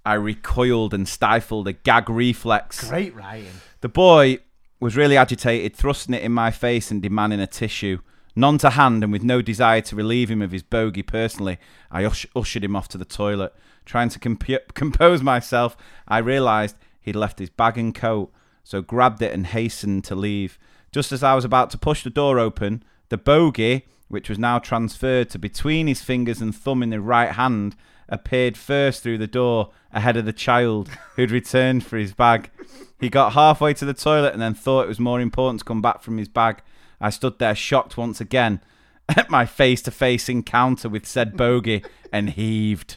I 0.05 0.14
recoiled 0.14 0.94
and 0.94 1.07
stifled 1.07 1.68
a 1.68 1.72
gag 1.72 2.09
reflex. 2.09 2.88
Great 2.88 3.14
writing. 3.14 3.53
The 3.80 3.88
boy 3.88 4.38
was 4.80 4.96
really 4.96 5.16
agitated, 5.16 5.76
thrusting 5.76 6.14
it 6.14 6.22
in 6.22 6.32
my 6.32 6.50
face 6.50 6.90
and 6.90 7.00
demanding 7.00 7.40
a 7.40 7.46
tissue. 7.46 7.98
None 8.34 8.59
to 8.59 8.70
hand, 8.70 9.05
and 9.05 9.12
with 9.12 9.22
no 9.22 9.42
desire 9.42 9.82
to 9.82 9.96
relieve 9.96 10.30
him 10.30 10.40
of 10.40 10.53
his 10.53 10.62
bogey 10.62 11.03
personally, 11.03 11.59
I 11.90 12.05
ush- 12.05 12.26
ushered 12.34 12.64
him 12.64 12.74
off 12.74 12.88
to 12.88 12.98
the 12.98 13.05
toilet. 13.05 13.55
Trying 13.84 14.09
to 14.09 14.18
comp- 14.18 14.74
compose 14.74 15.22
myself, 15.22 15.76
I 16.09 16.18
realised 16.18 16.76
he'd 17.00 17.16
left 17.16 17.38
his 17.38 17.50
bag 17.50 17.76
and 17.76 17.94
coat, 17.94 18.32
so 18.64 18.80
grabbed 18.80 19.20
it 19.20 19.34
and 19.34 19.46
hastened 19.46 20.05
to 20.05 20.14
leave. 20.14 20.59
Just 20.90 21.12
as 21.12 21.22
I 21.22 21.34
was 21.34 21.44
about 21.44 21.70
to 21.70 21.78
push 21.78 22.03
the 22.03 22.11
door 22.11 22.38
open, 22.38 22.82
the 23.12 23.18
bogey, 23.18 23.84
which 24.08 24.30
was 24.30 24.38
now 24.38 24.58
transferred 24.58 25.28
to 25.28 25.38
between 25.38 25.86
his 25.86 26.02
fingers 26.02 26.40
and 26.40 26.56
thumb 26.56 26.82
in 26.82 26.88
the 26.88 27.00
right 27.00 27.32
hand, 27.32 27.76
appeared 28.08 28.56
first 28.56 29.02
through 29.02 29.18
the 29.18 29.26
door 29.26 29.70
ahead 29.92 30.16
of 30.16 30.24
the 30.24 30.32
child 30.32 30.88
who'd 31.14 31.30
returned 31.30 31.84
for 31.84 31.98
his 31.98 32.14
bag. 32.14 32.50
He 32.98 33.10
got 33.10 33.34
halfway 33.34 33.74
to 33.74 33.84
the 33.84 33.92
toilet 33.92 34.32
and 34.32 34.40
then 34.40 34.54
thought 34.54 34.84
it 34.84 34.88
was 34.88 34.98
more 34.98 35.20
important 35.20 35.58
to 35.58 35.64
come 35.66 35.82
back 35.82 36.00
from 36.00 36.16
his 36.16 36.28
bag. 36.28 36.62
I 37.02 37.10
stood 37.10 37.38
there 37.38 37.54
shocked 37.54 37.98
once 37.98 38.18
again 38.18 38.62
at 39.10 39.28
my 39.28 39.44
face 39.44 39.82
to 39.82 39.90
face 39.90 40.30
encounter 40.30 40.88
with 40.88 41.06
said 41.06 41.36
bogey 41.36 41.84
and 42.10 42.30
heaved. 42.30 42.96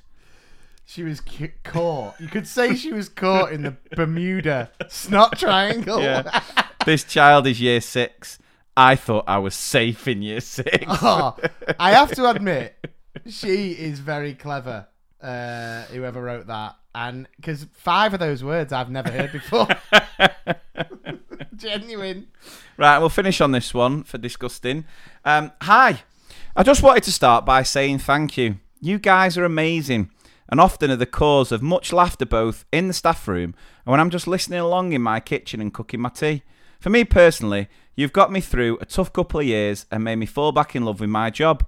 She 0.86 1.04
was 1.04 1.20
cu- 1.20 1.50
caught. 1.64 2.22
You 2.22 2.30
could 2.30 2.48
say 2.48 2.76
she 2.76 2.94
was 2.94 3.10
caught 3.10 3.52
in 3.52 3.64
the 3.64 3.76
Bermuda 3.96 4.72
snot 4.88 5.38
triangle. 5.38 6.00
Yeah. 6.02 6.42
this 6.86 7.04
child 7.04 7.48
is 7.48 7.60
year 7.60 7.82
six. 7.82 8.40
I 8.78 8.96
thought 8.96 9.26
I 9.28 9.38
was 9.38 9.56
safe 9.56 10.08
in 10.08 10.22
year 10.22 10.42
six. 10.42 10.86
Oh, 10.88 11.36
I 11.80 11.92
have 11.92 12.12
to 12.12 12.30
admit, 12.30 12.76
she 13.28 13.72
is 13.72 14.00
very 14.00 14.34
clever. 14.34 14.88
Uh, 15.22 15.84
whoever 15.84 16.22
wrote 16.22 16.48
that, 16.48 16.76
and 16.94 17.28
because 17.38 17.66
five 17.74 18.14
of 18.14 18.20
those 18.20 18.44
words 18.44 18.72
I've 18.72 18.92
never 18.92 19.10
heard 19.10 19.32
before. 19.32 19.68
Genuine. 21.56 22.28
Right, 22.78 23.00
we'll 23.00 23.10
finish 23.10 23.42
on 23.42 23.52
this 23.52 23.74
one 23.74 24.04
for 24.04 24.18
disgusting. 24.18 24.86
Um, 25.24 25.52
hi, 25.62 26.04
I 26.56 26.64
just 26.64 26.84
wanted 26.84 27.04
to 27.04 27.12
start 27.12 27.46
by 27.46 27.64
saying 27.64 28.00
thank 28.00 28.38
you. 28.38 28.58
You 28.82 29.00
guys 29.00 29.38
are 29.38 29.46
amazing 29.46 30.12
and 30.50 30.60
often 30.60 30.92
are 30.92 30.96
the 30.96 31.06
cause 31.06 31.52
of 31.52 31.62
much 31.62 31.92
laughter 31.92 32.26
both 32.26 32.66
in 32.72 32.88
the 32.88 32.94
staff 32.94 33.28
room 33.28 33.56
and 33.86 33.92
when 33.92 34.00
I'm 34.00 34.10
just 34.10 34.28
listening 34.28 34.60
along 34.60 34.94
in 34.94 35.02
my 35.02 35.20
kitchen 35.20 35.62
and 35.62 35.74
cooking 35.74 36.02
my 36.02 36.10
tea. 36.10 36.44
For 36.80 36.90
me 36.90 37.04
personally, 37.04 37.68
you've 37.96 38.14
got 38.14 38.32
me 38.32 38.42
through 38.42 38.78
a 38.82 38.86
tough 38.86 39.12
couple 39.14 39.40
of 39.40 39.46
years 39.46 39.86
and 39.92 40.04
made 40.04 40.18
me 40.18 40.26
fall 40.26 40.52
back 40.52 40.76
in 40.76 40.84
love 40.86 41.00
with 41.00 41.10
my 41.10 41.30
job. 41.30 41.66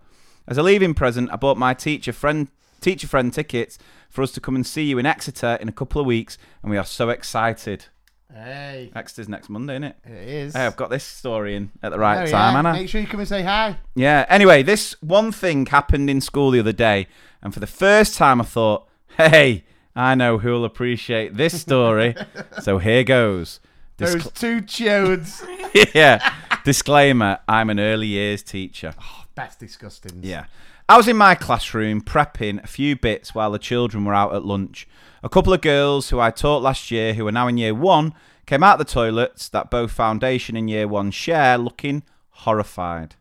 As 0.48 0.58
a 0.58 0.64
leaving 0.64 0.94
present, 0.94 1.30
I 1.32 1.36
bought 1.36 1.58
my 1.58 1.74
teacher 1.74 2.14
friend 2.14 2.48
teacher 2.80 3.08
friend 3.08 3.34
tickets 3.34 3.80
for 4.10 4.22
us 4.22 4.32
to 4.34 4.40
come 4.40 4.56
and 4.56 4.66
see 4.66 4.84
you 4.84 5.00
in 5.00 5.06
Exeter 5.06 5.58
in 5.60 5.68
a 5.68 5.72
couple 5.72 6.00
of 6.00 6.06
weeks 6.06 6.38
and 6.62 6.70
we 6.70 6.78
are 6.78 6.86
so 6.86 7.10
excited. 7.10 7.86
Hey, 8.32 8.92
Exeter's 8.96 9.28
next 9.30 9.50
Monday, 9.50 9.74
isn't 9.76 9.84
it? 9.86 9.96
it 10.06 10.28
is. 10.30 10.54
Hey, 10.54 10.66
I've 10.66 10.76
got 10.76 10.90
this 10.90 11.04
story 11.04 11.56
in 11.56 11.72
at 11.82 11.92
the 11.92 11.98
right 11.98 12.24
Oh, 12.28 12.32
time, 12.32 12.54
yeah. 12.54 12.60
Anna. 12.60 12.74
Make 12.74 12.90
sure 12.90 13.02
you 13.02 13.08
come 13.08 13.22
and 13.22 13.28
say 13.28 13.42
hi. 13.42 13.78
Yeah. 13.96 14.26
Anyway, 14.30 14.64
this 14.64 14.96
one 15.02 15.32
thing 15.32 15.66
happened 15.66 16.10
in 16.10 16.22
school 16.22 16.52
the 16.52 16.60
other 16.60 16.74
day, 16.74 17.08
and 17.42 17.54
for 17.54 17.60
the 17.62 17.68
first 17.68 18.16
time, 18.16 18.42
I 18.42 18.44
thought, 18.44 18.88
"Hey, 19.16 19.64
I 19.96 20.14
know 20.14 20.40
who'll 20.40 20.66
appreciate 20.66 21.36
this 21.38 21.60
story." 21.60 22.16
so 22.62 22.78
here 22.80 23.04
goes. 23.06 23.60
Those 23.98 24.32
two 24.32 24.62
chodes. 24.62 25.44
yeah. 25.96 26.34
Disclaimer: 26.64 27.40
I'm 27.48 27.70
an 27.70 27.80
early 27.80 28.08
years 28.08 28.44
teacher. 28.44 28.94
Oh, 29.00 29.26
that's 29.36 29.56
disgusting. 29.56 30.20
Yeah. 30.22 30.46
I 30.90 30.96
was 30.96 31.08
in 31.08 31.18
my 31.18 31.36
classroom 31.36 32.02
prepping 32.02 32.64
a 32.64 32.68
few 32.68 32.96
bits 32.96 33.36
while 33.36 33.52
the 33.52 33.60
children 33.60 34.06
were 34.06 34.14
out 34.14 34.34
at 34.34 34.46
lunch. 34.46 34.88
A 35.22 35.28
couple 35.28 35.52
of 35.52 35.60
girls 35.60 36.10
who 36.10 36.20
I 36.20 36.32
taught 36.32 36.62
last 36.62 36.92
year, 36.92 37.14
who 37.14 37.28
are 37.28 37.32
now 37.32 37.48
in 37.48 37.58
year 37.58 37.74
one, 37.74 38.14
came 38.46 38.64
out 38.64 38.78
the 38.78 38.86
toilets 38.86 39.50
that 39.50 39.70
both 39.70 39.92
foundation 39.92 40.56
and 40.56 40.70
year 40.70 40.88
one 40.88 41.12
share 41.12 41.58
looking 41.58 42.04
horrified. 42.30 43.16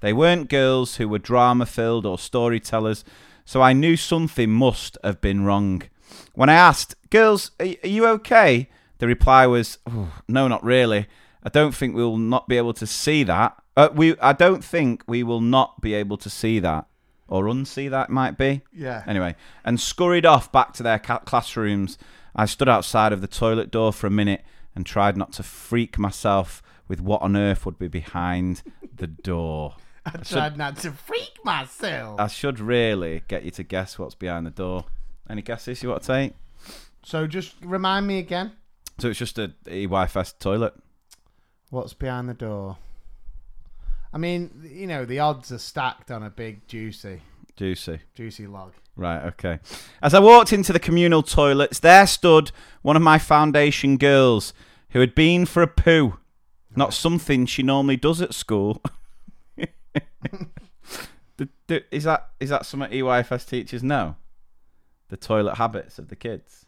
They 0.00 0.12
weren't 0.12 0.48
girls 0.48 0.96
who 0.96 1.08
were 1.08 1.18
drama 1.18 1.66
filled 1.66 2.06
or 2.06 2.18
storytellers, 2.18 3.04
so 3.44 3.60
I 3.60 3.72
knew 3.72 3.96
something 3.96 4.50
must 4.50 4.96
have 5.02 5.20
been 5.20 5.44
wrong. 5.44 5.82
When 6.34 6.48
I 6.48 6.54
asked, 6.54 6.94
Girls, 7.10 7.50
are, 7.58 7.66
are 7.82 7.88
you 7.88 8.06
okay? 8.06 8.68
The 9.00 9.06
reply 9.06 9.46
was, 9.46 9.78
"Oh, 9.86 10.12
No, 10.28 10.46
not 10.46 10.62
really. 10.62 11.06
I 11.42 11.48
don't 11.48 11.74
think 11.74 11.94
we'll 11.94 12.18
not 12.18 12.48
be 12.48 12.56
able 12.58 12.74
to 12.74 12.86
see 12.86 13.22
that. 13.24 13.56
Uh, 13.76 13.88
we, 13.94 14.16
I 14.18 14.32
don't 14.34 14.62
think 14.62 15.02
we 15.06 15.22
will 15.22 15.40
not 15.40 15.80
be 15.80 15.94
able 15.94 16.18
to 16.18 16.28
see 16.30 16.58
that. 16.60 16.86
Or 17.28 17.44
unsee 17.44 17.88
that 17.90 18.10
might 18.10 18.36
be. 18.36 18.60
Yeah. 18.72 19.02
Anyway, 19.06 19.36
and 19.64 19.80
scurried 19.80 20.26
off 20.26 20.52
back 20.52 20.72
to 20.74 20.82
their 20.82 20.98
ca- 20.98 21.20
classrooms. 21.20 21.96
I 22.36 22.44
stood 22.44 22.68
outside 22.68 23.12
of 23.12 23.20
the 23.20 23.26
toilet 23.26 23.70
door 23.70 23.92
for 23.92 24.06
a 24.06 24.10
minute 24.10 24.42
and 24.74 24.84
tried 24.84 25.16
not 25.16 25.32
to 25.34 25.42
freak 25.42 25.98
myself 25.98 26.62
with 26.88 27.00
what 27.00 27.22
on 27.22 27.36
earth 27.36 27.64
would 27.64 27.78
be 27.78 27.88
behind 27.88 28.62
the 28.94 29.06
door. 29.06 29.76
I 30.06 30.18
tried 30.18 30.56
not 30.58 30.76
to 30.78 30.92
freak 30.92 31.38
myself. 31.44 32.20
I 32.20 32.26
should 32.26 32.60
really 32.60 33.22
get 33.28 33.44
you 33.44 33.50
to 33.52 33.62
guess 33.62 33.98
what's 33.98 34.14
behind 34.14 34.44
the 34.46 34.50
door. 34.50 34.84
Any 35.28 35.42
guesses 35.42 35.82
you 35.82 35.88
want 35.88 36.02
to 36.02 36.06
take? 36.06 36.34
so 37.02 37.26
just 37.26 37.54
remind 37.62 38.06
me 38.06 38.18
again. 38.18 38.52
So 39.00 39.08
it's 39.08 39.18
just 39.18 39.38
a 39.38 39.52
EY 39.70 40.06
toilet. 40.38 40.74
What's 41.70 41.94
behind 41.94 42.28
the 42.28 42.34
door? 42.34 42.76
I 44.12 44.18
mean, 44.18 44.68
you 44.70 44.86
know, 44.86 45.04
the 45.04 45.20
odds 45.20 45.50
are 45.52 45.58
stacked 45.58 46.10
on 46.10 46.22
a 46.22 46.30
big 46.30 46.66
juicy, 46.66 47.22
Juicy. 47.56 48.00
juicy 48.14 48.46
log. 48.46 48.72
Right, 48.96 49.24
okay. 49.26 49.60
As 50.02 50.12
I 50.14 50.18
walked 50.20 50.52
into 50.52 50.72
the 50.72 50.80
communal 50.80 51.22
toilets, 51.22 51.78
there 51.78 52.06
stood 52.06 52.50
one 52.82 52.96
of 52.96 53.02
my 53.02 53.18
foundation 53.18 53.96
girls 53.96 54.52
who 54.90 55.00
had 55.00 55.14
been 55.14 55.46
for 55.46 55.62
a 55.62 55.66
poo. 55.68 56.18
Not 56.76 56.92
something 56.92 57.46
she 57.46 57.62
normally 57.62 57.96
does 57.96 58.20
at 58.20 58.34
school. 58.34 58.82
The- 61.36 61.48
the- 61.68 61.84
is 61.90 62.04
that 62.04 62.28
is 62.38 62.50
that 62.50 62.66
something 62.66 62.90
EYFS 62.90 63.48
teachers 63.48 63.82
know? 63.82 64.16
The 65.08 65.16
toilet 65.16 65.54
habits 65.54 65.98
of 65.98 66.08
the 66.08 66.16
kids. 66.16 66.66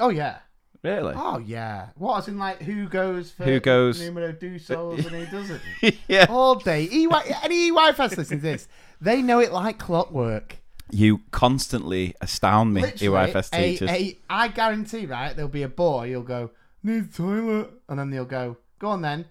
Oh 0.00 0.08
yeah. 0.08 0.38
Really? 0.84 1.14
Oh 1.16 1.38
yeah. 1.38 1.88
What 1.96 2.18
as 2.18 2.28
in 2.28 2.38
like 2.38 2.60
who 2.62 2.86
goes 2.88 3.30
for 3.32 3.44
Who 3.44 3.58
goes- 3.58 4.00
numero 4.00 4.32
do 4.32 4.58
souls 4.60 5.04
and 5.06 5.14
who 5.24 5.26
doesn't? 5.38 5.62
yeah. 6.06 6.26
All 6.28 6.56
day. 6.56 6.84
EY, 6.84 7.08
any 7.42 7.70
EYFS 7.72 8.16
listen 8.18 8.38
to 8.38 8.42
this. 8.42 8.68
They 9.00 9.22
know 9.22 9.40
it 9.40 9.50
like 9.50 9.78
clockwork. 9.78 10.58
You 10.90 11.22
constantly 11.30 12.14
astound 12.20 12.74
me, 12.74 12.82
Literally, 12.82 13.32
EYFS 13.32 13.50
teachers. 13.50 13.90
a- 13.90 14.18
I 14.28 14.48
guarantee, 14.48 15.06
right? 15.06 15.34
There'll 15.34 15.48
be 15.50 15.62
a 15.62 15.68
boy. 15.68 16.04
You'll 16.08 16.22
go 16.22 16.50
need 16.82 17.10
the 17.10 17.16
toilet, 17.16 17.70
and 17.88 17.98
then 17.98 18.10
they'll 18.10 18.26
go 18.26 18.58
go 18.78 18.88
on. 18.88 19.00
Then 19.00 19.24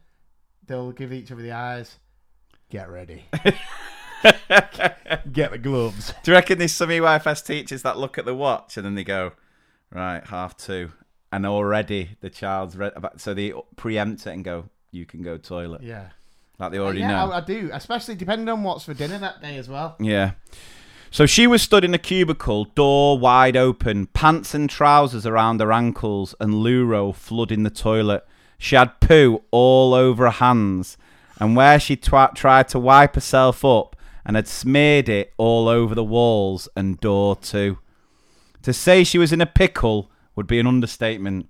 they'll 0.66 0.92
give 0.92 1.14
each 1.14 1.32
other 1.32 1.44
the 1.44 1.52
eyes. 1.52 2.00
Get 2.72 2.90
ready. 2.90 3.26
Get 5.32 5.52
the 5.52 5.60
gloves. 5.62 6.14
Do 6.24 6.32
you 6.32 6.36
reckon 6.36 6.58
there's 6.58 6.72
some 6.72 6.90
EYFS 6.90 7.46
teachers 7.46 7.82
that 7.84 7.98
look 7.98 8.18
at 8.18 8.26
the 8.26 8.34
watch 8.34 8.78
and 8.78 8.86
then 8.86 8.96
they 8.96 9.04
go, 9.04 9.34
right, 9.92 10.26
half 10.26 10.56
two, 10.58 10.92
and 11.34 11.46
already 11.48 12.12
the 12.22 12.30
child's 12.30 12.78
read 12.78 12.94
about, 12.96 13.20
so 13.20 13.34
they 13.34 13.52
preempt 13.76 14.28
it 14.28 14.30
and 14.30 14.44
go, 14.46 14.66
you 14.92 15.04
can 15.06 15.24
go 15.24 15.36
toilet, 15.38 15.82
Yeah. 15.82 16.10
like 16.60 16.72
they 16.72 16.78
already 16.78 17.04
uh, 17.04 17.10
yeah, 17.10 17.26
know. 17.26 17.32
I, 17.32 17.38
I 17.38 17.42
do, 17.42 17.72
especially 17.74 18.14
depending 18.16 18.48
on 18.50 18.62
what's 18.64 18.86
for 18.86 18.94
dinner 18.94 19.18
that 19.18 19.42
day 19.42 19.58
as 19.58 19.68
well. 19.68 19.96
Yeah. 20.00 20.34
So 21.10 21.26
she 21.26 21.48
was 21.48 21.62
stood 21.64 21.84
in 21.84 21.94
a 21.96 21.98
cubicle, 21.98 22.66
door 22.66 23.18
wide 23.18 23.58
open, 23.58 24.06
pants 24.08 24.54
and 24.54 24.70
trousers 24.70 25.26
around 25.26 25.60
her 25.60 25.72
ankles, 25.72 26.36
and 26.40 26.54
Luro 26.54 27.14
flooding 27.16 27.64
the 27.64 27.70
toilet. 27.72 28.26
She 28.60 28.76
had 28.76 29.00
poo 29.00 29.42
all 29.50 29.96
over 29.96 30.26
her 30.26 30.30
hands, 30.32 30.98
and 31.40 31.56
where 31.56 31.80
she 31.80 31.96
twa- 31.96 32.32
tried 32.36 32.68
to 32.70 32.80
wipe 32.80 33.16
herself 33.16 33.66
up 33.66 33.96
and 34.26 34.36
had 34.36 34.48
smeared 34.48 35.10
it 35.10 35.34
all 35.38 35.68
over 35.68 35.96
the 35.96 36.04
walls 36.04 36.70
and 36.76 37.00
door 37.00 37.36
too. 37.36 37.80
To 38.62 38.72
say 38.72 39.04
she 39.04 39.18
was 39.18 39.34
in 39.34 39.42
a 39.42 39.46
pickle 39.46 40.10
would 40.36 40.48
be 40.48 40.60
an 40.60 40.68
understatement. 40.68 41.48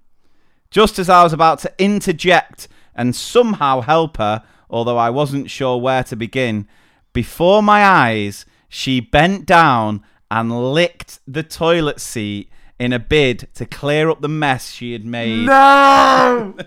Just 0.71 0.99
as 0.99 1.09
I 1.09 1.23
was 1.23 1.33
about 1.33 1.59
to 1.59 1.73
interject 1.77 2.67
and 2.95 3.15
somehow 3.15 3.81
help 3.81 4.17
her, 4.17 4.43
although 4.69 4.97
I 4.97 5.09
wasn't 5.09 5.49
sure 5.49 5.77
where 5.77 6.03
to 6.05 6.15
begin, 6.15 6.67
before 7.13 7.61
my 7.61 7.85
eyes, 7.85 8.45
she 8.69 8.99
bent 8.99 9.45
down 9.45 10.03
and 10.31 10.73
licked 10.73 11.19
the 11.27 11.43
toilet 11.43 12.01
seat 12.01 12.49
in 12.79 12.91
a 12.91 12.99
bid 12.99 13.47
to 13.53 13.65
clear 13.65 14.09
up 14.09 14.21
the 14.21 14.27
mess 14.27 14.71
she 14.71 14.93
had 14.93 15.05
made. 15.05 15.45
No. 15.45 16.55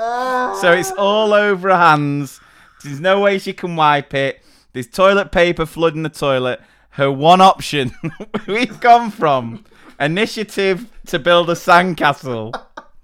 So 0.00 0.72
it's 0.72 0.90
all 0.92 1.34
over 1.34 1.68
her 1.68 1.76
hands. 1.76 2.40
There's 2.82 3.00
no 3.00 3.20
way 3.20 3.38
she 3.38 3.52
can 3.52 3.76
wipe 3.76 4.14
it. 4.14 4.42
There's 4.72 4.86
toilet 4.86 5.30
paper 5.30 5.66
flooding 5.66 6.04
the 6.04 6.08
toilet. 6.08 6.60
Her 6.90 7.12
one 7.12 7.42
option, 7.42 7.92
we've 8.46 8.80
gone 8.80 9.10
from 9.10 9.64
initiative 10.00 10.90
to 11.06 11.18
build 11.18 11.50
a 11.50 11.54
sandcastle 11.54 12.52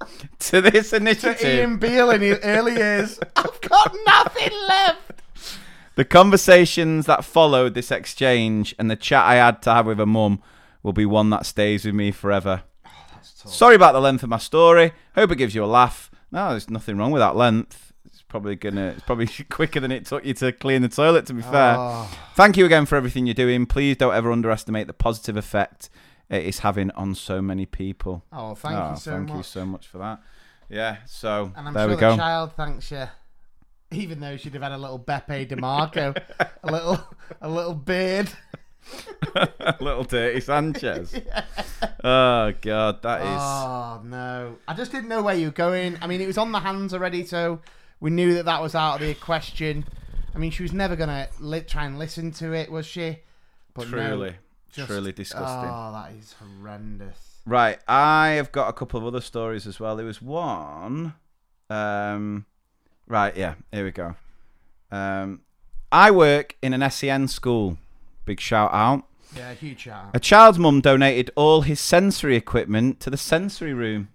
to 0.38 0.60
this 0.60 0.92
initiative. 0.92 1.44
Ian 1.44 1.76
Beale 1.76 2.10
in 2.10 2.22
his 2.22 2.38
early 2.42 2.74
years. 2.74 3.20
I've 3.36 3.60
got 3.60 3.96
nothing 4.06 4.52
left. 4.68 5.22
The 5.94 6.04
conversations 6.04 7.06
that 7.06 7.24
followed 7.24 7.74
this 7.74 7.90
exchange 7.90 8.74
and 8.78 8.90
the 8.90 8.96
chat 8.96 9.24
I 9.24 9.36
had 9.36 9.62
to 9.62 9.72
have 9.72 9.86
with 9.86 9.98
her 9.98 10.06
mum 10.06 10.42
will 10.82 10.92
be 10.92 11.06
one 11.06 11.30
that 11.30 11.46
stays 11.46 11.84
with 11.84 11.94
me 11.94 12.10
forever. 12.10 12.62
Oh, 12.86 12.90
Sorry 13.24 13.74
about 13.74 13.92
the 13.92 14.00
length 14.00 14.22
of 14.22 14.28
my 14.28 14.38
story. 14.38 14.92
Hope 15.14 15.30
it 15.30 15.36
gives 15.36 15.54
you 15.54 15.64
a 15.64 15.66
laugh. 15.66 16.10
No, 16.30 16.50
there's 16.50 16.68
nothing 16.68 16.98
wrong 16.98 17.12
with 17.12 17.20
that 17.20 17.36
length. 17.36 17.92
It's 18.04 18.22
probably 18.22 18.56
gonna. 18.56 18.88
It's 18.88 19.04
probably 19.04 19.26
quicker 19.50 19.80
than 19.80 19.90
it 19.90 20.04
took 20.04 20.24
you 20.24 20.34
to 20.34 20.52
clean 20.52 20.82
the 20.82 20.88
toilet. 20.88 21.26
To 21.26 21.34
be 21.34 21.42
fair. 21.42 21.76
Oh. 21.78 22.10
Thank 22.34 22.56
you 22.56 22.66
again 22.66 22.84
for 22.84 22.96
everything 22.96 23.26
you're 23.26 23.34
doing. 23.34 23.64
Please 23.64 23.96
don't 23.96 24.14
ever 24.14 24.30
underestimate 24.30 24.86
the 24.86 24.92
positive 24.92 25.36
effect 25.36 25.88
it 26.30 26.44
is 26.44 26.60
having 26.60 26.90
on 26.92 27.14
so 27.14 27.40
many 27.42 27.66
people. 27.66 28.24
Oh, 28.32 28.54
thank 28.54 28.74
Oh, 28.76 28.90
you 28.90 28.96
so 28.96 29.10
thank 29.12 29.28
much. 29.28 29.36
you 29.36 29.42
so 29.42 29.64
much 29.64 29.86
for 29.86 29.98
that. 29.98 30.20
Yeah. 30.68 30.96
So 31.06 31.52
And 31.56 31.68
I'm 31.68 31.74
there 31.74 31.84
sure 31.88 31.96
we 31.96 32.00
the 32.00 32.16
child 32.16 32.52
thanks 32.56 32.90
you, 32.90 33.04
even 33.92 34.20
though 34.20 34.36
she'd 34.36 34.54
have 34.54 34.62
had 34.62 34.72
a 34.72 34.78
little 34.78 34.98
Beppe 34.98 35.48
di 35.48 35.54
Marco, 35.54 36.12
a 36.62 36.70
little, 36.72 36.98
a 37.40 37.48
little 37.48 37.74
beard. 37.74 38.28
a 39.34 39.74
Little 39.80 40.04
dirty 40.04 40.40
Sanchez. 40.40 41.12
Oh 42.04 42.52
god, 42.60 43.02
that 43.02 43.20
is. 43.20 43.26
Oh 43.28 44.00
no! 44.04 44.56
I 44.68 44.74
just 44.74 44.92
didn't 44.92 45.08
know 45.08 45.22
where 45.22 45.34
you 45.34 45.46
were 45.46 45.52
going. 45.52 45.98
I 46.00 46.06
mean, 46.06 46.20
it 46.20 46.26
was 46.26 46.38
on 46.38 46.52
the 46.52 46.60
hands 46.60 46.94
already, 46.94 47.24
so 47.26 47.60
we 48.00 48.10
knew 48.10 48.34
that 48.34 48.44
that 48.44 48.62
was 48.62 48.74
out 48.76 48.94
of 48.94 49.00
the 49.06 49.14
question. 49.14 49.84
I 50.34 50.38
mean, 50.38 50.50
she 50.52 50.62
was 50.62 50.72
never 50.72 50.94
gonna 50.96 51.28
li- 51.40 51.62
try 51.62 51.84
and 51.84 51.98
listen 51.98 52.30
to 52.32 52.52
it, 52.52 52.70
was 52.70 52.86
she? 52.86 53.18
But 53.74 53.90
no, 53.90 53.96
Truly, 54.08 54.36
just- 54.76 54.88
truly 54.88 55.12
disgusting. 55.12 55.70
Oh, 55.70 55.92
that 55.92 56.12
is 56.12 56.34
horrendous. 56.34 57.40
Right, 57.44 57.78
I 57.88 58.28
have 58.30 58.50
got 58.52 58.68
a 58.68 58.72
couple 58.72 58.98
of 58.98 59.06
other 59.06 59.20
stories 59.20 59.66
as 59.66 59.78
well. 59.80 59.96
There 59.96 60.06
was 60.06 60.20
one. 60.20 61.14
Um, 61.70 62.46
right, 63.06 63.36
yeah, 63.36 63.54
here 63.72 63.84
we 63.84 63.92
go. 63.92 64.14
Um, 64.90 65.40
I 65.92 66.10
work 66.10 66.56
in 66.62 66.72
an 66.74 66.88
SEN 66.90 67.28
school. 67.28 67.78
Big 68.24 68.40
shout 68.40 68.72
out. 68.72 69.04
Yeah, 69.36 69.54
huge 69.54 69.80
shout. 69.80 70.10
A 70.14 70.20
child's 70.20 70.58
mum 70.58 70.80
donated 70.80 71.30
all 71.36 71.62
his 71.62 71.80
sensory 71.80 72.36
equipment 72.36 73.00
to 73.00 73.10
the 73.10 73.16
sensory 73.16 73.74
room. 73.74 74.08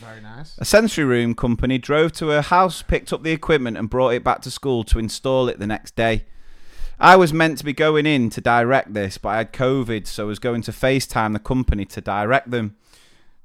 Very 0.00 0.20
nice. 0.20 0.56
A 0.58 0.64
sensory 0.64 1.04
room 1.04 1.34
company 1.34 1.78
drove 1.78 2.12
to 2.14 2.28
her 2.28 2.42
house, 2.42 2.82
picked 2.82 3.12
up 3.12 3.22
the 3.22 3.30
equipment, 3.32 3.76
and 3.76 3.88
brought 3.90 4.10
it 4.10 4.24
back 4.24 4.40
to 4.42 4.50
school 4.50 4.82
to 4.84 4.98
install 4.98 5.48
it 5.48 5.58
the 5.58 5.66
next 5.66 5.94
day. 5.94 6.24
I 6.98 7.16
was 7.16 7.32
meant 7.32 7.58
to 7.58 7.64
be 7.64 7.72
going 7.72 8.06
in 8.06 8.30
to 8.30 8.40
direct 8.40 8.94
this, 8.94 9.18
but 9.18 9.28
I 9.30 9.36
had 9.38 9.52
COVID, 9.52 10.06
so 10.06 10.24
I 10.24 10.26
was 10.26 10.38
going 10.38 10.62
to 10.62 10.70
FaceTime 10.70 11.32
the 11.32 11.38
company 11.38 11.84
to 11.86 12.00
direct 12.00 12.50
them. 12.50 12.76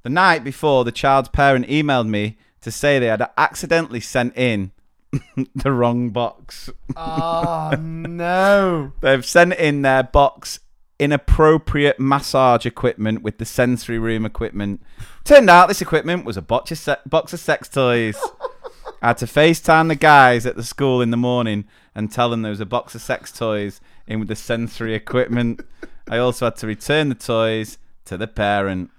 The 0.02 0.08
night 0.08 0.44
before, 0.44 0.84
the 0.84 0.92
child's 0.92 1.28
parent 1.28 1.66
emailed 1.66 2.08
me 2.08 2.38
to 2.62 2.70
say 2.70 2.98
they 2.98 3.06
had 3.06 3.28
accidentally 3.36 4.00
sent 4.00 4.36
in 4.36 4.72
the 5.54 5.72
wrong 5.72 6.10
box. 6.10 6.70
Oh 6.96 7.74
no! 7.80 8.92
They've 9.00 9.24
sent 9.24 9.54
in 9.54 9.82
their 9.82 10.02
box 10.02 10.60
inappropriate 10.98 11.98
massage 11.98 12.66
equipment 12.66 13.22
with 13.22 13.38
the 13.38 13.44
sensory 13.44 13.98
room 13.98 14.26
equipment. 14.26 14.82
Turned 15.24 15.48
out 15.48 15.68
this 15.68 15.80
equipment 15.80 16.26
was 16.26 16.36
a 16.36 16.42
box 16.42 16.70
of, 16.70 16.78
se- 16.78 16.96
box 17.06 17.32
of 17.32 17.40
sex 17.40 17.68
toys. 17.68 18.18
I 19.02 19.08
had 19.08 19.18
to 19.18 19.26
FaceTime 19.26 19.88
the 19.88 19.94
guys 19.94 20.44
at 20.44 20.56
the 20.56 20.62
school 20.62 21.00
in 21.00 21.10
the 21.10 21.16
morning 21.16 21.64
and 21.94 22.10
tell 22.10 22.30
them 22.30 22.42
there 22.42 22.50
was 22.50 22.60
a 22.60 22.66
box 22.66 22.94
of 22.94 23.02
sex 23.02 23.32
toys 23.32 23.80
in 24.06 24.18
with 24.20 24.28
the 24.28 24.36
sensory 24.36 24.94
equipment. 24.94 25.60
I 26.08 26.18
also 26.18 26.46
had 26.46 26.56
to 26.56 26.66
return 26.66 27.08
the 27.08 27.14
toys 27.14 27.78
to 28.06 28.16
the 28.16 28.26
parent. 28.26 28.90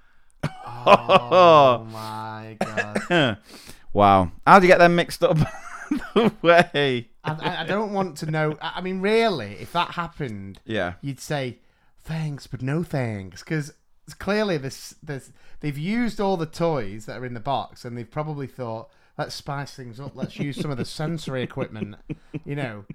Oh 0.44 1.86
my 1.92 2.58
god! 2.60 3.38
wow. 3.94 4.32
How'd 4.46 4.64
you 4.64 4.68
get 4.68 4.80
them 4.80 4.96
mixed 4.96 5.24
up? 5.24 5.38
the 6.14 6.32
way. 6.42 7.10
I, 7.24 7.62
I, 7.62 7.66
don't 7.66 7.94
want 7.94 8.18
to 8.18 8.32
know. 8.32 8.58
I, 8.62 8.74
I 8.78 8.82
mean, 8.82 9.02
really, 9.02 9.54
if 9.60 9.72
that 9.74 9.92
happened, 9.92 10.60
Yeah. 10.66 10.94
you'd 11.02 11.20
say 11.20 11.60
thanks, 12.04 12.48
but 12.48 12.62
no 12.62 12.84
thanks, 12.84 13.44
because 13.44 13.74
clearly 14.18 14.58
this 14.58 14.96
this 15.04 15.32
they've 15.60 15.78
used 15.78 16.20
all 16.20 16.36
the 16.36 16.46
toys 16.46 17.06
that 17.06 17.20
are 17.20 17.26
in 17.26 17.34
the 17.34 17.39
box, 17.39 17.86
and 17.86 17.98
they've 17.98 18.10
probably 18.10 18.48
thought, 18.48 18.89
let's 19.22 19.36
spice 19.36 19.76
things 19.76 20.00
up. 20.00 20.14
Let's 20.16 20.40
use 20.40 20.60
some 20.60 20.72
of 20.72 20.78
the 20.80 20.86
sensory 20.86 21.44
equipment, 21.44 21.96
you 22.44 22.56
know, 22.56 22.86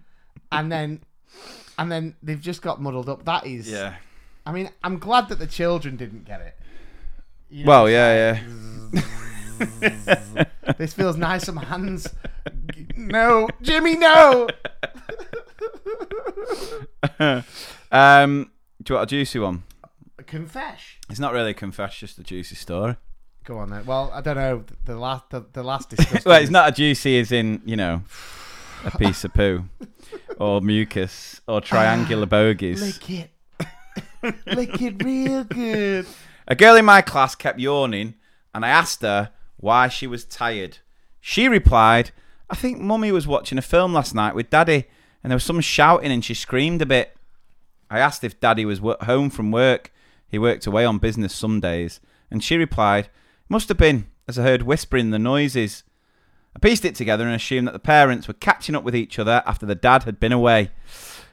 and 0.51 0.72
then 0.72 1.05
and 1.79 1.93
then 1.93 2.16
they've 2.20 2.41
just 2.41 2.62
got 2.62 2.81
muddled 2.83 3.09
up. 3.09 3.24
That 3.24 3.47
is, 3.47 3.70
Yeah. 3.70 3.95
I 4.45 4.51
mean, 4.51 4.70
I'm 4.83 4.99
glad 4.99 5.29
that 5.29 5.39
the 5.39 5.47
children 5.47 5.97
didn't 5.97 6.24
get 6.24 6.41
it. 6.41 6.57
You 7.49 7.64
know, 7.64 7.68
Well, 7.68 7.89
yeah, 7.91 8.41
like, 8.93 10.49
This 10.79 10.95
feels 10.95 11.16
nice 11.16 11.49
on 11.49 11.55
my 11.55 11.64
hands. 11.64 12.09
No, 12.97 13.49
Jimmy, 13.62 13.97
no. 13.97 14.49
um, 17.93 18.51
do 18.83 18.93
you 18.93 18.97
want 18.97 19.05
a 19.05 19.07
juicy 19.07 19.39
one? 19.39 19.62
Confess. 20.27 20.81
It's 21.09 21.20
not 21.20 21.33
really 21.33 21.53
a 21.53 21.55
confess, 21.55 21.97
just 21.97 22.18
a 22.18 22.24
juicy 22.24 22.57
story. 22.57 22.97
Go 23.47 23.59
on 23.59 23.70
then. 23.70 23.86
Well, 23.86 24.11
I 24.12 24.22
don't 24.22 24.36
know. 24.36 24.64
The 24.84 24.97
last, 24.97 25.30
the, 25.30 25.47
the 25.53 25.62
last 25.62 25.88
discussion. 25.97 26.22
Well, 26.26 26.42
it's 26.42 26.51
not 26.51 26.68
a 26.68 26.72
juicy 26.72 27.18
as 27.20 27.30
in, 27.30 27.62
you 27.64 27.76
know, 27.76 28.03
a 28.84 28.90
piece 28.99 29.24
of 29.24 29.32
poo 29.32 29.64
or 30.38 30.61
mucus 30.61 31.40
or 31.47 31.61
triangular 31.61 32.26
bogies. 32.26 32.82
Lick 32.82 33.11
it. 33.11 33.30
Lick 34.47 34.82
it 34.82 35.03
real 35.05 35.44
good. 35.44 36.07
A 36.49 36.57
girl 36.57 36.74
in 36.74 36.84
my 36.84 37.03
class 37.03 37.36
kept 37.36 37.61
yawning, 37.61 38.14
and 38.53 38.64
I 38.64 38.68
asked 38.68 39.03
her 39.03 39.30
why 39.59 39.86
she 39.86 40.09
was 40.09 40.24
tired. 40.24 40.78
She 41.20 41.49
replied, 41.49 42.11
I 42.51 42.57
think 42.57 42.80
mummy 42.80 43.12
was 43.12 43.28
watching 43.28 43.59
a 43.59 43.62
film 43.62 43.92
last 43.92 44.12
night 44.12 44.34
with 44.34 44.51
daddy, 44.51 44.86
and 45.22 45.30
there 45.30 45.36
was 45.36 45.44
some 45.44 45.61
shouting, 45.61 46.11
and 46.11 46.24
she 46.24 46.34
screamed 46.34 46.82
a 46.82 46.86
bit. 46.86 47.16
I 47.88 48.01
asked 48.01 48.24
if 48.24 48.40
daddy 48.40 48.64
was 48.64 48.80
home 48.80 49.30
from 49.30 49.53
work. 49.53 49.92
He 50.28 50.36
worked 50.36 50.66
away 50.66 50.84
on 50.84 50.99
business 50.99 51.32
some 51.32 51.61
days, 51.61 52.01
and 52.28 52.42
she 52.42 52.57
replied, 52.57 53.09
Must 53.49 53.68
have 53.68 53.78
been, 53.78 54.07
as 54.26 54.38
I 54.38 54.42
heard 54.42 54.62
whispering 54.62 55.11
the 55.11 55.20
noises. 55.20 55.84
I 56.57 56.59
pieced 56.59 56.84
it 56.84 56.97
together 56.97 57.24
and 57.24 57.34
assumed 57.34 57.68
that 57.68 57.72
the 57.72 57.78
parents 57.78 58.26
were 58.26 58.34
catching 58.34 58.74
up 58.74 58.82
with 58.82 58.97
each 58.97 59.20
other 59.20 59.42
after 59.47 59.64
the 59.64 59.76
dad 59.76 60.03
had 60.03 60.18
been 60.18 60.32
away. 60.32 60.72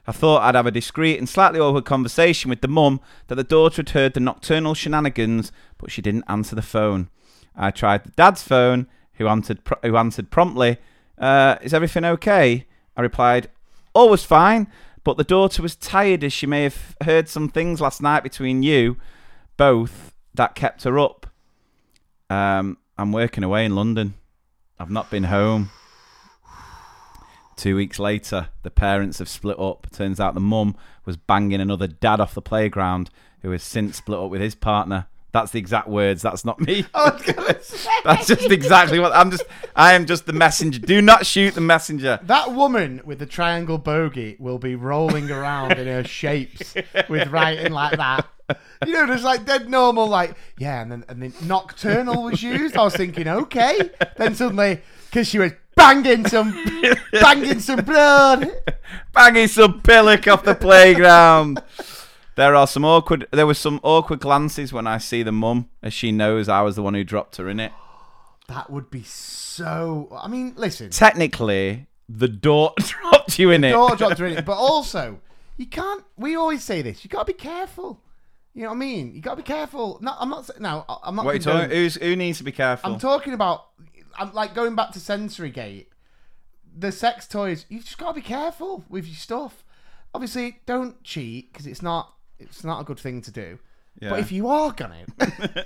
I 0.05 0.11
thought 0.11 0.43
I'd 0.43 0.53
have 0.53 0.68
a 0.68 0.72
discreet 0.72 1.18
and 1.18 1.28
slightly 1.28 1.59
awkward 1.59 1.86
conversation 1.86 2.49
with 2.49 2.61
the 2.61 2.68
mum 2.68 2.99
that 3.28 3.36
the 3.36 3.43
daughter 3.43 3.78
had 3.78 3.89
heard 3.89 4.14
the 4.14 4.20
nocturnal 4.20 4.76
shenanigans, 4.76 5.51
but 5.80 5.89
she 5.89 6.03
didn't 6.03 6.26
answer 6.28 6.55
the 6.55 6.61
phone. 6.61 7.09
I 7.55 7.72
tried 7.72 8.03
the 8.03 8.11
dad's 8.11 8.43
phone, 8.43 8.88
who 9.14 9.28
answered 9.28 9.59
who 9.82 9.97
answered 9.97 10.30
promptly. 10.30 10.78
Uh, 11.18 11.55
is 11.61 11.74
everything 11.74 12.05
okay? 12.05 12.68
I 12.95 13.01
replied, 13.01 13.49
all 13.93 14.09
was 14.09 14.24
fine, 14.24 14.68
but 15.03 15.18
the 15.18 15.24
daughter 15.24 15.64
was 15.64 15.76
tired 15.76 16.24
as 16.24 16.34
she 16.34 16.45
may 16.45 16.64
have 16.64 16.95
heard 17.03 17.28
some 17.28 17.49
things 17.49 17.82
last 17.82 18.01
night 18.03 18.22
between 18.22 18.61
you 18.61 18.97
both 19.57 20.14
that 20.36 20.53
kept 20.53 20.84
her 20.84 20.99
up. 20.99 21.28
Um, 22.30 22.78
I'm 22.97 23.11
working 23.11 23.43
away 23.43 23.65
in 23.65 23.76
London. 23.76 24.13
I've 24.80 24.91
not 24.91 25.09
been 25.09 25.26
home. 25.26 25.69
Two 27.55 27.76
weeks 27.76 27.99
later, 27.99 28.49
the 28.63 28.71
parents 28.71 29.19
have 29.19 29.30
split 29.30 29.59
up. 29.59 29.88
Turns 29.91 30.19
out 30.19 30.34
the 30.34 30.39
mum 30.39 30.76
was 31.05 31.17
banging 31.17 31.61
another 31.61 31.88
dad 31.88 32.19
off 32.19 32.34
the 32.34 32.41
playground 32.41 33.09
who 33.41 33.51
has 33.51 33.63
since 33.63 33.97
split 33.97 34.19
up 34.19 34.32
with 34.32 34.41
his 34.41 34.55
partner. 34.55 35.07
That's 35.34 35.51
the 35.51 35.59
exact 35.59 35.88
words. 35.88 36.21
That's 36.21 36.45
not 36.45 36.59
me. 36.59 36.86
I 36.93 37.09
was 37.09 37.21
gonna 37.24 37.61
say 37.61 37.89
That's 38.03 38.28
just 38.28 38.51
exactly 38.51 38.99
what 38.99 39.13
I'm 39.13 39.32
just. 39.32 39.43
I 39.76 39.93
am 39.93 40.05
just 40.05 40.26
the 40.26 40.34
messenger. 40.34 40.80
Do 40.80 41.01
not 41.01 41.26
shoot 41.26 41.55
the 41.55 41.61
messenger. 41.61 42.19
that 42.24 42.53
woman 42.53 43.01
with 43.03 43.17
the 43.19 43.26
triangle 43.26 43.80
bogey 43.80 44.36
will 44.39 44.59
be 44.59 44.76
rolling 44.76 45.32
around 45.32 45.74
in 45.74 45.88
her 45.88 46.03
shapes 46.03 46.76
with 47.09 47.30
writing 47.30 47.71
like 47.71 47.97
that. 47.97 48.28
You 48.86 48.91
know, 48.93 49.08
just 49.08 49.24
like 49.24 49.45
dead 49.45 49.70
normal, 49.70 50.08
like 50.08 50.36
yeah, 50.58 50.82
and 50.82 50.91
then 50.91 51.06
and 51.08 51.22
then 51.22 51.34
nocturnal 51.43 52.24
was 52.24 52.43
used. 52.43 52.76
I 52.76 52.84
was 52.84 52.93
thinking, 52.93 53.30
okay. 53.30 53.91
Then 54.18 54.36
suddenly, 54.36 54.82
because 55.06 55.26
she 55.30 55.39
was 55.39 55.54
banging 55.78 56.28
some, 56.28 56.51
banging 57.14 57.60
some 57.60 57.80
blood. 57.86 58.51
Banging 59.14 59.47
some 59.47 59.82
pillock 59.82 60.28
off 60.28 60.43
the 60.43 60.54
playground. 60.56 61.62
There 62.36 62.56
are 62.56 62.68
some 62.68 62.84
awkward. 62.84 63.26
There 63.32 63.47
was 63.47 63.58
some 63.58 63.80
awkward 63.84 64.20
glances 64.20 64.74
when 64.74 64.86
I 64.86 64.97
see 64.97 65.24
the 65.24 65.32
mum, 65.32 65.70
as 65.82 65.93
she 65.93 66.12
knows 66.12 66.49
I 66.49 66.62
was 66.62 66.76
the 66.76 66.84
one 66.84 66.93
who 66.93 67.04
dropped 67.06 67.38
her 67.38 67.47
in 67.47 67.60
it. 67.62 67.72
That 68.49 68.70
would 68.70 68.89
be 68.89 69.04
so. 69.04 70.10
I 70.12 70.28
mean, 70.28 70.56
listen, 70.58 70.89
Technically, 70.89 71.88
the 72.10 72.28
daughter 72.28 72.84
dropped 72.84 73.39
you 73.39 73.51
in 73.51 73.64
it. 73.64 73.72
door 73.72 73.95
dropped 73.95 74.18
her 74.18 74.26
in 74.26 74.38
it, 74.38 74.45
but 74.45 74.58
also 74.58 75.22
you 75.58 75.68
can't. 75.68 76.04
We 76.18 76.36
always 76.36 76.64
say 76.64 76.82
this. 76.82 77.04
You 77.04 77.10
got 77.10 77.28
to 77.28 77.34
be 77.34 77.38
careful. 77.38 78.01
You 78.54 78.64
know 78.64 78.70
what 78.70 78.76
I 78.76 78.80
mean? 78.80 79.16
You 79.16 79.22
got 79.22 79.32
to 79.32 79.38
be 79.38 79.43
careful. 79.43 79.97
No, 80.01 80.14
I'm 80.18 80.30
not. 80.30 80.49
No, 80.60 80.86
I'm 81.04 81.16
not. 81.16 81.26
What 81.26 81.32
are 81.32 81.36
you 81.36 81.41
talking? 81.41 81.70
Who's, 81.72 81.95
who 81.95 82.16
needs 82.16 82.38
to 82.38 82.43
be 82.43 82.51
careful? 82.51 82.91
I'm 82.91 82.99
talking 82.99 83.34
about. 83.34 83.66
I'm 84.18 84.32
like 84.34 84.54
going 84.54 84.76
back 84.76 84.91
to 84.91 84.99
Sensory 84.99 85.49
Gate. 85.49 85.89
The 86.76 86.91
sex 86.91 87.28
toys. 87.28 87.66
You've 87.70 87.86
just 87.86 87.97
got 87.97 88.10
to 88.10 88.14
be 88.14 88.22
careful 88.22 88.86
with 88.89 89.08
your 89.08 89.16
stuff. 89.16 89.64
Obviously, 90.14 90.60
don't 90.68 91.04
cheat 91.04 91.51
because 91.51 91.66
it's 91.66 91.82
not. 91.82 92.14
It's 92.39 92.64
not 92.64 92.82
a 92.82 92.84
good 92.84 92.99
thing 92.99 93.22
to 93.22 93.32
do. 93.32 93.58
Yeah. 93.99 94.10
But 94.12 94.20
if 94.20 94.32
you 94.32 94.47
are 94.47 94.72
gonna, 94.72 95.06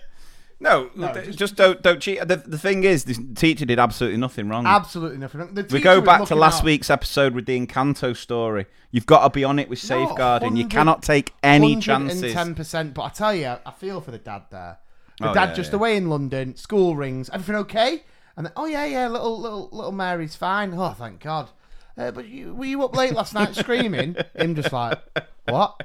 no, 0.59 0.89
th- 0.89 1.35
just, 1.35 1.55
don't 1.55 1.81
don't 1.83 1.99
cheat. 2.01 2.19
The, 2.27 2.37
the 2.37 2.57
thing 2.57 2.83
is, 2.83 3.03
the 3.03 3.13
teacher 3.35 3.65
did 3.65 3.77
absolutely 3.79 4.17
nothing 4.17 4.49
wrong. 4.49 4.65
absolutely 4.65 5.17
nothing. 5.19 5.53
The 5.53 5.67
we 5.71 5.79
go 5.79 6.01
back 6.01 6.25
to 6.25 6.35
last 6.35 6.59
out- 6.59 6.65
week's 6.65 6.89
episode 6.89 7.35
with 7.35 7.45
the 7.45 7.59
Encanto 7.59 8.15
story. 8.17 8.65
You've 8.91 9.05
got 9.05 9.23
to 9.23 9.29
be 9.29 9.43
on 9.43 9.59
it 9.59 9.69
with 9.69 9.83
No, 9.89 10.05
safeguarding. 10.07 10.55
you 10.55 10.67
cannot 10.67 11.03
take 11.03 11.33
any 11.43 11.75
chances. 11.79 12.33
Ten 12.33 12.55
percent. 12.55 12.93
But 12.93 13.03
I 13.03 13.09
tell 13.09 13.33
you, 13.35 13.55
I 13.65 13.71
feel 13.71 14.01
for 14.01 14.11
the 14.11 14.17
dad 14.17 14.43
there. 14.49 14.79
The 15.19 15.29
Oh, 15.29 15.33
dad 15.33 15.49
yeah, 15.49 15.53
just 15.55 15.71
yeah. 15.71 15.77
away 15.77 15.97
in 15.97 16.09
London. 16.09 16.55
School 16.55 16.95
rings. 16.95 17.29
Everything 17.31 17.55
okay? 17.55 18.03
And 18.35 18.45
then, 18.45 18.53
oh 18.55 18.65
yeah, 18.65 18.85
yeah. 18.85 19.07
Little 19.07 19.39
little 19.39 19.69
little 19.71 19.91
Mary's 19.91 20.35
fine. 20.35 20.73
Oh, 20.73 20.89
thank 20.93 21.19
God. 21.21 21.49
Uh, 21.97 22.11
but 22.11 22.27
you, 22.27 22.53
were 22.53 22.65
you 22.65 22.83
up 22.83 22.95
late 22.95 23.13
last 23.13 23.33
night 23.33 23.55
screaming? 23.55 24.15
Him 24.35 24.53
just 24.53 24.71
like, 24.71 24.99
what? 25.45 25.81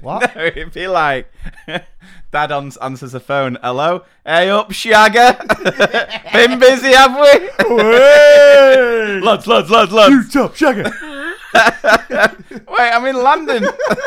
What? 0.00 0.34
No, 0.36 0.44
it'd 0.44 0.72
be 0.72 0.86
like 0.88 1.30
Dad 2.32 2.50
ans- 2.52 2.76
answers 2.78 3.12
the 3.12 3.20
phone. 3.20 3.58
Hello, 3.62 4.04
hey 4.24 4.48
up, 4.48 4.70
Shagger. 4.70 5.36
Been 6.32 6.58
busy, 6.58 6.92
have 6.92 7.14
we? 7.14 7.50
lads, 9.20 9.46
lads, 9.46 9.70
lads, 9.70 9.92
lads. 9.92 10.10
You 10.10 10.24
top 10.30 10.54
sugar. 10.54 10.90
Wait, 11.54 12.90
I'm 12.92 13.04
in 13.06 13.16
London. 13.16 13.66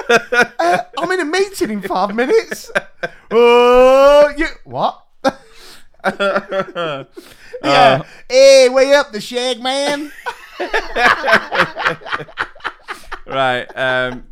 Uh, 0.10 0.78
I'm 0.98 1.12
in 1.12 1.20
a 1.20 1.26
meeting 1.26 1.70
in 1.70 1.82
five 1.82 2.16
minutes. 2.16 2.72
Oh, 3.30 4.34
you 4.36 4.48
what? 4.64 5.06
yeah. 6.04 7.04
Uh. 7.62 8.04
hey, 8.30 8.70
way 8.70 8.94
up 8.94 9.12
the 9.12 9.22
shag 9.22 9.62
man. 9.62 10.12
right. 13.28 13.66
Um, 13.76 14.26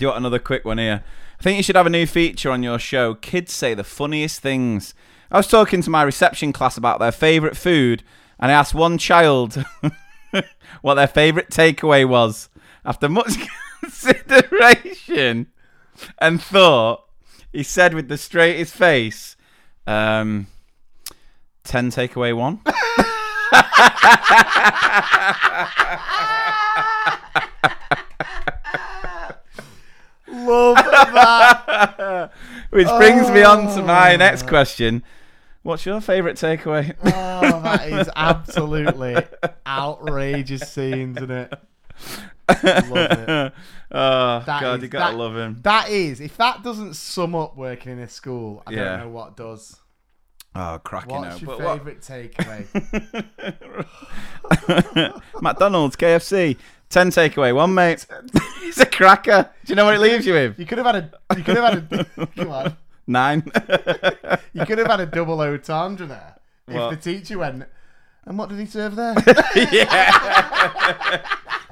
do 0.00 0.04
you 0.04 0.08
want 0.08 0.20
another 0.20 0.38
quick 0.38 0.64
one 0.64 0.78
here? 0.78 1.04
I 1.38 1.42
think 1.42 1.58
you 1.58 1.62
should 1.62 1.76
have 1.76 1.86
a 1.86 1.90
new 1.90 2.06
feature 2.06 2.50
on 2.50 2.62
your 2.62 2.78
show. 2.78 3.14
Kids 3.14 3.52
say 3.52 3.74
the 3.74 3.84
funniest 3.84 4.40
things. 4.40 4.94
I 5.30 5.36
was 5.36 5.46
talking 5.46 5.82
to 5.82 5.90
my 5.90 6.02
reception 6.02 6.54
class 6.54 6.78
about 6.78 7.00
their 7.00 7.12
favourite 7.12 7.54
food, 7.54 8.02
and 8.38 8.50
I 8.50 8.54
asked 8.54 8.74
one 8.74 8.96
child 8.96 9.62
what 10.80 10.94
their 10.94 11.06
favourite 11.06 11.50
takeaway 11.50 12.08
was. 12.08 12.48
After 12.82 13.10
much 13.10 13.34
consideration 13.82 15.48
and 16.18 16.42
thought, 16.42 17.04
he 17.52 17.62
said 17.62 17.92
with 17.92 18.08
the 18.08 18.16
straightest 18.16 18.74
face, 18.74 19.36
um, 19.86 20.46
10 21.64 21.90
takeaway 21.90 22.34
one. 22.34 22.60
Love 30.32 30.89
that. 31.14 32.32
Which 32.70 32.88
brings 32.88 33.30
me 33.30 33.42
on 33.42 33.74
to 33.76 33.82
my 33.82 34.14
oh. 34.14 34.16
next 34.16 34.46
question. 34.46 35.02
What's 35.62 35.84
your 35.84 36.00
favourite 36.00 36.36
takeaway? 36.36 36.94
Oh, 37.04 37.60
that 37.62 37.88
is 37.88 38.08
absolutely 38.16 39.16
outrageous 39.66 40.72
scenes, 40.72 41.18
isn't 41.18 41.30
it? 41.30 41.52
Love 42.64 42.92
it. 42.96 43.52
oh, 43.92 44.38
That 44.40 44.60
God, 44.60 44.76
is- 44.78 44.82
you 44.84 44.88
gotta 44.88 45.12
that- 45.12 45.18
love 45.18 45.36
him. 45.36 45.58
That 45.62 45.90
is, 45.90 46.20
if 46.20 46.36
that 46.38 46.62
doesn't 46.62 46.94
sum 46.94 47.34
up 47.34 47.56
working 47.56 47.92
in 47.92 47.98
a 47.98 48.08
school, 48.08 48.62
I 48.66 48.72
Yeah. 48.72 48.84
don't 48.84 49.00
know 49.00 49.08
what 49.10 49.36
does. 49.36 49.76
Oh, 50.54 50.80
cracking 50.82 51.12
What's 51.16 51.36
out. 51.36 51.42
your 51.42 51.56
But 51.58 51.78
favourite 51.78 52.00
takeaway? 52.00 52.66
McDonald's, 55.42 55.96
KFC, 55.96 56.56
10 56.88 57.10
takeaway, 57.10 57.54
one, 57.54 57.72
mate. 57.74 58.04
it's 58.62 58.80
a 58.80 58.86
cracker. 58.86 59.48
Do 59.64 59.70
you 59.70 59.76
know 59.76 59.84
what 59.84 59.94
it 59.94 60.00
leaves 60.00 60.26
you 60.26 60.32
with? 60.34 60.58
You 60.58 60.66
could 60.66 60.78
have 60.78 60.86
had 60.86 60.96
a. 60.96 61.36
You 61.36 61.44
could 61.44 61.56
have 61.56 61.72
had 61.88 61.92
a. 62.18 62.26
Come 62.26 62.50
on. 62.50 62.76
Nine. 63.06 63.42
You 64.52 64.64
could 64.66 64.78
have 64.78 64.86
had 64.88 65.00
a 65.00 65.06
double 65.06 65.40
entendre 65.40 66.06
there. 66.06 66.36
If 66.68 66.90
the 66.90 66.96
teacher 67.12 67.38
went, 67.38 67.64
And 68.24 68.38
what 68.38 68.48
did 68.48 68.58
he 68.60 68.66
serve 68.66 68.94
there? 68.96 69.14
yeah. 69.72 71.22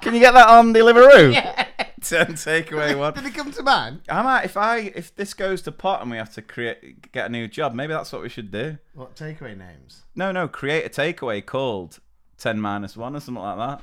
Can 0.00 0.14
you 0.14 0.20
get 0.20 0.34
that 0.34 0.48
on 0.48 0.72
the 0.72 0.80
Deliveroo? 0.80 1.32
Yeah. 1.34 1.67
Turn 2.00 2.34
takeaway 2.34 2.98
one. 2.98 3.14
did 3.14 3.26
it 3.26 3.34
come 3.34 3.50
to 3.52 3.62
man? 3.62 4.02
I 4.08 4.22
might 4.22 4.44
if 4.44 4.56
I 4.56 4.78
if 4.94 5.14
this 5.16 5.34
goes 5.34 5.62
to 5.62 5.72
pot 5.72 6.02
and 6.02 6.10
we 6.10 6.16
have 6.16 6.32
to 6.34 6.42
create 6.42 7.12
get 7.12 7.26
a 7.26 7.28
new 7.28 7.48
job, 7.48 7.74
maybe 7.74 7.92
that's 7.92 8.12
what 8.12 8.22
we 8.22 8.28
should 8.28 8.50
do. 8.50 8.78
What 8.94 9.16
takeaway 9.16 9.56
names? 9.56 10.02
No, 10.14 10.32
no, 10.32 10.48
create 10.48 10.84
a 10.84 10.90
takeaway 10.90 11.44
called 11.44 11.98
ten 12.36 12.60
minus 12.60 12.96
one 12.96 13.16
or 13.16 13.20
something 13.20 13.42
like 13.42 13.58
that. 13.58 13.82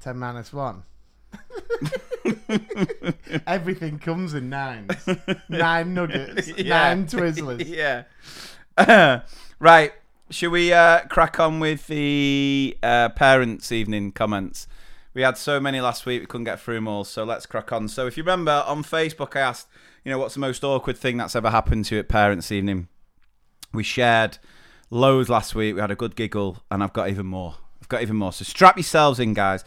Ten 0.00 0.18
minus 0.18 0.52
one. 0.52 0.84
Everything 3.46 3.98
comes 3.98 4.34
in 4.34 4.48
nines. 4.48 4.90
Nine 5.48 5.94
nuggets. 5.94 6.48
Yeah. 6.58 6.94
Nine 6.94 7.06
Twizzlers. 7.06 7.66
yeah. 8.78 9.20
right. 9.58 9.92
Should 10.30 10.50
we 10.50 10.72
uh, 10.72 11.00
crack 11.06 11.40
on 11.40 11.60
with 11.60 11.86
the 11.86 12.76
uh, 12.82 13.08
parents' 13.10 13.72
evening 13.72 14.12
comments? 14.12 14.66
We 15.18 15.24
had 15.24 15.36
so 15.36 15.58
many 15.58 15.80
last 15.80 16.06
week, 16.06 16.20
we 16.20 16.26
couldn't 16.26 16.44
get 16.44 16.60
through 16.60 16.76
them 16.76 16.86
all, 16.86 17.02
so 17.02 17.24
let's 17.24 17.44
crack 17.44 17.72
on. 17.72 17.88
So, 17.88 18.06
if 18.06 18.16
you 18.16 18.22
remember 18.22 18.62
on 18.68 18.84
Facebook, 18.84 19.34
I 19.34 19.40
asked, 19.40 19.66
you 20.04 20.12
know, 20.12 20.18
what's 20.20 20.34
the 20.34 20.40
most 20.40 20.62
awkward 20.62 20.96
thing 20.96 21.16
that's 21.16 21.34
ever 21.34 21.50
happened 21.50 21.86
to 21.86 21.96
you 21.96 21.98
at 21.98 22.08
parents' 22.08 22.52
evening? 22.52 22.86
We 23.74 23.82
shared 23.82 24.38
loads 24.90 25.28
last 25.28 25.56
week. 25.56 25.74
We 25.74 25.80
had 25.80 25.90
a 25.90 25.96
good 25.96 26.14
giggle, 26.14 26.62
and 26.70 26.84
I've 26.84 26.92
got 26.92 27.10
even 27.10 27.26
more. 27.26 27.56
I've 27.82 27.88
got 27.88 28.02
even 28.02 28.14
more. 28.14 28.32
So, 28.32 28.44
strap 28.44 28.76
yourselves 28.76 29.18
in, 29.18 29.34
guys. 29.34 29.64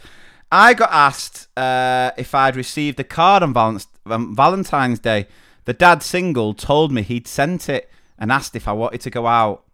I 0.50 0.72
got 0.72 0.90
asked 0.90 1.48
uh, 1.54 2.12
if 2.16 2.34
I'd 2.34 2.56
received 2.56 2.98
a 2.98 3.04
card 3.04 3.42
on 3.42 3.78
um, 4.06 4.34
Valentine's 4.34 5.00
Day. 5.00 5.26
The 5.66 5.74
dad 5.74 6.02
single 6.02 6.54
told 6.54 6.92
me 6.92 7.02
he'd 7.02 7.28
sent 7.28 7.68
it 7.68 7.90
and 8.18 8.32
asked 8.32 8.56
if 8.56 8.66
I 8.66 8.72
wanted 8.72 9.02
to 9.02 9.10
go 9.10 9.26
out. 9.26 9.64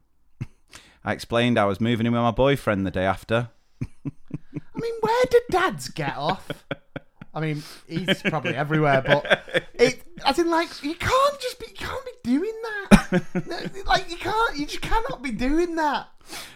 I 1.05 1.13
explained 1.13 1.57
I 1.57 1.67
was 1.67 1.81
moving 1.81 2.05
in 2.05 2.13
with 2.13 2.21
my 2.21 2.33
boyfriend 2.33 2.85
the 2.85 2.91
day 2.91 3.05
after. 3.05 3.51
I 4.79 4.81
mean, 4.81 4.95
where 5.01 5.25
did 5.31 5.43
dads 5.51 5.89
get 5.89 6.17
off? 6.17 6.49
I 7.35 7.41
mean, 7.41 7.63
he's 7.87 8.23
probably 8.23 8.55
everywhere, 8.55 9.03
but 9.07 9.65
it, 9.75 10.03
as 10.25 10.39
in, 10.39 10.49
like, 10.51 10.83
you 10.83 10.95
can't 10.95 11.41
just 11.41 11.59
be, 11.61 11.67
you 11.69 11.75
can't 11.77 12.05
be 12.05 12.13
doing 12.31 12.53
that. 12.63 13.85
like, 13.87 14.11
you 14.11 14.17
can't, 14.17 14.57
you 14.57 14.67
just 14.67 14.81
cannot 14.81 15.23
be 15.23 15.31
doing 15.33 15.77
that. 15.77 16.09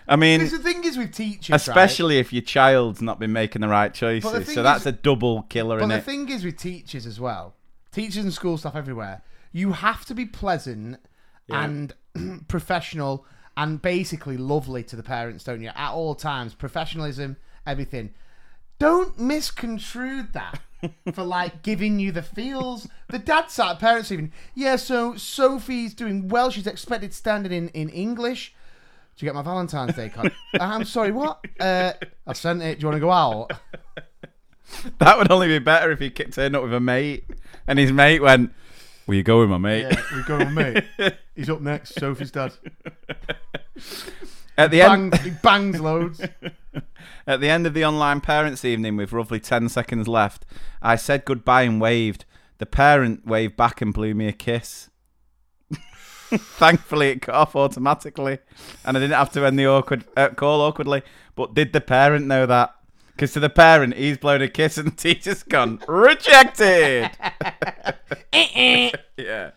I 0.08 0.16
mean, 0.16 0.40
Because 0.40 0.52
the 0.52 0.58
thing 0.58 0.84
is 0.84 0.96
with 0.96 1.12
teachers, 1.12 1.50
right? 1.50 1.56
especially 1.56 2.18
if 2.18 2.32
your 2.32 2.42
child's 2.42 3.00
not 3.02 3.18
been 3.18 3.32
making 3.32 3.60
the 3.62 3.68
right 3.68 3.92
choices. 3.92 4.30
The 4.30 4.44
So 4.52 4.62
that's 4.62 4.82
is- 4.82 4.86
a 4.88 4.92
double 4.92 5.42
killer, 5.42 5.78
But 5.78 5.88
the 5.88 5.96
it? 5.96 6.04
thing 6.04 6.28
is 6.28 6.44
with 6.44 6.56
teachers 6.58 7.06
as 7.06 7.20
well, 7.20 7.54
teachers 7.92 8.24
and 8.24 8.32
school 8.32 8.56
staff 8.58 8.74
everywhere, 8.76 9.22
you 9.52 9.72
have 9.72 10.04
to 10.06 10.14
be 10.14 10.26
pleasant 10.26 10.98
and 11.48 11.94
professional 12.48 13.26
and 13.56 13.80
basically 13.82 14.36
lovely 14.36 14.82
to 14.84 14.96
the 14.96 15.02
parents, 15.02 15.44
don't 15.44 15.60
you? 15.60 15.70
At 15.74 15.92
all 15.92 16.14
times, 16.14 16.54
professionalism, 16.54 17.36
everything. 17.66 18.14
Don't 18.78 19.18
misconstrue 19.18 20.24
that 20.32 20.60
for 21.12 21.22
like 21.22 21.62
giving 21.62 21.98
you 22.00 22.12
the 22.12 22.22
feels. 22.22 22.88
The 23.08 23.18
dad 23.18 23.50
sat 23.50 23.72
at 23.72 23.78
parents 23.78 24.10
even. 24.10 24.32
Yeah, 24.54 24.76
so 24.76 25.16
Sophie's 25.16 25.94
doing 25.94 26.28
well. 26.28 26.50
She's 26.50 26.66
expected 26.66 27.14
standard 27.14 27.52
in 27.52 27.68
in 27.68 27.88
English. 27.88 28.54
Do 29.16 29.24
you 29.24 29.28
get 29.28 29.34
my 29.34 29.42
Valentine's 29.42 29.94
Day 29.94 30.08
card? 30.08 30.32
I'm 30.58 30.84
sorry, 30.84 31.12
what? 31.12 31.44
Uh, 31.60 31.92
I 32.26 32.32
sent 32.32 32.62
it. 32.62 32.78
Do 32.78 32.82
you 32.82 32.88
want 32.88 32.96
to 32.96 33.00
go 33.00 33.12
out? 33.12 33.52
That 34.98 35.18
would 35.18 35.30
only 35.30 35.48
be 35.48 35.58
better 35.58 35.92
if 35.92 35.98
he 35.98 36.08
turned 36.08 36.56
up 36.56 36.62
with 36.62 36.72
a 36.72 36.80
mate 36.80 37.24
and 37.66 37.78
his 37.78 37.92
mate 37.92 38.22
went, 38.22 38.52
Will 39.06 39.16
you 39.16 39.22
go 39.22 39.40
with 39.40 39.50
my 39.50 39.58
mate? 39.58 39.82
Yeah, 39.82 40.02
we've 40.14 40.26
got 40.26 40.42
on 40.42 40.54
mate. 40.54 40.84
He's 41.34 41.50
up 41.50 41.60
next. 41.60 41.94
Sophie's 41.94 42.30
dad. 42.30 42.52
At 44.56 44.70
the 44.70 44.82
end, 44.82 45.10
Bang, 45.10 45.20
he 45.22 45.30
bangs 45.30 45.80
loads. 45.80 46.20
At 47.26 47.40
the 47.40 47.48
end 47.48 47.66
of 47.66 47.74
the 47.74 47.84
online 47.84 48.20
parents' 48.20 48.64
evening, 48.64 48.96
with 48.96 49.12
roughly 49.12 49.38
10 49.38 49.68
seconds 49.68 50.08
left, 50.08 50.44
I 50.80 50.96
said 50.96 51.24
goodbye 51.24 51.62
and 51.62 51.80
waved. 51.80 52.24
The 52.58 52.66
parent 52.66 53.26
waved 53.26 53.56
back 53.56 53.80
and 53.80 53.94
blew 53.94 54.14
me 54.14 54.28
a 54.28 54.32
kiss. 54.32 54.90
Thankfully, 56.30 57.10
it 57.10 57.22
cut 57.22 57.34
off 57.34 57.54
automatically, 57.54 58.38
and 58.84 58.96
I 58.96 59.00
didn't 59.00 59.16
have 59.16 59.32
to 59.32 59.44
end 59.44 59.58
the 59.58 59.66
awkward 59.66 60.04
uh, 60.16 60.30
call 60.30 60.60
awkwardly. 60.60 61.02
But 61.34 61.54
did 61.54 61.72
the 61.72 61.80
parent 61.80 62.26
know 62.26 62.46
that? 62.46 62.74
Because 63.08 63.32
to 63.34 63.40
the 63.40 63.50
parent, 63.50 63.94
he's 63.94 64.18
blown 64.18 64.42
a 64.42 64.48
kiss, 64.48 64.78
and 64.78 64.88
the 64.88 64.96
teacher's 64.96 65.42
gone 65.42 65.80
rejected. 65.86 67.10
yeah, 68.32 69.50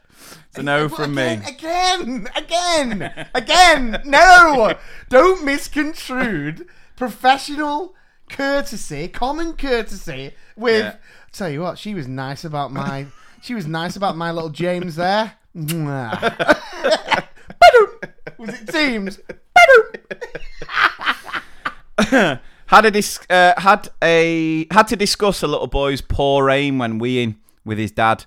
it's 0.49 0.57
a 0.57 0.63
no 0.63 0.89
from 0.89 1.15
me. 1.15 1.41
Again, 1.47 2.27
again, 2.35 3.01
again, 3.05 3.27
again. 3.33 4.01
No, 4.05 4.75
don't 5.09 5.43
misconstrued 5.43 6.67
professional 6.95 7.95
courtesy, 8.29 9.07
common 9.07 9.53
courtesy. 9.53 10.31
With 10.55 10.83
Yeah. 10.85 10.95
tell 11.31 11.49
you 11.49 11.61
what, 11.61 11.77
she 11.77 11.93
was 11.93 12.07
nice 12.07 12.43
about 12.45 12.71
my. 12.71 13.07
She 13.41 13.53
was 13.53 13.67
nice 13.67 13.95
about 13.95 14.17
my 14.17 14.31
little 14.31 14.49
James 14.49 14.95
there. 14.95 15.33
Was 18.37 18.49
it 18.49 18.67
Teams? 18.71 19.19
Had 22.67 22.83
a 22.85 22.91
dis- 22.91 23.19
uh, 23.29 23.53
had 23.57 23.89
a 24.03 24.65
had 24.71 24.87
to 24.87 24.95
discuss 24.95 25.43
a 25.43 25.47
little 25.47 25.67
boy's 25.67 26.01
poor 26.01 26.49
aim 26.49 26.79
when 26.79 26.99
weeing 26.99 27.35
with 27.63 27.77
his 27.77 27.91
dad. 27.91 28.25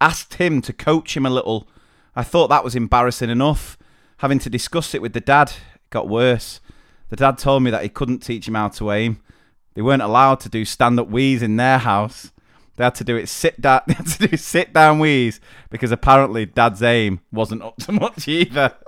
Asked 0.00 0.34
him 0.34 0.62
to 0.62 0.72
coach 0.72 1.16
him 1.16 1.26
a 1.26 1.30
little. 1.30 1.68
I 2.14 2.22
thought 2.22 2.48
that 2.48 2.62
was 2.62 2.76
embarrassing 2.76 3.28
enough. 3.30 3.76
Having 4.18 4.38
to 4.40 4.50
discuss 4.50 4.94
it 4.94 5.02
with 5.02 5.12
the 5.12 5.20
dad 5.20 5.52
got 5.90 6.08
worse. 6.08 6.60
The 7.10 7.16
dad 7.16 7.38
told 7.38 7.62
me 7.62 7.70
that 7.70 7.82
he 7.82 7.88
couldn't 7.88 8.20
teach 8.20 8.48
him 8.48 8.54
how 8.54 8.68
to 8.68 8.90
aim. 8.92 9.20
They 9.74 9.82
weren't 9.82 10.02
allowed 10.02 10.40
to 10.40 10.48
do 10.48 10.64
stand-up 10.64 11.08
wheeze 11.08 11.42
in 11.42 11.56
their 11.56 11.78
house. 11.78 12.32
They 12.76 12.84
had 12.84 12.94
to 12.96 13.04
do 13.04 13.16
it 13.16 13.28
sit 13.28 13.60
down. 13.60 13.82
They 13.86 13.94
had 13.94 14.06
to 14.06 14.28
do 14.28 14.36
sit 14.36 14.72
down 14.72 15.00
wheeze 15.00 15.40
because 15.68 15.92
apparently 15.92 16.46
dad's 16.46 16.82
aim 16.82 17.20
wasn't 17.30 17.62
up 17.62 17.76
to 17.78 17.92
much 17.92 18.26
either. 18.26 18.74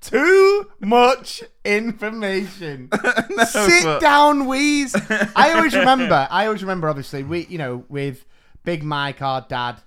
Too 0.00 0.70
much 0.78 1.42
information. 1.64 2.88
Sit 3.48 3.84
but- 3.84 4.00
down, 4.00 4.46
wheeze. 4.46 4.94
I 5.34 5.52
always 5.54 5.74
remember. 5.74 6.28
I 6.30 6.46
always 6.46 6.62
remember. 6.62 6.88
Obviously, 6.88 7.24
we, 7.24 7.46
you 7.46 7.58
know, 7.58 7.84
with 7.88 8.24
Big 8.62 8.84
Mike, 8.84 9.20
our 9.20 9.40
dad, 9.48 9.78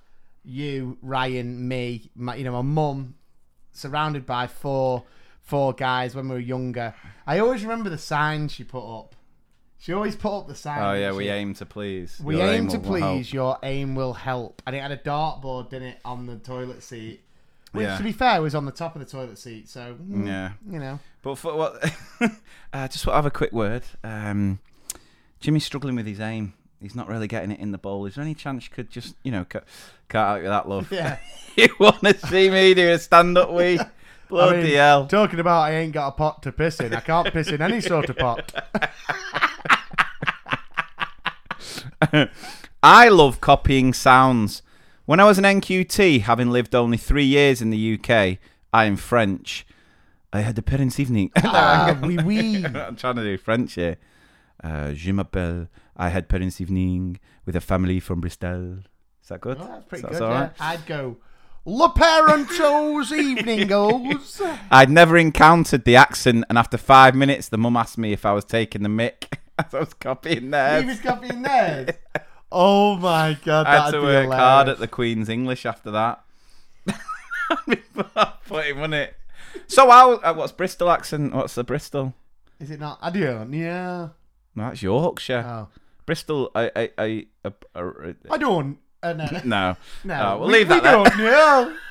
you, 0.44 0.98
Ryan, 1.00 1.66
me, 1.66 2.10
my, 2.14 2.34
you 2.34 2.44
know, 2.44 2.52
my 2.52 2.60
mum, 2.62 3.14
surrounded 3.72 4.26
by 4.26 4.46
four, 4.46 5.04
four 5.42 5.72
guys 5.72 6.14
when 6.14 6.28
we 6.28 6.34
were 6.34 6.40
younger. 6.40 6.94
I 7.26 7.38
always 7.38 7.62
remember 7.62 7.90
the 7.90 7.98
sign 7.98 8.48
she 8.48 8.64
put 8.64 8.98
up. 9.00 9.14
She 9.78 9.94
always 9.94 10.14
put 10.14 10.36
up 10.38 10.46
the 10.46 10.54
sign. 10.54 10.78
oh 10.82 10.92
yeah, 10.92 11.12
we 11.12 11.24
she? 11.24 11.30
aim 11.30 11.54
to 11.54 11.64
please. 11.64 12.20
We 12.22 12.38
aim 12.40 12.48
aim 12.64 12.68
to 12.68 12.72
help. 12.78 12.84
please. 12.84 13.32
Your 13.32 13.58
aim 13.62 13.94
will 13.94 14.12
help, 14.12 14.60
and 14.66 14.76
it 14.76 14.82
had 14.82 14.92
a 14.92 14.98
dartboard, 14.98 15.70
didn't 15.70 15.88
it, 15.88 16.00
on 16.04 16.26
the 16.26 16.36
toilet 16.36 16.82
seat. 16.82 17.22
Which, 17.72 17.84
Yeah. 17.84 17.96
to 17.96 18.02
be 18.02 18.12
fair, 18.12 18.42
was 18.42 18.54
on 18.54 18.66
the 18.66 18.72
top 18.72 18.94
of 18.94 19.00
the 19.00 19.06
toilet 19.10 19.38
seat. 19.38 19.68
So 19.70 19.94
mm, 19.94 20.26
Yeah. 20.26 20.52
you 20.68 20.78
know. 20.80 20.98
But 21.22 21.36
for 21.36 21.54
what? 21.56 21.82
uh, 22.72 22.88
just 22.88 23.06
want 23.06 23.12
to 23.14 23.18
have 23.18 23.26
a 23.26 23.30
quick 23.30 23.52
word. 23.52 23.84
Um, 24.04 24.58
Jimmy's 25.40 25.64
struggling 25.64 25.96
with 25.96 26.06
his 26.06 26.20
aim. 26.20 26.52
He's 26.80 26.94
not 26.94 27.08
really 27.08 27.26
getting 27.26 27.50
it 27.50 27.60
in 27.60 27.72
the 27.72 27.78
bowl. 27.78 28.06
Is 28.06 28.14
there 28.14 28.24
any 28.24 28.34
chance 28.34 28.64
you 28.64 28.70
could 28.70 28.90
just, 28.90 29.14
you 29.22 29.30
know, 29.30 29.44
cut, 29.44 29.64
cut 30.08 30.18
out 30.18 30.42
that 30.42 30.68
love? 30.68 30.90
Yeah. 30.90 31.18
you 31.56 31.68
want 31.78 32.00
to 32.00 32.16
see 32.26 32.48
me 32.48 32.72
do 32.74 32.90
a 32.90 32.98
stand-up 32.98 33.52
wee? 33.52 33.78
Bloody 34.28 34.58
I 34.58 34.62
mean, 34.62 34.74
hell! 34.74 35.06
Talking 35.08 35.40
about 35.40 35.62
I 35.62 35.72
ain't 35.72 35.92
got 35.92 36.06
a 36.06 36.12
pot 36.12 36.40
to 36.44 36.52
piss 36.52 36.78
in. 36.78 36.94
I 36.94 37.00
can't 37.00 37.32
piss 37.32 37.48
in 37.48 37.60
any 37.60 37.80
sort 37.80 38.08
of 38.10 38.16
pot. 38.16 38.54
I 42.82 43.08
love 43.08 43.40
copying 43.40 43.92
sounds. 43.92 44.62
When 45.04 45.18
I 45.18 45.24
was 45.24 45.38
an 45.38 45.44
NQT, 45.44 46.20
having 46.20 46.50
lived 46.50 46.76
only 46.76 46.96
three 46.96 47.24
years 47.24 47.60
in 47.60 47.70
the 47.70 47.94
UK, 47.94 48.38
I 48.72 48.84
am 48.84 48.96
French. 48.96 49.66
I 50.32 50.42
had 50.42 50.54
the 50.54 50.62
parents' 50.62 51.00
evening. 51.00 51.32
Ah, 51.38 51.98
oui, 52.00 52.16
oui. 52.24 52.64
I'm 52.64 52.94
trying 52.94 53.16
to 53.16 53.24
do 53.24 53.36
French 53.36 53.74
here. 53.74 53.96
Uh, 54.62 54.92
je 54.92 55.12
m'appelle. 55.12 55.68
I 55.96 56.08
had 56.08 56.28
parents' 56.28 56.60
evening 56.60 57.18
with 57.46 57.56
a 57.56 57.60
family 57.60 58.00
from 58.00 58.20
Bristol. 58.20 58.78
Is 59.22 59.28
that 59.28 59.40
good? 59.40 59.58
Oh, 59.60 59.66
that's 59.66 59.84
pretty 59.84 60.02
That's 60.02 60.18
good. 60.18 60.30
Yeah. 60.30 60.40
right? 60.40 60.52
I'd 60.60 60.86
go. 60.86 61.16
Le 61.64 61.90
Parentos 61.90 63.12
evening 63.12 63.66
goes. 63.68 64.40
I'd 64.70 64.90
never 64.90 65.16
encountered 65.18 65.84
the 65.84 65.96
accent, 65.96 66.44
and 66.48 66.56
after 66.58 66.78
five 66.78 67.14
minutes, 67.14 67.48
the 67.48 67.58
mum 67.58 67.76
asked 67.76 67.98
me 67.98 68.12
if 68.12 68.24
I 68.24 68.32
was 68.32 68.44
taking 68.44 68.82
the 68.82 68.88
mic. 68.88 69.38
as 69.58 69.74
I 69.74 69.80
was 69.80 69.94
copying 69.94 70.52
He 70.52 70.86
was 70.86 71.00
copying 71.00 71.42
theirs. 71.42 71.90
Oh 72.52 72.96
my 72.96 73.38
god, 73.44 73.66
I 73.66 73.84
had 73.84 73.90
to 73.92 74.00
work 74.00 74.22
hilarious. 74.24 74.34
hard 74.34 74.68
at 74.68 74.78
the 74.78 74.88
Queen's 74.88 75.28
English 75.28 75.64
after 75.66 75.90
that. 75.92 76.24
Put 78.46 78.64
him 78.66 78.80
on 78.80 78.94
it. 78.94 79.16
So, 79.66 79.88
how, 79.90 80.14
uh, 80.14 80.34
what's 80.34 80.52
Bristol 80.52 80.90
accent? 80.90 81.34
What's 81.34 81.54
the 81.54 81.64
Bristol? 81.64 82.14
Is 82.58 82.70
it 82.70 82.80
not? 82.80 82.98
I 83.00 83.10
don't. 83.10 83.52
Yeah. 83.52 84.08
No, 84.54 84.64
that's 84.68 84.82
Yorkshire. 84.82 85.44
Oh. 85.46 85.68
Bristol, 86.06 86.50
I, 86.54 86.70
I, 86.74 86.90
I, 86.98 87.26
I, 87.44 87.52
I 87.76 88.14
I 88.32 88.36
don't. 88.38 88.78
Uh, 89.02 89.12
no. 89.12 89.26
no, 89.44 89.76
No. 90.04 90.38
we'll 90.38 90.48
we, 90.48 90.52
leave 90.54 90.68
that 90.68 90.74
we 90.76 90.80
there. 90.80 91.04
don't 91.04 91.18
know. 91.18 91.76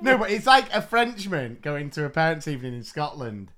No, 0.00 0.16
but 0.18 0.30
it's 0.30 0.46
like 0.46 0.72
a 0.74 0.80
Frenchman 0.82 1.58
going 1.60 1.90
to 1.90 2.04
a 2.04 2.10
parents' 2.10 2.46
evening 2.46 2.74
in 2.74 2.82
Scotland, 2.84 3.50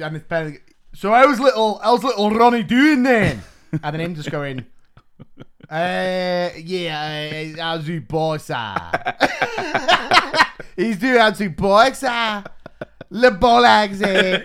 and 0.00 0.14
his 0.14 0.22
parents. 0.22 0.58
So 0.94 1.10
how's 1.12 1.38
little, 1.40 1.78
how's 1.82 2.02
little 2.04 2.30
Ronnie 2.30 2.62
doing 2.62 3.02
then? 3.02 3.42
And 3.82 3.94
then 3.94 4.00
him 4.00 4.14
just 4.14 4.30
going, 4.30 4.66
uh, 5.70 6.50
yeah, 6.58 7.54
uh, 7.56 7.62
how's 7.62 7.88
your 7.88 8.02
boy, 8.02 8.36
sir? 8.36 8.74
He's 10.76 10.98
doing 10.98 11.18
how's 11.18 11.40
your 11.40 11.50
boy, 11.50 11.92
sir? 11.92 12.44
Le 13.10 13.30
bon 13.30 13.64
accent. 13.64 14.44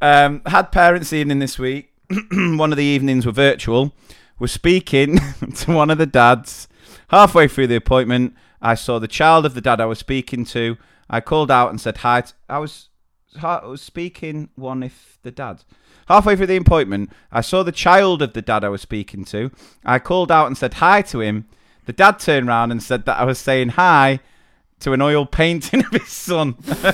Um, 0.00 0.42
had 0.46 0.72
parents' 0.72 1.12
evening 1.12 1.38
this 1.38 1.58
week. 1.58 1.92
one 2.32 2.72
of 2.72 2.78
the 2.78 2.84
evenings 2.84 3.26
were 3.26 3.32
virtual. 3.32 3.94
Was 4.38 4.52
speaking 4.52 5.18
to 5.56 5.72
one 5.72 5.90
of 5.90 5.98
the 5.98 6.06
dads. 6.06 6.68
Halfway 7.08 7.48
through 7.48 7.66
the 7.66 7.76
appointment, 7.76 8.34
I 8.62 8.74
saw 8.74 8.98
the 8.98 9.08
child 9.08 9.44
of 9.44 9.54
the 9.54 9.60
dad 9.60 9.80
I 9.80 9.86
was 9.86 9.98
speaking 9.98 10.44
to. 10.46 10.76
I 11.08 11.20
called 11.20 11.50
out 11.50 11.70
and 11.70 11.80
said 11.80 11.98
hi. 11.98 12.22
t- 12.22 12.32
I 12.48 12.58
was 12.58 12.88
I 13.42 13.66
was 13.66 13.82
speaking 13.82 14.48
one 14.54 14.82
if 14.82 15.18
the 15.22 15.30
dad. 15.30 15.62
Halfway 16.08 16.36
through 16.36 16.46
the 16.46 16.56
appointment, 16.56 17.10
I 17.30 17.40
saw 17.40 17.62
the 17.62 17.72
child 17.72 18.22
of 18.22 18.32
the 18.32 18.42
dad 18.42 18.64
I 18.64 18.68
was 18.68 18.80
speaking 18.80 19.24
to. 19.26 19.50
I 19.84 19.98
called 19.98 20.32
out 20.32 20.46
and 20.46 20.56
said 20.56 20.74
hi 20.74 21.02
to 21.02 21.20
him. 21.20 21.46
The 21.86 21.92
dad 21.92 22.18
turned 22.18 22.48
round 22.48 22.72
and 22.72 22.82
said 22.82 23.04
that 23.04 23.18
I 23.18 23.24
was 23.24 23.38
saying 23.38 23.70
hi 23.70 24.20
to 24.80 24.92
an 24.92 25.00
oil 25.02 25.26
painting 25.26 25.84
of 25.84 25.90
his 25.92 26.08
son. 26.08 26.52
what 26.60 26.92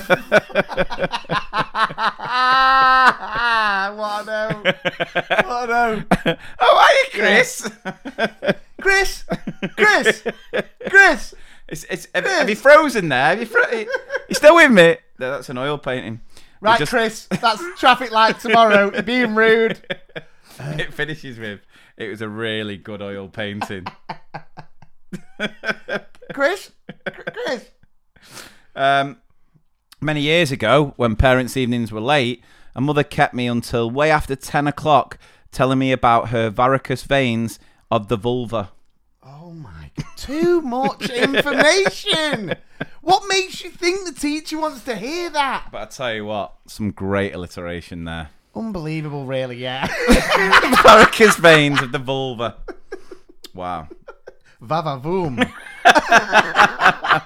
no? 4.25 4.49
What 4.63 5.69
no? 5.69 6.03
oh, 6.59 6.77
are 6.77 6.91
you, 6.91 7.05
Chris? 7.13 7.69
Chris, 8.81 9.23
Chris, 9.75 10.23
Chris. 10.89 11.33
It's, 11.69 11.83
it's, 11.89 12.07
have, 12.15 12.25
have 12.25 12.49
you 12.49 12.55
frozen 12.55 13.09
there? 13.09 13.25
Have 13.25 13.39
you 13.39 13.45
fro- 13.45 13.69
you 13.71 13.87
still 14.35 14.55
with 14.55 14.71
me? 14.71 14.97
No, 15.19 15.31
that's 15.31 15.49
an 15.49 15.57
oil 15.57 15.77
painting. 15.77 16.21
Right, 16.61 16.79
just- 16.79 16.91
Chris. 16.91 17.27
That's 17.41 17.61
traffic 17.79 18.11
light 18.11 18.39
tomorrow. 18.39 18.91
You're 18.93 19.03
being 19.03 19.35
rude. 19.35 19.79
It 20.59 20.91
finishes 20.91 21.37
with, 21.37 21.59
it 21.97 22.09
was 22.09 22.19
a 22.19 22.27
really 22.27 22.77
good 22.77 22.99
oil 22.99 23.27
painting. 23.27 23.85
Chris, 26.33 26.71
Chris. 27.05 27.69
Um, 28.77 29.17
many 29.99 30.21
years 30.21 30.51
ago, 30.51 30.93
when 30.95 31.15
parents' 31.15 31.57
evenings 31.57 31.91
were 31.91 31.99
late, 31.99 32.43
a 32.75 32.79
mother 32.81 33.03
kept 33.03 33.33
me 33.33 33.47
until 33.47 33.89
way 33.89 34.11
after 34.11 34.35
10 34.35 34.67
o'clock 34.67 35.17
telling 35.51 35.79
me 35.79 35.91
about 35.91 36.29
her 36.29 36.51
varicose 36.51 37.03
veins 37.03 37.59
of 37.89 38.07
the 38.07 38.15
vulva. 38.17 38.71
Oh 39.23 39.51
my! 39.51 39.91
Too 40.15 40.61
much 40.61 41.09
information. 41.09 42.53
What 43.01 43.23
makes 43.27 43.63
you 43.63 43.71
think 43.71 44.05
the 44.05 44.13
teacher 44.13 44.59
wants 44.59 44.83
to 44.83 44.95
hear 44.95 45.31
that? 45.31 45.69
But 45.71 45.81
I 45.81 45.85
tell 45.85 46.13
you 46.13 46.25
what, 46.25 46.53
some 46.67 46.91
great 46.91 47.33
alliteration 47.33 48.05
there. 48.05 48.29
Unbelievable, 48.55 49.25
really. 49.25 49.57
Yeah. 49.57 49.87
varicose 50.83 51.37
veins 51.37 51.81
of 51.81 51.91
the 51.91 51.99
vulva. 51.99 52.57
Wow. 53.53 53.87
Vava 54.61 54.99
voom. 55.01 55.51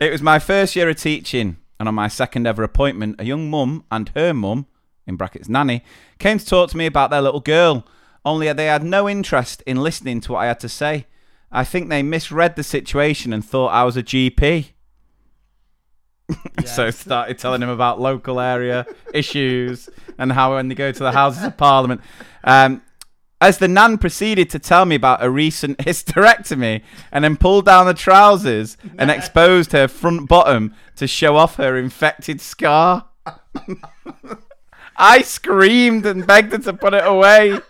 It 0.01 0.11
was 0.11 0.23
my 0.23 0.39
first 0.39 0.75
year 0.75 0.89
of 0.89 0.95
teaching, 0.95 1.57
and 1.79 1.87
on 1.87 1.93
my 1.93 2.07
second 2.07 2.47
ever 2.47 2.63
appointment, 2.63 3.17
a 3.19 3.23
young 3.23 3.51
mum 3.51 3.85
and 3.91 4.09
her 4.15 4.33
mum, 4.33 4.65
in 5.05 5.15
brackets 5.15 5.47
nanny, 5.47 5.83
came 6.17 6.39
to 6.39 6.45
talk 6.45 6.71
to 6.71 6.77
me 6.77 6.87
about 6.87 7.11
their 7.11 7.21
little 7.21 7.39
girl. 7.39 7.85
Only 8.25 8.51
they 8.51 8.65
had 8.65 8.83
no 8.83 9.07
interest 9.07 9.61
in 9.67 9.77
listening 9.77 10.19
to 10.21 10.31
what 10.31 10.39
I 10.39 10.47
had 10.47 10.59
to 10.61 10.69
say. 10.69 11.05
I 11.51 11.63
think 11.63 11.89
they 11.89 12.01
misread 12.01 12.55
the 12.55 12.63
situation 12.63 13.31
and 13.31 13.45
thought 13.45 13.67
I 13.67 13.83
was 13.83 13.95
a 13.95 14.01
GP. 14.01 14.71
so 16.65 16.89
started 16.89 17.37
telling 17.37 17.61
him 17.61 17.69
about 17.69 18.01
local 18.01 18.39
area 18.39 18.87
issues 19.13 19.87
and 20.17 20.31
how 20.31 20.55
when 20.55 20.67
they 20.67 20.73
go 20.73 20.91
to 20.91 21.03
the 21.03 21.11
Houses 21.11 21.43
of 21.43 21.57
Parliament. 21.57 22.01
Um, 22.43 22.81
as 23.41 23.57
the 23.57 23.67
nan 23.67 23.97
proceeded 23.97 24.49
to 24.51 24.59
tell 24.59 24.85
me 24.85 24.95
about 24.95 25.23
a 25.23 25.29
recent 25.29 25.77
hysterectomy 25.79 26.83
and 27.11 27.23
then 27.23 27.35
pulled 27.35 27.65
down 27.65 27.87
the 27.87 27.93
trousers 27.93 28.77
and 28.97 29.09
exposed 29.09 29.71
her 29.71 29.87
front 29.87 30.29
bottom 30.29 30.75
to 30.95 31.07
show 31.07 31.35
off 31.35 31.55
her 31.55 31.75
infected 31.75 32.39
scar. 32.39 33.07
I 34.95 35.23
screamed 35.23 36.05
and 36.05 36.27
begged 36.27 36.51
her 36.51 36.59
to 36.59 36.73
put 36.73 36.93
it 36.93 37.05
away. 37.05 37.57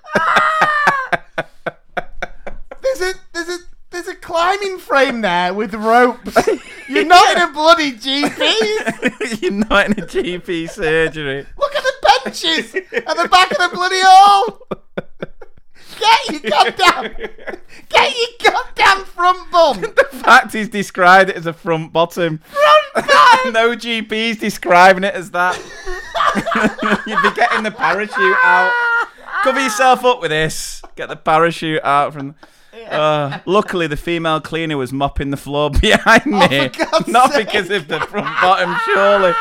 There's 2.82 3.02
a 3.02 3.14
there's 3.32 3.48
a 3.48 3.58
there's 3.92 4.08
a 4.08 4.16
climbing 4.16 4.80
frame 4.80 5.22
there 5.22 5.54
with 5.54 5.74
ropes. 5.74 6.36
You're 6.90 7.06
not 7.06 7.38
in 7.38 7.44
a 7.44 7.54
bloody 7.54 7.94
GP. 7.94 9.42
You're 9.42 9.52
not 9.52 9.86
in 9.86 9.92
a 9.94 10.06
GP 10.06 10.70
surgery. 10.70 11.46
Look 11.58 11.76
at 11.76 11.84
the 11.84 11.94
benches 12.24 12.76
at 12.76 13.18
the 13.18 13.30
back 13.30 13.52
of 13.52 13.58
the 13.58 13.70
bloody 13.72 14.02
hole. 14.04 14.68
Get 16.02 16.44
your 16.44 16.52
goddamn 16.52 17.14
get 17.90 18.16
your 18.18 18.52
goddamn 18.54 19.06
front 19.06 19.52
bum. 19.52 19.82
The 20.12 20.18
fact 20.28 20.54
he's 20.54 20.70
described 20.70 21.30
it 21.32 21.36
as 21.36 21.46
a 21.48 21.54
front 21.54 21.92
bottom. 21.94 22.40
Front 22.40 23.08
bum. 23.08 23.54
no 23.54 23.76
GP's 23.76 24.38
describing 24.38 25.04
it 25.04 25.14
as 25.16 25.32
that. 25.32 25.56
You'd 27.08 27.22
be 27.22 27.32
getting 27.36 27.64
the 27.64 27.72
parachute 27.72 28.38
out. 28.44 28.72
Cover 29.44 29.60
yourself 29.62 30.06
up 30.06 30.22
with 30.22 30.30
this. 30.32 30.82
Get 30.96 31.10
the 31.10 31.16
parachute 31.16 31.82
out 31.84 32.14
from. 32.14 32.36
Uh, 32.90 33.40
luckily, 33.46 33.88
the 33.88 33.98
female 33.98 34.40
cleaner 34.42 34.78
was 34.78 34.92
mopping 34.94 35.32
the 35.32 35.38
floor 35.38 35.70
behind 35.72 36.26
me, 36.26 36.40
Oh, 36.42 36.70
for 36.70 36.86
God's 36.92 37.08
not 37.08 37.32
sake. 37.34 37.48
because 37.48 37.70
of 37.70 37.88
the 37.88 38.00
front 38.02 38.28
bottom, 38.42 38.76
surely. 38.86 39.34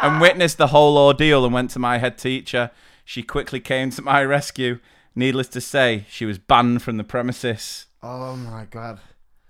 And 0.00 0.20
witnessed 0.20 0.58
the 0.58 0.68
whole 0.68 0.96
ordeal 0.96 1.44
and 1.44 1.52
went 1.52 1.70
to 1.72 1.78
my 1.78 1.98
head 1.98 2.18
teacher. 2.18 2.70
She 3.04 3.22
quickly 3.22 3.60
came 3.60 3.90
to 3.90 4.02
my 4.02 4.24
rescue. 4.24 4.78
Needless 5.18 5.48
to 5.48 5.60
say, 5.60 6.04
she 6.08 6.24
was 6.24 6.38
banned 6.38 6.80
from 6.80 6.96
the 6.96 7.02
premises. 7.02 7.86
Oh 8.04 8.36
my 8.36 8.66
god. 8.66 9.00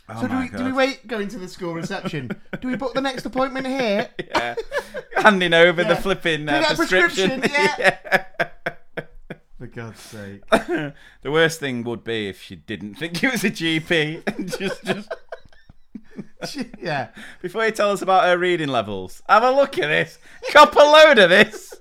Oh 0.08 0.22
so 0.22 0.26
do 0.26 0.38
we 0.38 0.48
do 0.48 0.64
we 0.64 0.72
wait 0.72 1.06
going 1.06 1.28
to 1.28 1.38
the 1.38 1.46
school 1.46 1.74
reception? 1.74 2.30
do 2.62 2.68
we 2.68 2.76
book 2.76 2.94
the 2.94 3.02
next 3.02 3.26
appointment 3.26 3.66
here? 3.66 4.08
Yeah. 4.30 4.54
Handing 5.16 5.52
over 5.52 5.84
the 5.84 5.96
flipping 5.96 6.48
uh, 6.48 6.54
we 6.54 6.60
get 6.60 6.72
a 6.72 6.76
prescription. 6.76 7.40
prescription? 7.40 7.92
For 9.58 9.66
God's 9.66 10.00
sake. 10.00 10.42
The 11.20 11.30
worst 11.30 11.60
thing 11.60 11.84
would 11.84 12.02
be 12.02 12.30
if 12.30 12.40
she 12.40 12.56
didn't 12.56 12.94
think 12.94 13.22
it 13.22 13.30
was 13.30 13.44
a 13.44 13.50
GP. 13.50 14.22
and 14.26 14.48
just, 14.48 14.82
just 14.86 15.10
yeah. 16.80 17.08
before 17.42 17.66
you 17.66 17.72
tell 17.72 17.90
us 17.90 18.00
about 18.00 18.24
her 18.24 18.38
reading 18.38 18.68
levels, 18.68 19.20
have 19.28 19.42
a 19.42 19.50
look 19.50 19.76
at 19.76 19.88
this. 19.88 20.18
Cop 20.50 20.74
a 20.74 20.78
load 20.78 21.18
of 21.18 21.28
this. 21.28 21.74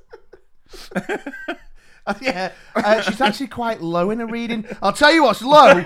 Yeah. 2.22 2.51
Uh, 2.76 3.01
she's 3.01 3.20
actually 3.22 3.47
quite 3.47 3.82
low 3.82 4.12
in 4.12 4.20
her 4.20 4.28
reading. 4.28 4.66
I'll 4.82 4.93
tell 4.93 5.12
you 5.14 5.24
what's 5.24 5.41
low. 5.41 5.84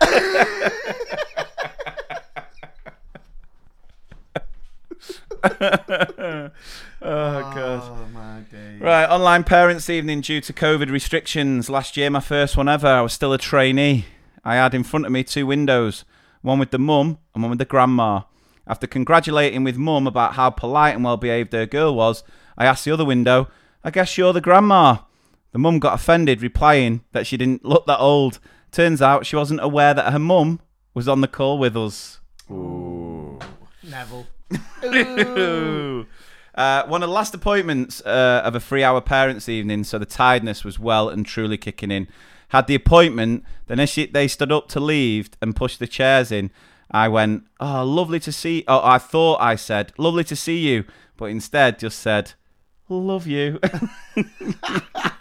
Oh 7.00 7.40
god. 7.54 7.82
Oh 7.84 8.08
my 8.12 8.40
days. 8.50 8.80
Right, 8.80 9.06
online 9.06 9.44
parents' 9.44 9.88
evening 9.88 10.20
due 10.20 10.40
to 10.40 10.52
COVID 10.52 10.90
restrictions. 10.90 11.70
Last 11.70 11.96
year, 11.96 12.10
my 12.10 12.18
first 12.18 12.56
one 12.56 12.68
ever. 12.68 12.88
I 12.88 13.02
was 13.02 13.12
still 13.12 13.32
a 13.32 13.38
trainee. 13.38 14.06
I 14.44 14.56
had 14.56 14.74
in 14.74 14.82
front 14.82 15.06
of 15.06 15.12
me 15.12 15.22
two 15.22 15.46
windows, 15.46 16.04
one 16.42 16.58
with 16.58 16.72
the 16.72 16.78
mum 16.78 17.18
and 17.34 17.42
one 17.44 17.50
with 17.50 17.60
the 17.60 17.64
grandma. 17.64 18.22
After 18.66 18.88
congratulating 18.88 19.62
with 19.62 19.76
mum 19.76 20.08
about 20.08 20.34
how 20.34 20.50
polite 20.50 20.96
and 20.96 21.04
well 21.04 21.16
behaved 21.16 21.52
her 21.52 21.66
girl 21.66 21.94
was, 21.94 22.24
I 22.56 22.66
asked 22.66 22.84
the 22.84 22.90
other 22.90 23.04
window, 23.04 23.48
I 23.84 23.90
guess 23.90 24.18
you're 24.18 24.32
the 24.32 24.40
grandma. 24.40 24.98
The 25.52 25.58
mum 25.58 25.78
got 25.78 25.94
offended, 25.94 26.42
replying 26.42 27.04
that 27.12 27.26
she 27.26 27.36
didn't 27.36 27.64
look 27.64 27.86
that 27.86 27.98
old. 27.98 28.38
Turns 28.70 29.00
out 29.00 29.26
she 29.26 29.36
wasn't 29.36 29.62
aware 29.62 29.94
that 29.94 30.12
her 30.12 30.18
mum 30.18 30.60
was 30.94 31.08
on 31.08 31.20
the 31.20 31.28
call 31.28 31.58
with 31.58 31.76
us. 31.76 32.20
Neville. 33.82 34.26
Ooh. 34.84 36.06
Uh, 36.54 36.84
one 36.88 37.04
of 37.04 37.08
the 37.08 37.14
last 37.14 37.32
appointments 37.34 38.00
uh, 38.04 38.42
of 38.44 38.52
a 38.52 38.58
three-hour 38.58 39.00
parents' 39.00 39.48
evening, 39.48 39.84
so 39.84 39.96
the 39.96 40.04
tiredness 40.04 40.64
was 40.64 40.76
well 40.76 41.08
and 41.08 41.24
truly 41.24 41.56
kicking 41.56 41.92
in. 41.92 42.08
Had 42.48 42.66
the 42.66 42.74
appointment, 42.74 43.44
then 43.68 43.78
as 43.78 43.90
she, 43.90 44.06
they 44.06 44.26
stood 44.26 44.50
up 44.50 44.66
to 44.70 44.80
leave 44.80 45.30
and 45.40 45.54
pushed 45.54 45.78
the 45.78 45.86
chairs 45.86 46.32
in, 46.32 46.50
I 46.90 47.06
went, 47.06 47.44
"Oh, 47.60 47.84
lovely 47.84 48.18
to 48.18 48.32
see." 48.32 48.64
Oh, 48.66 48.80
I 48.82 48.98
thought 48.98 49.40
I 49.40 49.54
said, 49.54 49.92
"Lovely 49.98 50.24
to 50.24 50.34
see 50.34 50.58
you," 50.58 50.84
but 51.16 51.26
instead 51.26 51.78
just 51.78 52.00
said, 52.00 52.32
"Love 52.88 53.28
you." 53.28 53.60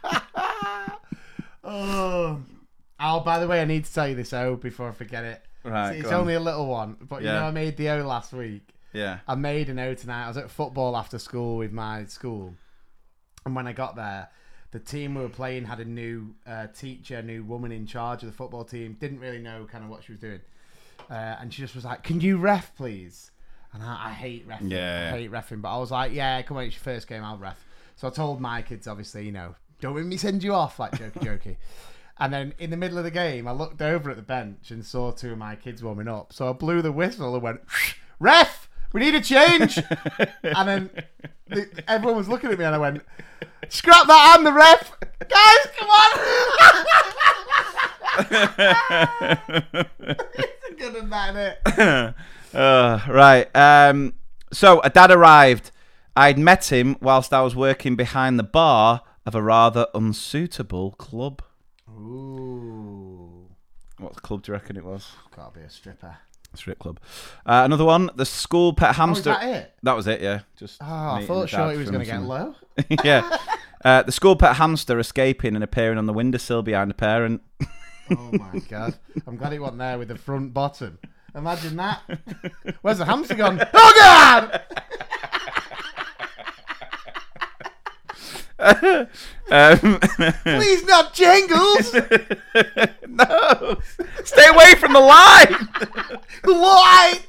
Oh. 1.68 2.42
Oh, 3.00 3.20
by 3.20 3.40
the 3.40 3.48
way, 3.48 3.62
I 3.62 3.66
need 3.66 3.86
to 3.86 3.94
tell 3.94 4.08
you 4.08 4.16
this 4.16 4.34
O 4.34 4.56
before 4.56 4.90
I 4.90 4.92
forget 4.92 5.24
it. 5.24 5.42
Right, 5.64 5.98
It's, 5.98 6.08
on. 6.08 6.14
only 6.22 6.34
a 6.34 6.40
little 6.40 6.66
one, 6.68 6.96
but 7.02 7.22
you 7.22 7.28
know 7.28 7.44
I 7.44 7.52
made 7.52 7.76
the 7.78 7.90
O 7.90 8.08
last 8.08 8.32
week. 8.34 8.70
yeah. 8.94 9.20
I 9.28 9.36
made 9.36 9.70
an 9.70 9.78
O 9.80 9.94
tonight. 9.94 10.26
I 10.26 10.28
was 10.30 10.38
at 10.38 10.50
football 10.50 10.96
after 10.96 11.20
school 11.20 11.58
with 11.58 11.72
my 11.74 12.06
school, 12.06 12.54
and 13.46 13.54
when 13.56 13.68
I 13.68 13.74
got 13.74 13.96
there, 13.98 14.30
the 14.72 14.80
team 14.80 15.16
we 15.16 15.22
were 15.22 15.30
playing 15.30 15.66
had 15.66 15.80
a 15.82 15.86
new 15.86 16.34
uh, 16.48 16.68
teacher, 16.68 17.22
new 17.22 17.44
woman 17.44 17.72
in 17.74 17.86
charge 17.86 18.24
of 18.24 18.30
the 18.30 18.36
football 18.36 18.64
team. 18.64 18.96
Didn't 19.00 19.20
really 19.20 19.40
know 19.40 19.68
kind 19.70 19.84
of 19.84 19.90
what 19.90 20.04
she 20.06 20.14
was 20.14 20.22
doing, 20.22 20.40
uh, 21.12 21.14
and 21.14 21.54
she 21.54 21.62
just 21.62 21.76
was 21.76 21.84
like, 21.86 22.02
"Can 22.04 22.22
you 22.22 22.38
ref, 22.38 22.74
please?" 22.76 23.32
And 23.74 23.84
I, 23.84 24.08
I 24.08 24.14
hate 24.14 24.48
refing. 24.48 24.72
Yeah. 24.72 25.12
I 25.14 25.18
hate 25.18 25.32
refing, 25.32 25.62
but 25.62 25.76
I 25.76 25.78
was 25.80 25.92
like, 25.92 26.14
"Yeah, 26.14 26.42
come 26.44 26.56
on, 26.58 26.64
it's 26.64 26.76
your 26.76 26.82
first 26.84 27.08
game, 27.10 27.24
I'll 27.26 27.38
ref." 27.38 27.62
So 27.98 28.08
I 28.08 28.12
told 28.12 28.40
my 28.40 28.62
kids, 28.62 28.88
obviously, 28.88 29.26
you 29.26 29.32
know, 29.34 29.56
don't 29.80 29.96
make 29.96 30.06
me 30.06 30.18
send 30.18 30.44
you 30.44 30.54
off, 30.54 30.80
like 30.80 30.94
jokey 30.94 31.24
jokey. 31.24 31.58
And 32.20 32.34
then 32.34 32.54
in 32.58 32.72
the 32.72 32.78
middle 32.78 32.98
of 32.98 33.04
the 33.04 33.12
game, 33.12 33.48
I 33.48 33.52
looked 33.52 33.80
over 33.80 34.10
at 34.10 34.16
the 34.16 34.24
bench 34.24 34.72
and 34.72 34.84
saw 34.84 35.12
two 35.12 35.34
of 35.34 35.38
my 35.38 35.56
kids 35.56 35.84
warming 35.84 36.08
up. 36.08 36.34
So 36.34 36.50
I 36.50 36.54
blew 36.54 36.82
the 36.82 36.92
whistle 36.92 37.36
and 37.36 37.44
went, 37.44 37.62
"Ref, 38.20 38.68
we 38.92 39.02
need 39.02 39.14
a 39.14 39.22
change." 39.22 39.78
and 40.42 40.68
then 40.68 40.90
the, 41.48 41.70
everyone 41.88 42.18
was 42.18 42.28
looking 42.28 42.52
at 42.52 42.58
me, 42.58 42.66
and 42.66 42.74
I 42.74 42.80
went, 42.80 43.04
"Scrap 43.70 44.08
that! 44.08 44.36
I'm 44.36 44.44
the 44.44 44.52
ref, 44.52 44.98
guys. 45.30 45.68
Come 45.78 45.90
on." 45.90 46.18
it's 50.08 50.80
good 50.80 50.96
innit? 50.96 52.16
Uh, 52.52 53.00
right. 53.10 53.56
Um, 53.56 54.16
so 54.52 54.82
a 54.82 54.90
dad 54.90 55.12
arrived. 55.12 55.70
I'd 56.16 56.40
met 56.40 56.72
him 56.72 56.98
whilst 57.00 57.32
I 57.32 57.42
was 57.44 57.56
working 57.56 57.96
behind 57.96 58.40
the 58.40 58.44
bar 58.44 59.04
of 59.28 59.36
a 59.36 59.42
rather 59.44 59.86
unsuitable 59.94 60.92
club. 60.94 61.44
Ooh, 61.90 63.48
What 64.00 64.22
club 64.24 64.42
do 64.44 64.52
you 64.52 64.54
reckon 64.54 64.78
it 64.78 64.84
was? 64.86 65.12
gotta 65.36 65.54
be 65.60 65.66
a 65.66 65.70
stripper. 65.70 66.18
Strip 66.56 66.80
club. 66.80 67.00
Uh, 67.46 67.62
another 67.66 67.84
one. 67.86 68.10
The 68.16 68.26
school 68.26 68.74
pet 68.74 68.88
Oh, 68.88 68.92
is 68.92 68.98
hamster. 68.98 69.30
that 69.32 69.44
it? 69.44 69.74
That 69.84 69.96
was 69.96 70.08
it. 70.08 70.22
Yeah. 70.22 70.40
Just. 70.58 70.82
Oh, 70.82 70.86
I 70.86 71.26
thought 71.28 71.50
sure 71.50 71.72
he 71.72 71.78
was 71.78 71.92
going 71.92 72.00
to 72.00 72.06
get 72.10 72.22
low. 72.24 72.56
yeah. 73.04 73.38
Uh, 73.84 74.02
the 74.04 74.12
school 74.14 74.36
pet 74.36 74.56
hamster 74.56 74.98
escaping 74.98 75.56
and 75.56 75.64
appearing 75.64 75.98
on 75.98 76.06
the 76.08 76.14
windowsill 76.14 76.64
behind 76.64 76.90
a 76.90 76.94
parent. 76.96 77.42
Oh 78.10 78.32
my 78.32 78.60
god! 78.70 78.96
I'm 79.28 79.36
glad 79.36 79.52
it 79.54 79.60
wasn't 79.60 79.80
there 79.80 79.98
with 80.00 80.08
the 80.08 80.18
front 80.18 80.54
bottom. 80.54 80.98
Imagine 81.36 81.76
that. 81.76 82.02
Where's 82.82 82.98
the 83.00 83.06
hamster 83.06 83.36
gone? 83.36 83.60
Oh 83.74 83.94
god! 83.96 84.62
Um, 88.60 90.00
Please 90.44 90.84
not 90.86 91.14
jingles. 91.14 91.94
no, 93.08 93.78
stay 94.24 94.48
away 94.48 94.76
from 94.76 94.94
the 94.94 95.00
light. 95.00 95.50
The 96.44 96.52
light. 96.52 97.22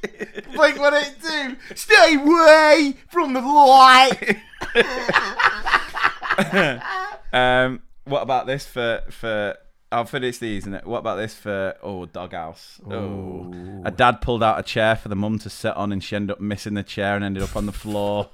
Blink 0.54 0.78
one 0.78 0.94
eight 0.94 1.14
two. 1.22 1.56
Stay 1.74 2.14
away 2.14 2.96
from 3.08 3.34
the 3.34 3.40
light. 3.40 4.36
Um, 7.30 7.82
what 8.04 8.22
about 8.22 8.46
this 8.46 8.64
for 8.64 9.02
for? 9.10 9.54
I'll 9.90 10.04
finish 10.04 10.38
these. 10.38 10.66
And 10.66 10.80
what 10.84 10.98
about 10.98 11.16
this 11.16 11.34
for? 11.34 11.74
Oh, 11.82 12.06
doghouse. 12.06 12.80
Oh, 12.90 13.52
a 13.84 13.90
dad 13.90 14.20
pulled 14.20 14.42
out 14.42 14.58
a 14.58 14.62
chair 14.62 14.96
for 14.96 15.08
the 15.08 15.16
mum 15.16 15.38
to 15.40 15.50
sit 15.50 15.74
on, 15.76 15.92
and 15.92 16.02
she 16.02 16.16
ended 16.16 16.36
up 16.36 16.40
missing 16.40 16.74
the 16.74 16.82
chair 16.82 17.16
and 17.16 17.24
ended 17.24 17.42
up 17.42 17.56
on 17.56 17.66
the 17.66 17.72
floor. 17.72 18.30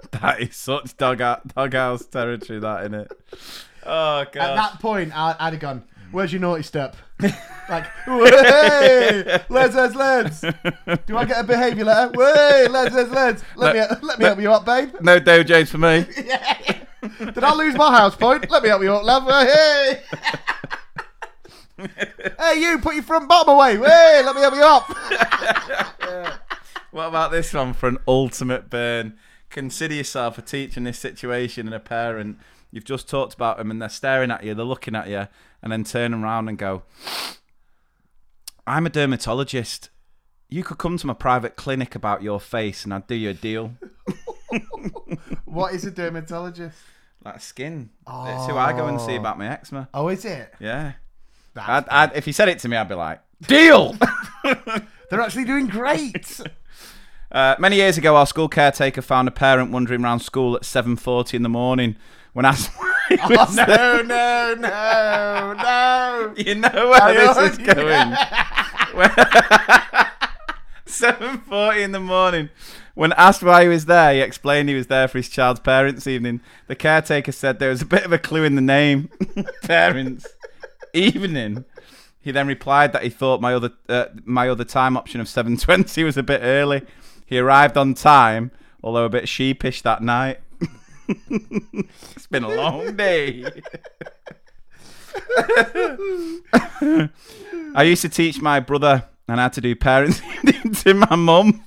that 0.12 0.40
is 0.40 0.56
such 0.56 0.96
dog 0.96 1.18
doghouse 1.54 2.06
territory. 2.06 2.60
That 2.60 2.84
in 2.84 2.94
it. 2.94 3.12
Oh 3.84 4.24
god. 4.32 4.36
At 4.36 4.54
that 4.54 4.80
point, 4.80 5.16
I, 5.16 5.36
I'd 5.38 5.54
have 5.54 5.60
gone. 5.60 5.84
Where's 6.12 6.32
your 6.32 6.40
naughty 6.40 6.64
step? 6.64 6.96
like, 7.68 7.86
hey, 8.04 9.40
lads, 9.48 9.74
lads, 9.76 9.94
lads. 9.94 10.40
Do 11.06 11.16
I 11.16 11.24
get 11.24 11.38
a 11.38 11.44
behaviour 11.44 11.84
letter? 11.84 12.18
Way, 12.18 12.66
lads, 12.68 12.94
lads, 12.94 13.10
lads. 13.10 13.44
Let 13.54 13.76
me 13.76 13.96
let 14.02 14.18
me 14.18 14.24
help 14.24 14.40
you 14.40 14.52
up, 14.52 14.64
babe. 14.64 14.94
no 15.00 15.20
Dave 15.20 15.46
James 15.46 15.70
for 15.70 15.78
me. 15.78 16.04
Did 17.18 17.44
I 17.44 17.54
lose 17.54 17.74
my 17.76 17.96
house 17.96 18.16
point? 18.16 18.50
Let 18.50 18.62
me 18.62 18.68
help 18.68 18.82
you 18.82 18.92
up, 18.92 19.04
love. 19.04 19.24
Hey. 19.46 20.02
hey, 22.38 22.60
you, 22.60 22.78
put 22.78 22.94
your 22.94 23.04
front 23.04 23.28
bottom 23.28 23.54
away. 23.54 23.76
Hey, 23.76 24.22
let 24.24 24.34
me 24.34 24.42
help 24.42 24.54
you 24.54 24.62
up. 24.62 26.40
What 26.90 27.06
about 27.06 27.30
this 27.30 27.54
one 27.54 27.72
for 27.72 27.88
an 27.88 27.98
ultimate 28.08 28.68
burn? 28.68 29.16
Consider 29.50 29.94
yourself 29.94 30.38
a 30.38 30.42
teacher 30.42 30.80
in 30.80 30.84
this 30.84 30.98
situation 30.98 31.66
and 31.66 31.74
a 31.74 31.80
parent. 31.80 32.38
You've 32.70 32.84
just 32.84 33.08
talked 33.08 33.34
about 33.34 33.58
them 33.58 33.70
and 33.70 33.82
they're 33.82 33.88
staring 33.88 34.30
at 34.30 34.44
you, 34.44 34.54
they're 34.54 34.64
looking 34.64 34.94
at 34.94 35.08
you, 35.08 35.26
and 35.62 35.72
then 35.72 35.84
turn 35.84 36.14
around 36.14 36.48
and 36.48 36.56
go, 36.56 36.82
I'm 38.66 38.86
a 38.86 38.90
dermatologist. 38.90 39.90
You 40.48 40.62
could 40.62 40.78
come 40.78 40.96
to 40.98 41.06
my 41.06 41.14
private 41.14 41.56
clinic 41.56 41.94
about 41.94 42.22
your 42.22 42.40
face 42.40 42.84
and 42.84 42.94
I'd 42.94 43.06
do 43.06 43.14
you 43.14 43.30
a 43.30 43.34
deal. 43.34 43.72
What 45.44 45.74
is 45.74 45.84
a 45.84 45.90
dermatologist? 45.90 46.78
Like 47.24 47.40
skin. 47.40 47.90
It's 48.06 48.46
who 48.46 48.56
I 48.56 48.72
go 48.72 48.86
and 48.86 49.00
see 49.00 49.16
about 49.16 49.36
my 49.36 49.48
oh. 49.48 49.52
eczema. 49.52 49.88
Oh, 49.92 50.08
is 50.08 50.24
it? 50.24 50.54
Yeah. 50.60 50.92
I'd, 51.56 51.88
I'd, 51.88 52.16
if 52.16 52.24
he 52.24 52.32
said 52.32 52.48
it 52.48 52.60
to 52.60 52.68
me, 52.68 52.76
I'd 52.76 52.88
be 52.88 52.94
like, 52.94 53.20
deal! 53.46 53.96
They're 55.10 55.20
actually 55.20 55.44
doing 55.44 55.66
great. 55.66 56.40
Uh, 57.32 57.54
many 57.58 57.76
years 57.76 57.96
ago, 57.96 58.16
our 58.16 58.26
school 58.26 58.48
caretaker 58.48 59.02
found 59.02 59.28
a 59.28 59.30
parent 59.30 59.70
wandering 59.70 60.04
around 60.04 60.20
school 60.20 60.56
at 60.56 60.62
7.40 60.62 61.34
in 61.34 61.42
the 61.42 61.48
morning 61.48 61.96
when 62.32 62.44
asked 62.44 62.70
oh, 62.80 63.52
no, 63.54 64.02
no, 64.02 64.54
no, 64.58 65.54
no. 65.54 66.34
You 66.36 66.54
know 66.54 66.68
where 66.72 67.02
I 67.02 67.12
this 67.14 67.58
is 67.58 67.58
going. 67.58 68.16
Seven 70.86 71.38
forty 71.38 71.82
in 71.82 71.92
the 71.92 72.00
morning. 72.00 72.50
When 72.94 73.12
asked 73.14 73.42
why 73.42 73.62
he 73.62 73.68
was 73.68 73.86
there, 73.86 74.12
he 74.14 74.20
explained 74.20 74.68
he 74.68 74.74
was 74.74 74.88
there 74.88 75.08
for 75.08 75.18
his 75.18 75.28
child's 75.28 75.60
parents' 75.60 76.06
evening. 76.06 76.40
The 76.66 76.76
caretaker 76.76 77.32
said 77.32 77.58
there 77.58 77.70
was 77.70 77.82
a 77.82 77.86
bit 77.86 78.04
of 78.04 78.12
a 78.12 78.18
clue 78.18 78.44
in 78.44 78.54
the 78.56 78.60
name, 78.60 79.08
parents' 79.62 80.26
evening. 80.92 81.64
He 82.20 82.32
then 82.32 82.46
replied 82.46 82.92
that 82.92 83.02
he 83.02 83.10
thought 83.10 83.40
my 83.40 83.54
other 83.54 83.70
uh, 83.88 84.06
my 84.24 84.48
other 84.48 84.64
time 84.64 84.96
option 84.96 85.20
of 85.20 85.28
seven 85.28 85.56
twenty 85.56 86.04
was 86.04 86.16
a 86.16 86.22
bit 86.22 86.40
early. 86.42 86.82
He 87.30 87.38
arrived 87.38 87.76
on 87.76 87.94
time, 87.94 88.50
although 88.82 89.04
a 89.04 89.08
bit 89.08 89.28
sheepish 89.28 89.82
that 89.82 90.02
night. 90.02 90.40
it's 91.30 92.26
been 92.26 92.42
a 92.42 92.48
long 92.48 92.96
day. 92.96 93.44
I 97.72 97.84
used 97.84 98.02
to 98.02 98.08
teach 98.08 98.40
my 98.40 98.58
brother, 98.58 99.04
and 99.28 99.38
I 99.38 99.44
had 99.44 99.52
to 99.52 99.60
do 99.60 99.76
parents' 99.76 100.20
evening 100.20 100.72
to 100.82 100.94
my 100.94 101.14
mum. 101.14 101.64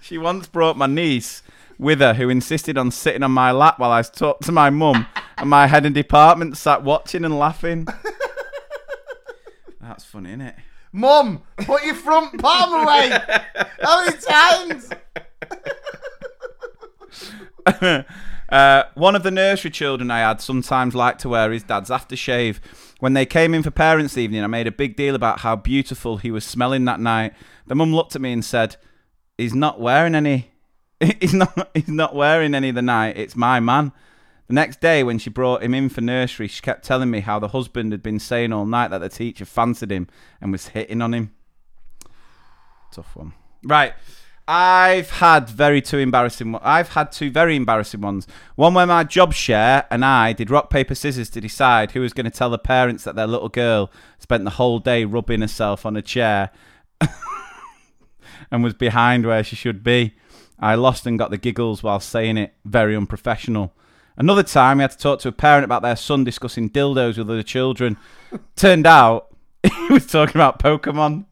she 0.00 0.16
once 0.16 0.46
brought 0.46 0.78
my 0.78 0.86
niece 0.86 1.42
with 1.78 2.00
her, 2.00 2.14
who 2.14 2.30
insisted 2.30 2.78
on 2.78 2.90
sitting 2.90 3.22
on 3.22 3.32
my 3.32 3.52
lap 3.52 3.78
while 3.78 3.92
I 3.92 4.00
talked 4.00 4.44
to 4.44 4.52
my 4.52 4.70
mum, 4.70 5.06
and 5.36 5.50
my 5.50 5.66
head 5.66 5.84
of 5.84 5.92
department 5.92 6.56
sat 6.56 6.82
watching 6.82 7.26
and 7.26 7.38
laughing. 7.38 7.86
That's 9.82 10.04
funny, 10.04 10.30
isn't 10.30 10.40
it? 10.40 10.54
Mum, 10.92 11.42
put 11.58 11.84
your 11.84 11.94
front 11.94 12.38
palm 12.38 12.82
away. 12.82 13.10
How 13.80 14.04
many 14.04 14.18
times? 14.18 14.90
uh, 18.50 18.82
one 18.94 19.16
of 19.16 19.22
the 19.22 19.30
nursery 19.30 19.70
children 19.70 20.10
I 20.10 20.20
had 20.20 20.42
sometimes 20.42 20.94
liked 20.94 21.20
to 21.22 21.30
wear 21.30 21.50
his 21.50 21.62
dad's 21.62 21.88
aftershave. 21.88 22.60
When 23.00 23.14
they 23.14 23.24
came 23.24 23.54
in 23.54 23.62
for 23.62 23.70
parents' 23.70 24.18
evening, 24.18 24.44
I 24.44 24.48
made 24.48 24.66
a 24.66 24.72
big 24.72 24.94
deal 24.96 25.14
about 25.14 25.40
how 25.40 25.56
beautiful 25.56 26.18
he 26.18 26.30
was 26.30 26.44
smelling 26.44 26.84
that 26.84 27.00
night. 27.00 27.32
The 27.66 27.74
mum 27.74 27.94
looked 27.94 28.14
at 28.14 28.20
me 28.20 28.32
and 28.32 28.44
said, 28.44 28.76
"He's 29.38 29.54
not 29.54 29.80
wearing 29.80 30.14
any. 30.14 30.52
He's 31.20 31.34
not. 31.34 31.70
He's 31.74 31.88
not 31.88 32.14
wearing 32.14 32.54
any 32.54 32.70
the 32.70 32.82
night. 32.82 33.16
It's 33.16 33.34
my 33.34 33.60
man." 33.60 33.92
The 34.52 34.56
next 34.56 34.82
day, 34.82 35.02
when 35.02 35.18
she 35.18 35.30
brought 35.30 35.62
him 35.62 35.72
in 35.72 35.88
for 35.88 36.02
nursery, 36.02 36.46
she 36.46 36.60
kept 36.60 36.84
telling 36.84 37.10
me 37.10 37.20
how 37.20 37.38
the 37.38 37.48
husband 37.48 37.90
had 37.90 38.02
been 38.02 38.18
saying 38.18 38.52
all 38.52 38.66
night 38.66 38.88
that 38.88 38.98
the 38.98 39.08
teacher 39.08 39.46
fancied 39.46 39.90
him 39.90 40.08
and 40.42 40.52
was 40.52 40.68
hitting 40.68 41.00
on 41.00 41.14
him. 41.14 41.32
Tough 42.92 43.16
one. 43.16 43.32
Right. 43.64 43.94
I've 44.46 45.08
had 45.08 45.48
very 45.48 45.80
two 45.80 45.96
embarrassing. 45.96 46.54
I've 46.60 46.90
had 46.90 47.12
two 47.12 47.30
very 47.30 47.56
embarrassing 47.56 48.02
ones. 48.02 48.26
One 48.54 48.74
where 48.74 48.86
my 48.86 49.04
job 49.04 49.32
share 49.32 49.86
and 49.90 50.04
I 50.04 50.34
did 50.34 50.50
rock 50.50 50.68
paper 50.68 50.94
scissors 50.94 51.30
to 51.30 51.40
decide 51.40 51.92
who 51.92 52.02
was 52.02 52.12
going 52.12 52.26
to 52.26 52.30
tell 52.30 52.50
the 52.50 52.58
parents 52.58 53.04
that 53.04 53.16
their 53.16 53.26
little 53.26 53.48
girl 53.48 53.90
spent 54.18 54.44
the 54.44 54.50
whole 54.50 54.80
day 54.80 55.06
rubbing 55.06 55.40
herself 55.40 55.86
on 55.86 55.96
a 55.96 56.02
chair 56.02 56.50
and 58.50 58.62
was 58.62 58.74
behind 58.74 59.24
where 59.24 59.44
she 59.44 59.56
should 59.56 59.82
be. 59.82 60.12
I 60.58 60.74
lost 60.74 61.06
and 61.06 61.18
got 61.18 61.30
the 61.30 61.38
giggles 61.38 61.82
while 61.82 62.00
saying 62.00 62.36
it. 62.36 62.52
Very 62.66 62.94
unprofessional. 62.94 63.72
Another 64.16 64.42
time, 64.42 64.78
we 64.78 64.82
had 64.82 64.90
to 64.90 64.98
talk 64.98 65.20
to 65.20 65.28
a 65.28 65.32
parent 65.32 65.64
about 65.64 65.82
their 65.82 65.96
son 65.96 66.24
discussing 66.24 66.68
dildos 66.68 67.18
with 67.18 67.30
other 67.30 67.42
children. 67.42 67.96
Turned 68.56 68.86
out 68.86 69.34
he 69.62 69.92
was 69.92 70.06
talking 70.06 70.36
about 70.36 70.58
Pokemon. 70.58 71.24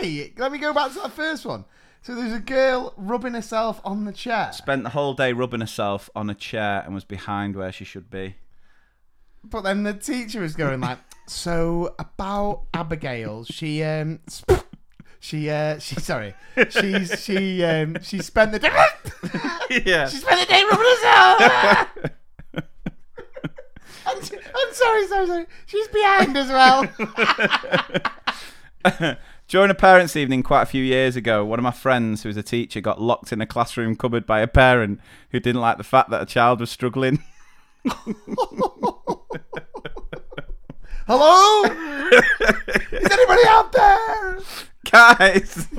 Wait, 0.00 0.38
let 0.38 0.52
me 0.52 0.58
go 0.58 0.72
back 0.72 0.92
to 0.92 1.00
that 1.00 1.12
first 1.12 1.44
one. 1.44 1.64
So 2.02 2.14
there's 2.14 2.32
a 2.32 2.38
girl 2.40 2.94
rubbing 2.96 3.34
herself 3.34 3.80
on 3.84 4.04
the 4.04 4.12
chair. 4.12 4.50
Spent 4.52 4.84
the 4.84 4.90
whole 4.90 5.14
day 5.14 5.32
rubbing 5.32 5.60
herself 5.60 6.08
on 6.14 6.30
a 6.30 6.34
chair 6.34 6.82
and 6.84 6.94
was 6.94 7.04
behind 7.04 7.56
where 7.56 7.72
she 7.72 7.84
should 7.84 8.08
be. 8.08 8.36
But 9.44 9.62
then 9.62 9.82
the 9.82 9.94
teacher 9.94 10.40
was 10.40 10.54
going 10.54 10.80
like, 10.80 10.98
"So 11.26 11.94
about 11.98 12.62
Abigail, 12.72 13.44
she 13.44 13.82
um, 13.82 14.20
sp- 14.30 14.64
she 15.20 15.50
uh, 15.50 15.78
she 15.78 15.96
sorry, 15.96 16.34
she's 16.70 17.22
she 17.22 17.64
um, 17.64 17.96
she 18.02 18.18
spent 18.20 18.52
the 18.52 18.58
day 18.58 18.68
yeah. 19.84 20.08
she 20.08 20.18
spent 20.18 20.40
the 20.40 20.46
day 20.46 20.64
rubbing 20.70 20.86
herself." 20.86 22.14
I'm 24.58 24.72
sorry, 24.72 25.06
sorry, 25.06 25.26
sorry. 25.26 25.46
She's 25.66 25.88
behind 25.88 26.36
as 26.36 26.48
well. 26.48 26.86
During 29.48 29.70
a 29.70 29.74
parents' 29.74 30.16
evening 30.16 30.42
quite 30.42 30.62
a 30.62 30.66
few 30.66 30.82
years 30.82 31.16
ago, 31.16 31.44
one 31.44 31.58
of 31.58 31.62
my 31.62 31.70
friends 31.70 32.22
who 32.22 32.28
was 32.28 32.36
a 32.36 32.42
teacher 32.42 32.80
got 32.80 33.00
locked 33.00 33.32
in 33.32 33.40
a 33.40 33.46
classroom 33.46 33.96
cupboard 33.96 34.26
by 34.26 34.40
a 34.40 34.46
parent 34.46 35.00
who 35.30 35.40
didn't 35.40 35.60
like 35.60 35.78
the 35.78 35.84
fact 35.84 36.10
that 36.10 36.22
a 36.22 36.26
child 36.26 36.60
was 36.60 36.70
struggling. 36.70 37.22
Hello? 41.06 41.64
Is 42.92 43.10
anybody 43.10 43.42
out 43.48 43.72
there? 43.72 44.38
Guys! 44.90 45.68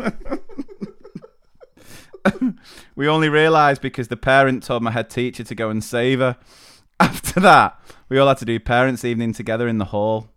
we 2.95 3.07
only 3.07 3.29
realised 3.29 3.81
because 3.81 4.07
the 4.09 4.17
parent 4.17 4.63
told 4.63 4.83
my 4.83 4.91
head 4.91 5.09
teacher 5.09 5.43
to 5.43 5.55
go 5.55 5.69
and 5.69 5.83
save 5.83 6.19
her. 6.19 6.37
After 6.99 7.39
that, 7.39 7.79
we 8.09 8.17
all 8.19 8.27
had 8.27 8.37
to 8.39 8.45
do 8.45 8.59
parents' 8.59 9.05
evening 9.05 9.33
together 9.33 9.67
in 9.67 9.77
the 9.77 9.85
hall. 9.85 10.27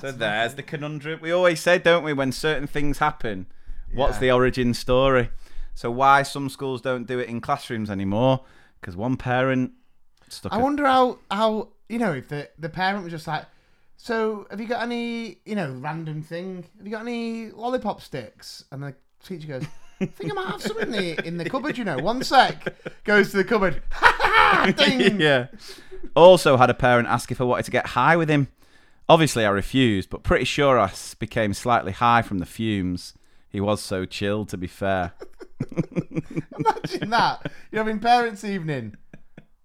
so 0.00 0.12
there's 0.12 0.54
the 0.54 0.62
conundrum. 0.62 1.18
We 1.20 1.32
always 1.32 1.60
say, 1.60 1.78
don't 1.78 2.04
we, 2.04 2.12
when 2.12 2.30
certain 2.30 2.66
things 2.68 2.98
happen, 2.98 3.46
what's 3.92 4.14
Yeah. 4.16 4.20
the 4.20 4.30
origin 4.32 4.72
story? 4.74 5.30
So 5.74 5.90
why 5.90 6.22
some 6.22 6.48
schools 6.48 6.80
don't 6.80 7.06
do 7.06 7.18
it 7.18 7.28
in 7.28 7.40
classrooms 7.40 7.90
anymore? 7.90 8.44
Because 8.80 8.96
one 8.96 9.16
parent 9.16 9.72
stuck. 10.28 10.52
I 10.52 10.58
a- 10.60 10.62
wonder 10.62 10.86
how, 10.86 11.18
how 11.30 11.68
you 11.88 11.98
know, 11.98 12.12
if 12.12 12.28
the, 12.28 12.48
the 12.58 12.68
parent 12.68 13.02
was 13.02 13.12
just 13.12 13.26
like, 13.26 13.44
so 14.00 14.46
have 14.48 14.60
you 14.60 14.66
got 14.66 14.82
any, 14.82 15.38
you 15.44 15.56
know, 15.56 15.72
random 15.72 16.22
thing? 16.22 16.64
Have 16.78 16.86
you 16.86 16.92
got 16.92 17.02
any 17.02 17.50
lollipop 17.50 18.00
sticks? 18.00 18.64
And 18.70 18.82
the 18.82 18.94
teacher 19.22 19.48
goes, 19.48 19.64
I 20.00 20.06
think 20.06 20.30
I 20.30 20.34
might 20.34 20.46
have 20.46 20.62
some 20.62 20.78
in 20.78 20.92
the, 20.92 21.26
in 21.26 21.36
the 21.36 21.50
cupboard, 21.50 21.76
you 21.76 21.84
know. 21.84 21.98
One 21.98 22.22
sec. 22.22 22.74
Goes 23.02 23.32
to 23.32 23.38
the 23.38 23.44
cupboard. 23.44 23.82
Ding. 24.76 25.20
yeah. 25.20 25.48
Also 26.14 26.56
had 26.56 26.70
a 26.70 26.74
parent 26.74 27.08
ask 27.08 27.32
if 27.32 27.40
I 27.40 27.44
wanted 27.44 27.64
to 27.64 27.72
get 27.72 27.88
high 27.88 28.16
with 28.16 28.30
him. 28.30 28.48
Obviously, 29.08 29.44
I 29.44 29.50
refused, 29.50 30.10
but 30.10 30.22
pretty 30.22 30.44
sure 30.44 30.78
I 30.78 30.92
became 31.18 31.52
slightly 31.52 31.92
high 31.92 32.22
from 32.22 32.38
the 32.38 32.46
fumes. 32.46 33.14
He 33.48 33.60
was 33.60 33.80
so 33.82 34.04
chill, 34.04 34.44
to 34.46 34.56
be 34.56 34.68
fair. 34.68 35.12
Imagine 36.56 37.10
that. 37.10 37.50
You're 37.72 37.82
having 37.82 37.98
parents' 37.98 38.44
evening. 38.44 38.96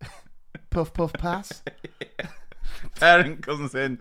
Puff, 0.71 0.91
puff, 0.91 1.13
pass. 1.13 1.61
Parent 2.99 3.41
comes 3.41 3.75
in. 3.75 3.97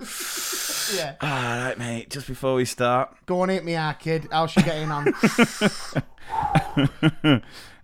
Yeah. 0.94 1.14
All 1.20 1.28
right, 1.28 1.78
mate. 1.78 2.10
Just 2.10 2.26
before 2.26 2.54
we 2.54 2.64
start, 2.64 3.16
Go 3.26 3.40
on, 3.42 3.48
hit 3.48 3.64
me, 3.64 3.76
our 3.76 3.94
kid. 3.94 4.28
How's 4.30 4.50
she 4.50 4.62
getting 4.62 4.90
on? 4.90 5.08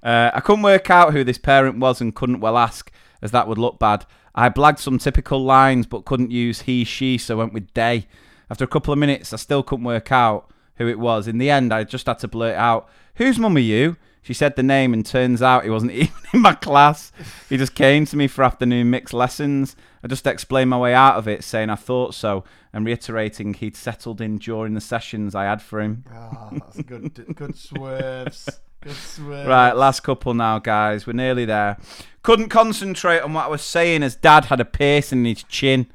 uh, 0.03 0.30
I 0.34 0.40
couldn't 0.40 0.62
work 0.62 0.90
out 0.90 1.12
who 1.12 1.24
this 1.24 1.38
parent 1.38 1.78
was 1.78 2.01
and 2.01 2.14
couldn't 2.14 2.40
well 2.40 2.59
ask, 2.59 2.90
as 3.22 3.30
that 3.32 3.49
would 3.49 3.59
look 3.59 3.78
bad. 3.78 4.07
I 4.34 4.49
blagged 4.49 4.78
some 4.78 4.99
typical 4.99 5.42
lines, 5.42 5.86
but 5.86 6.05
couldn't 6.05 6.30
use 6.30 6.62
he, 6.62 6.84
she, 6.84 7.18
so 7.18 7.36
went 7.36 7.53
with 7.53 7.72
they. 7.74 8.07
After 8.51 8.64
a 8.64 8.68
couple 8.68 8.92
of 8.92 8.99
minutes, 8.99 9.32
I 9.32 9.36
still 9.36 9.62
couldn't 9.62 9.84
work 9.84 10.12
out 10.12 10.51
who 10.76 10.86
it 10.88 10.99
was. 10.99 11.28
In 11.28 11.38
the 11.38 11.51
end, 11.51 11.72
I 11.72 11.84
just 11.84 12.07
had 12.07 12.18
to 12.20 12.28
blurt 12.28 12.57
out, 12.57 12.88
"Whose 13.16 13.38
mum 13.38 13.57
are 13.57 13.61
you?" 13.61 13.96
She 14.22 14.34
said 14.34 14.57
the 14.57 14.62
name, 14.62 14.92
and 14.92 15.05
turns 15.05 15.42
out 15.42 15.64
he 15.64 15.70
wasn't 15.70 15.92
even 15.92 16.14
in 16.32 16.40
my 16.40 16.55
class. 16.55 17.12
He 17.49 17.57
just 17.57 17.74
came 17.74 18.07
to 18.07 18.16
me 18.16 18.28
for 18.28 18.44
afternoon 18.44 18.90
mixed 18.90 19.14
lessons. 19.14 19.74
I 20.03 20.07
just 20.09 20.26
explained 20.26 20.70
my 20.70 20.78
way 20.78 20.94
out 20.94 21.16
of 21.16 21.26
it, 21.26 21.42
saying 21.44 21.70
I 21.70 21.74
thought 21.74 22.14
so, 22.14 22.44
and 22.72 22.86
reiterating 22.86 23.55
he'd 23.55 23.76
settled 23.76 24.20
in 24.20 24.38
during 24.38 24.74
the 24.74 24.80
sessions 24.80 25.34
I 25.34 25.44
had 25.44 25.61
for 25.61 25.80
him. 25.80 26.05
Oh, 26.14 26.51
that's 26.53 26.80
good. 26.82 27.34
Good 27.34 27.57
swerves. 27.57 28.49
Good 28.80 28.94
swerves. 28.94 29.49
Right, 29.49 29.72
last 29.72 30.01
couple 30.01 30.34
now, 30.34 30.59
guys. 30.61 31.07
We're 31.07 31.14
nearly 31.14 31.44
there. 31.44 31.78
Couldn't 32.22 32.49
concentrate 32.49 33.20
on 33.20 33.32
what 33.32 33.46
I 33.46 33.49
was 33.49 33.62
saying 33.62 34.03
as 34.03 34.14
Dad 34.14 34.46
had 34.46 34.61
a 34.61 34.64
piercing 34.64 35.20
in 35.20 35.24
his 35.34 35.42
chin. 35.44 35.86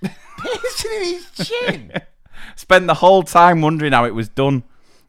Piercing 0.02 0.92
in 0.92 1.02
his 1.02 1.48
chin. 1.48 1.92
Spent 2.56 2.86
the 2.86 2.94
whole 2.94 3.22
time 3.24 3.60
wondering 3.60 3.92
how 3.92 4.04
it 4.04 4.14
was 4.14 4.28
done. 4.28 4.62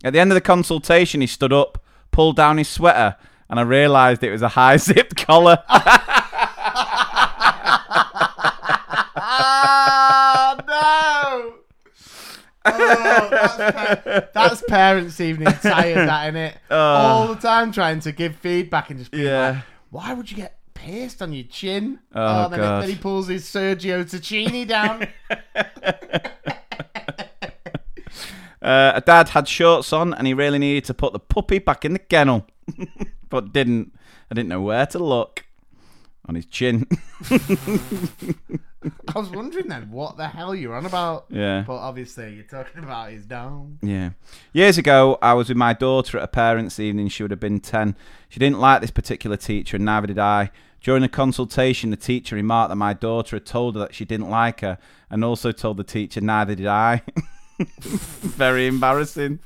At 0.04 0.14
the 0.14 0.20
end 0.20 0.32
of 0.32 0.36
the 0.36 0.42
consultation, 0.42 1.22
he 1.22 1.28
stood 1.28 1.54
up, 1.54 1.84
pulled 2.12 2.36
down 2.38 2.58
his 2.58 2.70
sweater, 2.70 3.16
and 3.50 3.60
I 3.60 3.64
realised 3.64 4.24
it 4.24 4.32
was 4.32 4.42
a 4.42 4.48
high 4.50 4.78
zip 4.88 5.16
collar. 5.16 5.64
Ah, 9.22 10.56
no. 10.68 11.54
Oh, 12.74 13.28
that's, 13.32 14.34
that's 14.34 14.64
parents' 14.68 15.20
evening 15.22 15.54
tired, 15.62 16.08
that 16.08 16.34
innit? 16.34 16.54
All 16.72 17.28
the 17.28 17.36
time 17.42 17.72
trying 17.72 18.00
to 18.02 18.12
give 18.12 18.36
feedback 18.36 18.90
and 18.90 19.00
just 19.00 19.12
being 19.12 19.26
Yeah. 19.26 19.50
like, 19.52 19.64
why 19.90 20.14
would 20.14 20.30
you 20.30 20.38
get 20.38 20.58
pierced 20.74 21.22
on 21.22 21.34
your 21.34 21.46
chin? 21.46 22.00
Oh, 22.16 22.48
then, 22.50 22.60
God. 22.60 22.84
then 22.84 22.90
he 22.90 22.96
pulls 22.96 23.28
his 23.28 23.46
Sergio 23.46 24.04
Tacchini 24.04 24.68
down. 24.68 25.08
Uh, 28.62 28.92
a 28.96 29.00
dad 29.02 29.30
had 29.30 29.48
shorts 29.48 29.94
on, 29.94 30.14
and 30.14 30.28
he 30.28 30.34
really 30.34 30.60
needed 30.60 30.84
to 30.84 30.94
put 30.94 31.14
the 31.14 31.20
puppy 31.20 31.60
back 31.60 31.86
in 31.86 31.94
the 31.94 32.00
kennel, 32.00 32.46
but 33.30 33.54
didn't. 33.54 33.94
I 34.30 34.36
didn't 34.36 34.50
know 34.50 34.62
where 34.62 34.86
to 34.88 35.00
look. 35.00 35.46
On 36.30 36.36
his 36.36 36.46
chin. 36.46 36.86
I 37.32 39.16
was 39.16 39.32
wondering 39.32 39.68
then 39.68 39.90
what 39.90 40.16
the 40.16 40.28
hell 40.28 40.54
you're 40.54 40.76
on 40.76 40.86
about. 40.86 41.26
Yeah. 41.30 41.64
But 41.66 41.78
obviously 41.78 42.36
you're 42.36 42.44
talking 42.44 42.84
about 42.84 43.10
his 43.10 43.26
down. 43.26 43.80
Yeah. 43.82 44.12
Years 44.54 44.78
ago, 44.78 45.18
I 45.24 45.34
was 45.34 45.50
with 45.50 45.58
my 45.58 45.74
daughter 45.74 46.20
at 46.20 46.24
a 46.24 46.28
parents' 46.28 46.80
evening. 46.80 47.08
She 47.08 47.24
would 47.24 47.32
have 47.32 47.40
been 47.40 47.60
10. 47.60 47.96
She 48.30 48.40
didn't 48.40 48.60
like 48.60 48.82
this 48.82 48.92
particular 48.92 49.38
teacher, 49.38 49.78
and 49.78 49.86
neither 49.86 50.06
did 50.06 50.20
I. 50.20 50.52
During 50.82 51.02
the 51.02 51.10
consultation, 51.10 51.90
the 51.90 51.98
teacher 51.98 52.36
remarked 52.36 52.70
that 52.70 52.76
my 52.76 52.94
daughter 52.94 53.36
had 53.36 53.48
told 53.48 53.74
her 53.74 53.80
that 53.80 53.96
she 53.96 54.06
didn't 54.06 54.30
like 54.30 54.62
her, 54.62 54.78
and 55.10 55.26
also 55.26 55.52
told 55.52 55.78
the 55.78 55.84
teacher, 55.84 56.22
neither 56.22 56.54
did 56.54 56.68
I. 56.68 57.02
Very 57.80 58.68
embarrassing. 58.68 59.40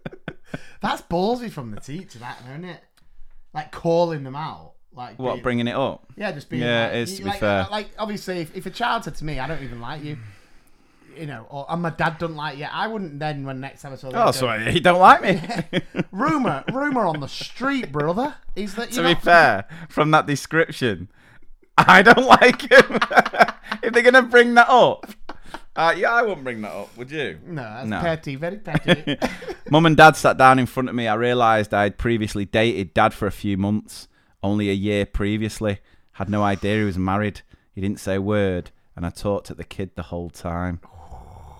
That's 0.80 1.02
ballsy 1.02 1.50
from 1.50 1.72
the 1.72 1.80
teacher, 1.80 2.20
that 2.20 2.38
isn't 2.48 2.64
it? 2.64 2.84
Like 3.52 3.72
calling 3.72 4.22
them 4.22 4.36
out. 4.36 4.75
Like 4.96 5.18
What, 5.18 5.32
being- 5.34 5.42
bringing 5.42 5.68
it 5.68 5.74
up? 5.76 6.06
Yeah, 6.16 6.32
just 6.32 6.48
being. 6.48 6.62
Yeah, 6.62 6.84
like, 6.86 6.94
it 6.94 6.98
is, 7.00 7.10
you- 7.12 7.16
to 7.18 7.22
be 7.24 7.30
like, 7.30 7.40
fair. 7.40 7.66
Like, 7.70 7.88
obviously, 7.98 8.38
if, 8.38 8.56
if 8.56 8.64
a 8.66 8.70
child 8.70 9.04
said 9.04 9.14
to 9.16 9.24
me, 9.24 9.38
"I 9.38 9.46
don't 9.46 9.62
even 9.62 9.80
like 9.80 10.02
you," 10.02 10.16
you 11.16 11.26
know, 11.26 11.46
or 11.50 11.66
and 11.68 11.82
my 11.82 11.90
dad 11.90 12.18
doesn't 12.18 12.36
like 12.36 12.56
you, 12.58 12.66
I 12.70 12.86
wouldn't 12.88 13.18
then 13.18 13.44
when 13.44 13.60
next 13.60 13.82
time 13.82 13.92
I 13.92 13.96
saw 13.96 14.10
them. 14.10 14.26
Oh, 14.26 14.30
sorry, 14.30 14.70
you 14.74 14.80
don't 14.80 14.98
like 15.00 15.22
me. 15.22 15.40
Rumor, 16.12 16.64
rumor 16.72 17.04
on 17.06 17.20
the 17.20 17.28
street, 17.28 17.92
brother, 17.92 18.34
is 18.54 18.74
that 18.76 18.90
to 18.92 19.02
be 19.02 19.12
not- 19.14 19.22
fair, 19.22 19.64
from 19.90 20.10
that 20.12 20.26
description, 20.26 21.08
I 21.76 22.00
don't 22.02 22.26
like 22.40 22.62
him. 22.62 22.98
if 23.82 23.92
they're 23.92 24.02
going 24.02 24.14
to 24.14 24.22
bring 24.22 24.54
that 24.54 24.68
up, 24.70 25.06
uh, 25.76 25.94
yeah, 25.94 26.10
I 26.10 26.22
wouldn't 26.22 26.42
bring 26.44 26.62
that 26.62 26.72
up, 26.72 26.96
would 26.96 27.10
you? 27.10 27.38
No, 27.46 27.62
that's 27.62 27.86
No. 27.86 28.00
petty, 28.00 28.34
very 28.36 28.56
petty. 28.56 29.18
Mum 29.68 29.84
and 29.84 29.94
dad 29.94 30.16
sat 30.16 30.38
down 30.38 30.58
in 30.58 30.64
front 30.64 30.88
of 30.88 30.94
me. 30.94 31.06
I 31.06 31.14
realised 31.14 31.74
I 31.74 31.82
had 31.82 31.98
previously 31.98 32.46
dated 32.46 32.94
dad 32.94 33.12
for 33.12 33.26
a 33.26 33.30
few 33.32 33.58
months, 33.58 34.08
only 34.46 34.70
a 34.70 34.74
year 34.74 35.04
previously. 35.04 35.80
Had 36.12 36.30
no 36.30 36.42
idea 36.42 36.78
he 36.78 36.84
was 36.84 36.96
married. 36.96 37.42
He 37.74 37.80
didn't 37.80 38.00
say 38.00 38.14
a 38.14 38.22
word, 38.22 38.70
and 38.94 39.04
I 39.04 39.10
talked 39.10 39.50
at 39.50 39.56
the 39.56 39.64
kid 39.64 39.90
the 39.96 40.04
whole 40.04 40.30
time. 40.30 40.80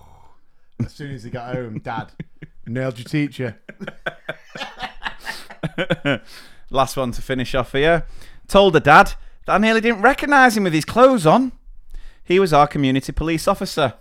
as 0.83 0.93
soon 0.93 1.11
as 1.11 1.23
he 1.23 1.29
got 1.29 1.53
home, 1.53 1.79
Dad 1.79 2.11
nailed 2.65 2.97
your 2.97 3.05
teacher. 3.05 3.59
Last 6.69 6.97
one 6.97 7.11
to 7.11 7.21
finish 7.21 7.53
off 7.53 7.73
here. 7.73 8.05
Told 8.47 8.73
the 8.73 8.79
dad 8.79 9.13
that 9.45 9.55
I 9.55 9.57
nearly 9.57 9.81
didn't 9.81 10.01
recognise 10.01 10.57
him 10.57 10.63
with 10.63 10.73
his 10.73 10.85
clothes 10.85 11.25
on. 11.25 11.51
He 12.23 12.39
was 12.39 12.53
our 12.53 12.67
community 12.67 13.11
police 13.11 13.47
officer. 13.47 13.93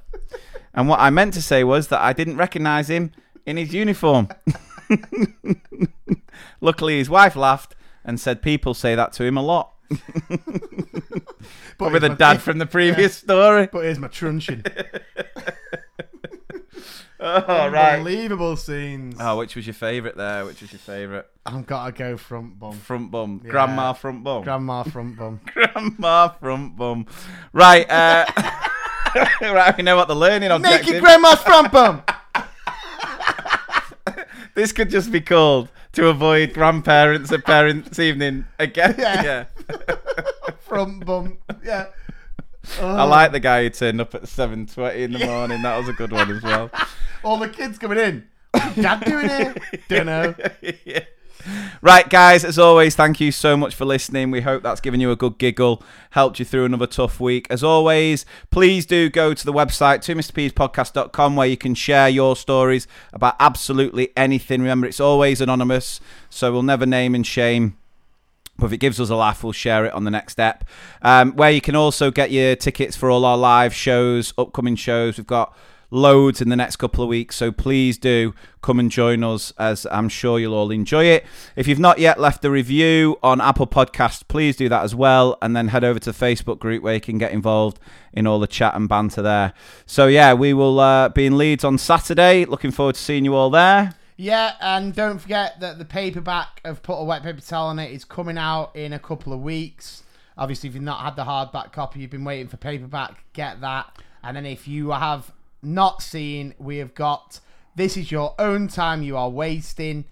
And 0.75 0.89
what 0.89 1.01
I 1.01 1.11
meant 1.11 1.35
to 1.35 1.43
say 1.43 1.65
was 1.65 1.89
that 1.89 2.01
I 2.01 2.13
didn't 2.13 2.37
recognise 2.37 2.91
him 2.91 3.13
in 3.45 3.57
his 3.57 3.73
uniform. 3.73 4.29
Luckily, 6.61 6.99
his 6.99 7.09
wife 7.09 7.37
laughed 7.37 7.75
and 8.07 8.19
said 8.19 8.41
people 8.41 8.73
say 8.73 8.95
that 8.95 9.13
to 9.15 9.25
him 9.25 9.37
a 9.37 9.43
lot. 9.43 9.75
Probably 11.77 11.99
the 11.99 12.07
here's 12.07 12.11
my- 12.11 12.15
dad 12.15 12.41
from 12.43 12.57
the 12.59 12.67
previous 12.67 13.17
story. 13.17 13.69
But 13.71 13.83
here's 13.85 13.99
my 13.99 14.09
truncheon. 14.09 14.65
Oh, 17.19 17.69
right. 17.71 17.97
Unbelievable 17.97 18.57
scenes. 18.57 19.17
Oh, 19.19 19.39
which 19.39 19.57
was 19.57 19.67
your 19.67 19.75
favourite 19.75 20.17
there? 20.17 20.45
Which 20.45 20.61
was 20.61 20.71
your 20.73 20.79
favourite? 20.79 21.25
I've 21.45 21.67
got 21.67 21.87
to 21.87 21.93
go 21.93 22.17
front 22.17 22.59
bum. 22.59 22.75
Front 22.75 23.11
bum. 23.11 23.39
Grandma 23.39 23.95
front 23.95 24.23
bum. 24.23 24.45
Grandma 24.45 24.83
front 24.83 25.17
bum. 25.17 25.41
Grandma 25.47 26.29
front 26.29 26.77
bum. 26.77 27.07
Right, 27.53 27.91
uh, 27.91 28.27
right, 29.41 29.77
we 29.77 29.83
know 29.83 29.97
what 29.97 30.09
the 30.09 30.15
learning 30.15 30.51
objective 30.51 30.87
Naked 30.89 31.03
grandma's 31.03 31.41
front 31.41 31.73
bum. 31.73 32.03
This 34.55 34.73
could 34.73 34.91
just 34.91 35.11
be 35.13 35.21
called 35.21 35.69
to 35.97 36.09
avoid 36.09 36.53
grandparents 36.53 37.33
at 37.33 37.45
parents' 37.45 37.99
evening 37.99 38.45
again. 38.59 38.95
Yeah. 38.99 39.47
front 40.61 41.07
bum. 41.07 41.39
Yeah. 41.65 41.87
I 42.81 43.05
oh. 43.05 43.07
like 43.07 43.33
the 43.33 43.41
guy 43.41 43.63
who 43.63 43.71
turned 43.71 44.01
up 44.01 44.15
at 44.15 44.29
seven 44.29 44.67
twenty 44.67 45.05
in 45.05 45.13
the 45.13 45.25
morning. 45.25 45.63
That 45.63 45.79
was 45.79 45.89
a 45.89 45.95
good 45.95 46.13
one 46.13 46.31
as 46.31 46.43
well. 46.43 46.71
All 47.25 47.39
the 47.39 47.49
kids 47.49 47.79
coming 47.79 47.99
in. 47.99 48.29
Dad 48.75 49.05
doing 49.05 49.31
it? 49.31 49.83
Don't 49.89 50.07
know. 50.07 50.35
yeah. 50.85 51.05
Right, 51.83 52.09
guys, 52.09 52.45
as 52.45 52.59
always, 52.59 52.97
thank 52.97 53.21
you 53.21 53.31
so 53.31 53.57
much 53.57 53.75
for 53.75 53.85
listening. 53.85 54.31
We 54.31 54.41
hope 54.41 54.63
that's 54.63 54.81
given 54.81 55.01
you 55.01 55.11
a 55.11 55.17
good 55.17 55.39
giggle, 55.39 55.83
helped 56.11 56.39
you 56.39 56.45
through 56.45 56.65
another 56.65 56.87
tough 56.87 57.21
week. 57.21 57.47
As 57.51 57.63
always, 57.63 58.27
please 58.51 58.87
do 58.87 59.09
go 59.09 59.35
to 59.35 59.45
the 59.45 59.53
website, 59.53 60.01
to 60.03 60.15
mrpspodcast.com, 60.15 61.37
where 61.37 61.47
you 61.47 61.57
can 61.57 61.75
share 61.75 62.09
your 62.09 62.37
stories 62.37 62.89
about 63.13 63.37
absolutely 63.39 64.11
anything. 64.17 64.61
Remember, 64.61 64.87
it's 64.87 65.01
always 65.01 65.41
anonymous, 65.41 66.01
so 66.31 66.53
we'll 66.53 66.63
never 66.63 66.87
name 66.87 67.15
and 67.15 67.27
shame. 67.27 67.77
But 68.59 68.67
if 68.67 68.73
it 68.73 68.79
gives 68.79 69.01
us 69.01 69.11
a 69.11 69.17
laugh, 69.17 69.45
we'll 69.45 69.53
share 69.53 69.85
it 69.85 69.93
on 69.93 70.05
the 70.05 70.11
next 70.11 70.33
step. 70.33 70.65
Um, 71.03 71.33
where 71.37 71.51
you 71.51 71.61
can 71.61 71.77
also 71.77 72.11
get 72.11 72.31
your 72.31 72.57
tickets 72.57 72.97
for 72.97 73.11
all 73.11 73.25
our 73.25 73.37
live 73.37 73.75
shows, 73.75 74.33
upcoming 74.39 74.77
shows. 74.77 75.19
We've 75.19 75.27
got 75.27 75.55
loads 75.97 76.41
in 76.41 76.49
the 76.49 76.57
next 76.57 76.77
couple 76.77 77.03
of 77.03 77.09
weeks. 77.09 77.37
So 77.37 77.51
please 77.51 77.99
do 77.99 78.35
come 78.63 78.79
and 78.79 78.91
join 78.91 79.25
us, 79.25 79.53
as 79.59 79.87
I'm 79.91 80.09
sure 80.09 80.39
you'll 80.39 80.55
all 80.55 80.71
enjoy 80.71 81.05
it. 81.05 81.27
If 81.57 81.67
you've 81.67 81.79
not 81.79 81.99
yet 81.99 82.21
left 82.21 82.45
a 82.45 82.51
review 82.51 83.19
on 83.23 83.41
Apple 83.41 83.67
Podcasts, 83.67 84.23
please 84.27 84.57
do 84.57 84.69
that 84.69 84.85
as 84.85 84.95
well. 84.95 85.39
And 85.43 85.57
then 85.57 85.69
head 85.69 85.85
over 85.85 85.99
to 85.99 86.13
the 86.13 86.25
Facebook 86.25 86.59
group 86.59 86.83
where 86.83 86.95
you 86.95 87.01
can 87.01 87.19
get 87.19 87.33
involved 87.33 87.81
in 88.13 88.27
all 88.27 88.39
the 88.39 88.47
chat 88.47 88.75
and 88.75 88.89
banter 88.89 89.23
there. 89.23 89.53
So, 89.87 90.07
yeah, 90.07 90.35
we 90.35 90.53
will 90.53 90.79
uh, 90.79 91.09
be 91.09 91.27
in 91.27 91.39
Leeds 91.39 91.65
on 91.65 91.79
Saturday. 91.79 92.45
Looking 92.45 92.71
forward 92.71 92.95
to 92.95 93.01
seeing 93.01 93.25
you 93.25 93.35
all 93.35 93.51
there. 93.51 93.95
Yeah, 94.19 94.55
and 94.61 94.95
don't 94.95 95.19
forget 95.19 95.61
that 95.61 95.79
the 95.79 95.85
paperback 95.85 96.63
of 96.65 96.83
Put 96.83 96.95
a 96.95 97.05
Wet 97.05 97.23
Paper 97.23 97.41
Towel 97.41 97.67
on 97.67 97.79
It 97.79 97.93
is 97.93 98.05
coming 98.05 98.39
out 98.39 98.75
in 98.75 98.95
a 98.95 98.99
couple 98.99 99.33
of 99.33 99.41
weeks. 99.41 100.05
Obviously, 100.39 100.69
if 100.69 100.75
you've 100.75 100.85
not 100.85 101.01
had 101.01 101.17
the 101.17 101.25
hardback 101.25 101.73
copy, 101.73 102.01
you've 102.01 102.11
been 102.11 102.25
waiting 102.25 102.49
for 102.49 102.57
paperback, 102.57 103.25
get 103.35 103.61
that. 103.61 103.99
And 104.23 104.37
then 104.37 104.47
if 104.47 104.67
you 104.67 104.91
have 104.91 105.33
not 105.67 106.03
seen, 106.03 106.55
we 106.59 106.79
have 106.79 106.95
got 106.95 107.41
This 107.75 107.97
Is 107.97 108.11
Your 108.11 108.35
Own 108.39 108.69
Time 108.69 109.03
You 109.03 109.17
Are 109.17 109.29
Wasting. 109.29 110.05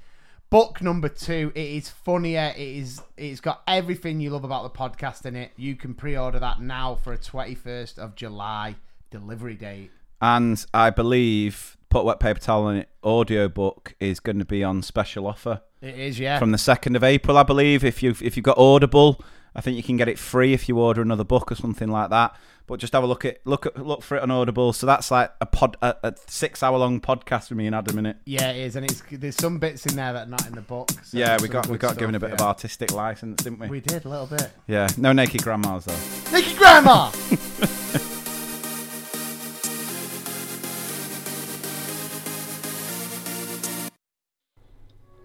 Book 0.50 0.82
number 0.82 1.08
two. 1.08 1.50
It 1.54 1.66
is 1.66 1.88
funnier. 1.88 2.52
It 2.56 2.60
is. 2.60 3.02
It's 3.16 3.40
got 3.40 3.62
everything 3.66 4.20
you 4.20 4.30
love 4.30 4.44
about 4.44 4.62
the 4.62 4.78
podcast 4.78 5.24
in 5.26 5.34
it. 5.34 5.52
You 5.56 5.74
can 5.74 5.94
pre-order 5.94 6.38
that 6.38 6.60
now 6.60 6.96
for 6.96 7.12
a 7.12 7.18
twenty-first 7.18 7.98
of 7.98 8.14
July 8.14 8.76
delivery 9.10 9.54
date. 9.54 9.90
And 10.20 10.64
I 10.72 10.90
believe 10.90 11.76
Put 11.88 12.04
Wet 12.04 12.20
Paper 12.20 12.40
Towel 12.40 12.64
on 12.64 12.76
It 12.76 12.88
audiobook 13.02 13.94
is 13.98 14.20
going 14.20 14.38
to 14.38 14.44
be 14.44 14.62
on 14.62 14.82
special 14.82 15.26
offer. 15.26 15.62
It 15.80 15.98
is, 15.98 16.18
yeah. 16.18 16.38
from 16.38 16.52
the 16.52 16.58
second 16.58 16.96
of 16.96 17.04
April, 17.04 17.36
I 17.36 17.42
believe. 17.42 17.84
If 17.84 18.02
you 18.02 18.14
if 18.20 18.36
you've 18.36 18.44
got 18.44 18.58
Audible, 18.58 19.20
I 19.56 19.60
think 19.60 19.76
you 19.76 19.82
can 19.82 19.96
get 19.96 20.08
it 20.08 20.18
free 20.18 20.52
if 20.52 20.68
you 20.68 20.78
order 20.78 21.02
another 21.02 21.24
book 21.24 21.50
or 21.50 21.56
something 21.56 21.88
like 21.88 22.10
that. 22.10 22.36
But 22.66 22.80
just 22.80 22.94
have 22.94 23.02
a 23.02 23.06
look 23.06 23.26
at 23.26 23.38
look 23.44 23.66
at 23.66 23.76
look 23.84 24.02
for 24.02 24.16
it 24.16 24.22
on 24.22 24.30
Audible. 24.30 24.72
So 24.72 24.86
that's 24.86 25.10
like 25.10 25.30
a 25.40 25.44
pod 25.46 25.76
a, 25.82 25.96
a 26.02 26.14
six 26.26 26.62
hour 26.62 26.78
long 26.78 26.98
podcast 27.00 27.50
with 27.50 27.58
me 27.58 27.66
and 27.66 27.74
Adam 27.74 27.98
in 27.98 28.06
it. 28.06 28.16
yeah, 28.24 28.52
it 28.52 28.56
is, 28.66 28.76
and 28.76 28.84
it's 28.90 29.02
there's 29.12 29.36
some 29.36 29.58
bits 29.58 29.84
in 29.84 29.96
there 29.96 30.14
that 30.14 30.26
are 30.26 30.30
not 30.30 30.46
in 30.46 30.54
the 30.54 30.62
book. 30.62 30.90
so 31.02 31.18
Yeah, 31.18 31.36
we 31.42 31.48
got 31.48 31.66
we 31.66 31.76
got 31.76 31.88
stuff, 31.88 31.98
given 31.98 32.14
a 32.14 32.20
bit 32.20 32.32
of 32.32 32.40
artistic 32.40 32.90
license, 32.92 33.42
didn't 33.42 33.58
we? 33.58 33.68
We 33.68 33.80
did 33.80 34.06
a 34.06 34.08
little 34.08 34.26
bit. 34.26 34.50
Yeah, 34.66 34.88
no 34.96 35.12
naked 35.12 35.42
grandmas 35.42 35.84
though. 35.84 36.32
Nikki 36.32 36.54
Grandma. 36.54 37.10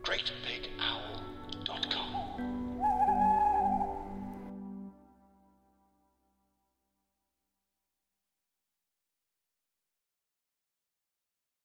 GreatBigOwl.com. 0.03 0.38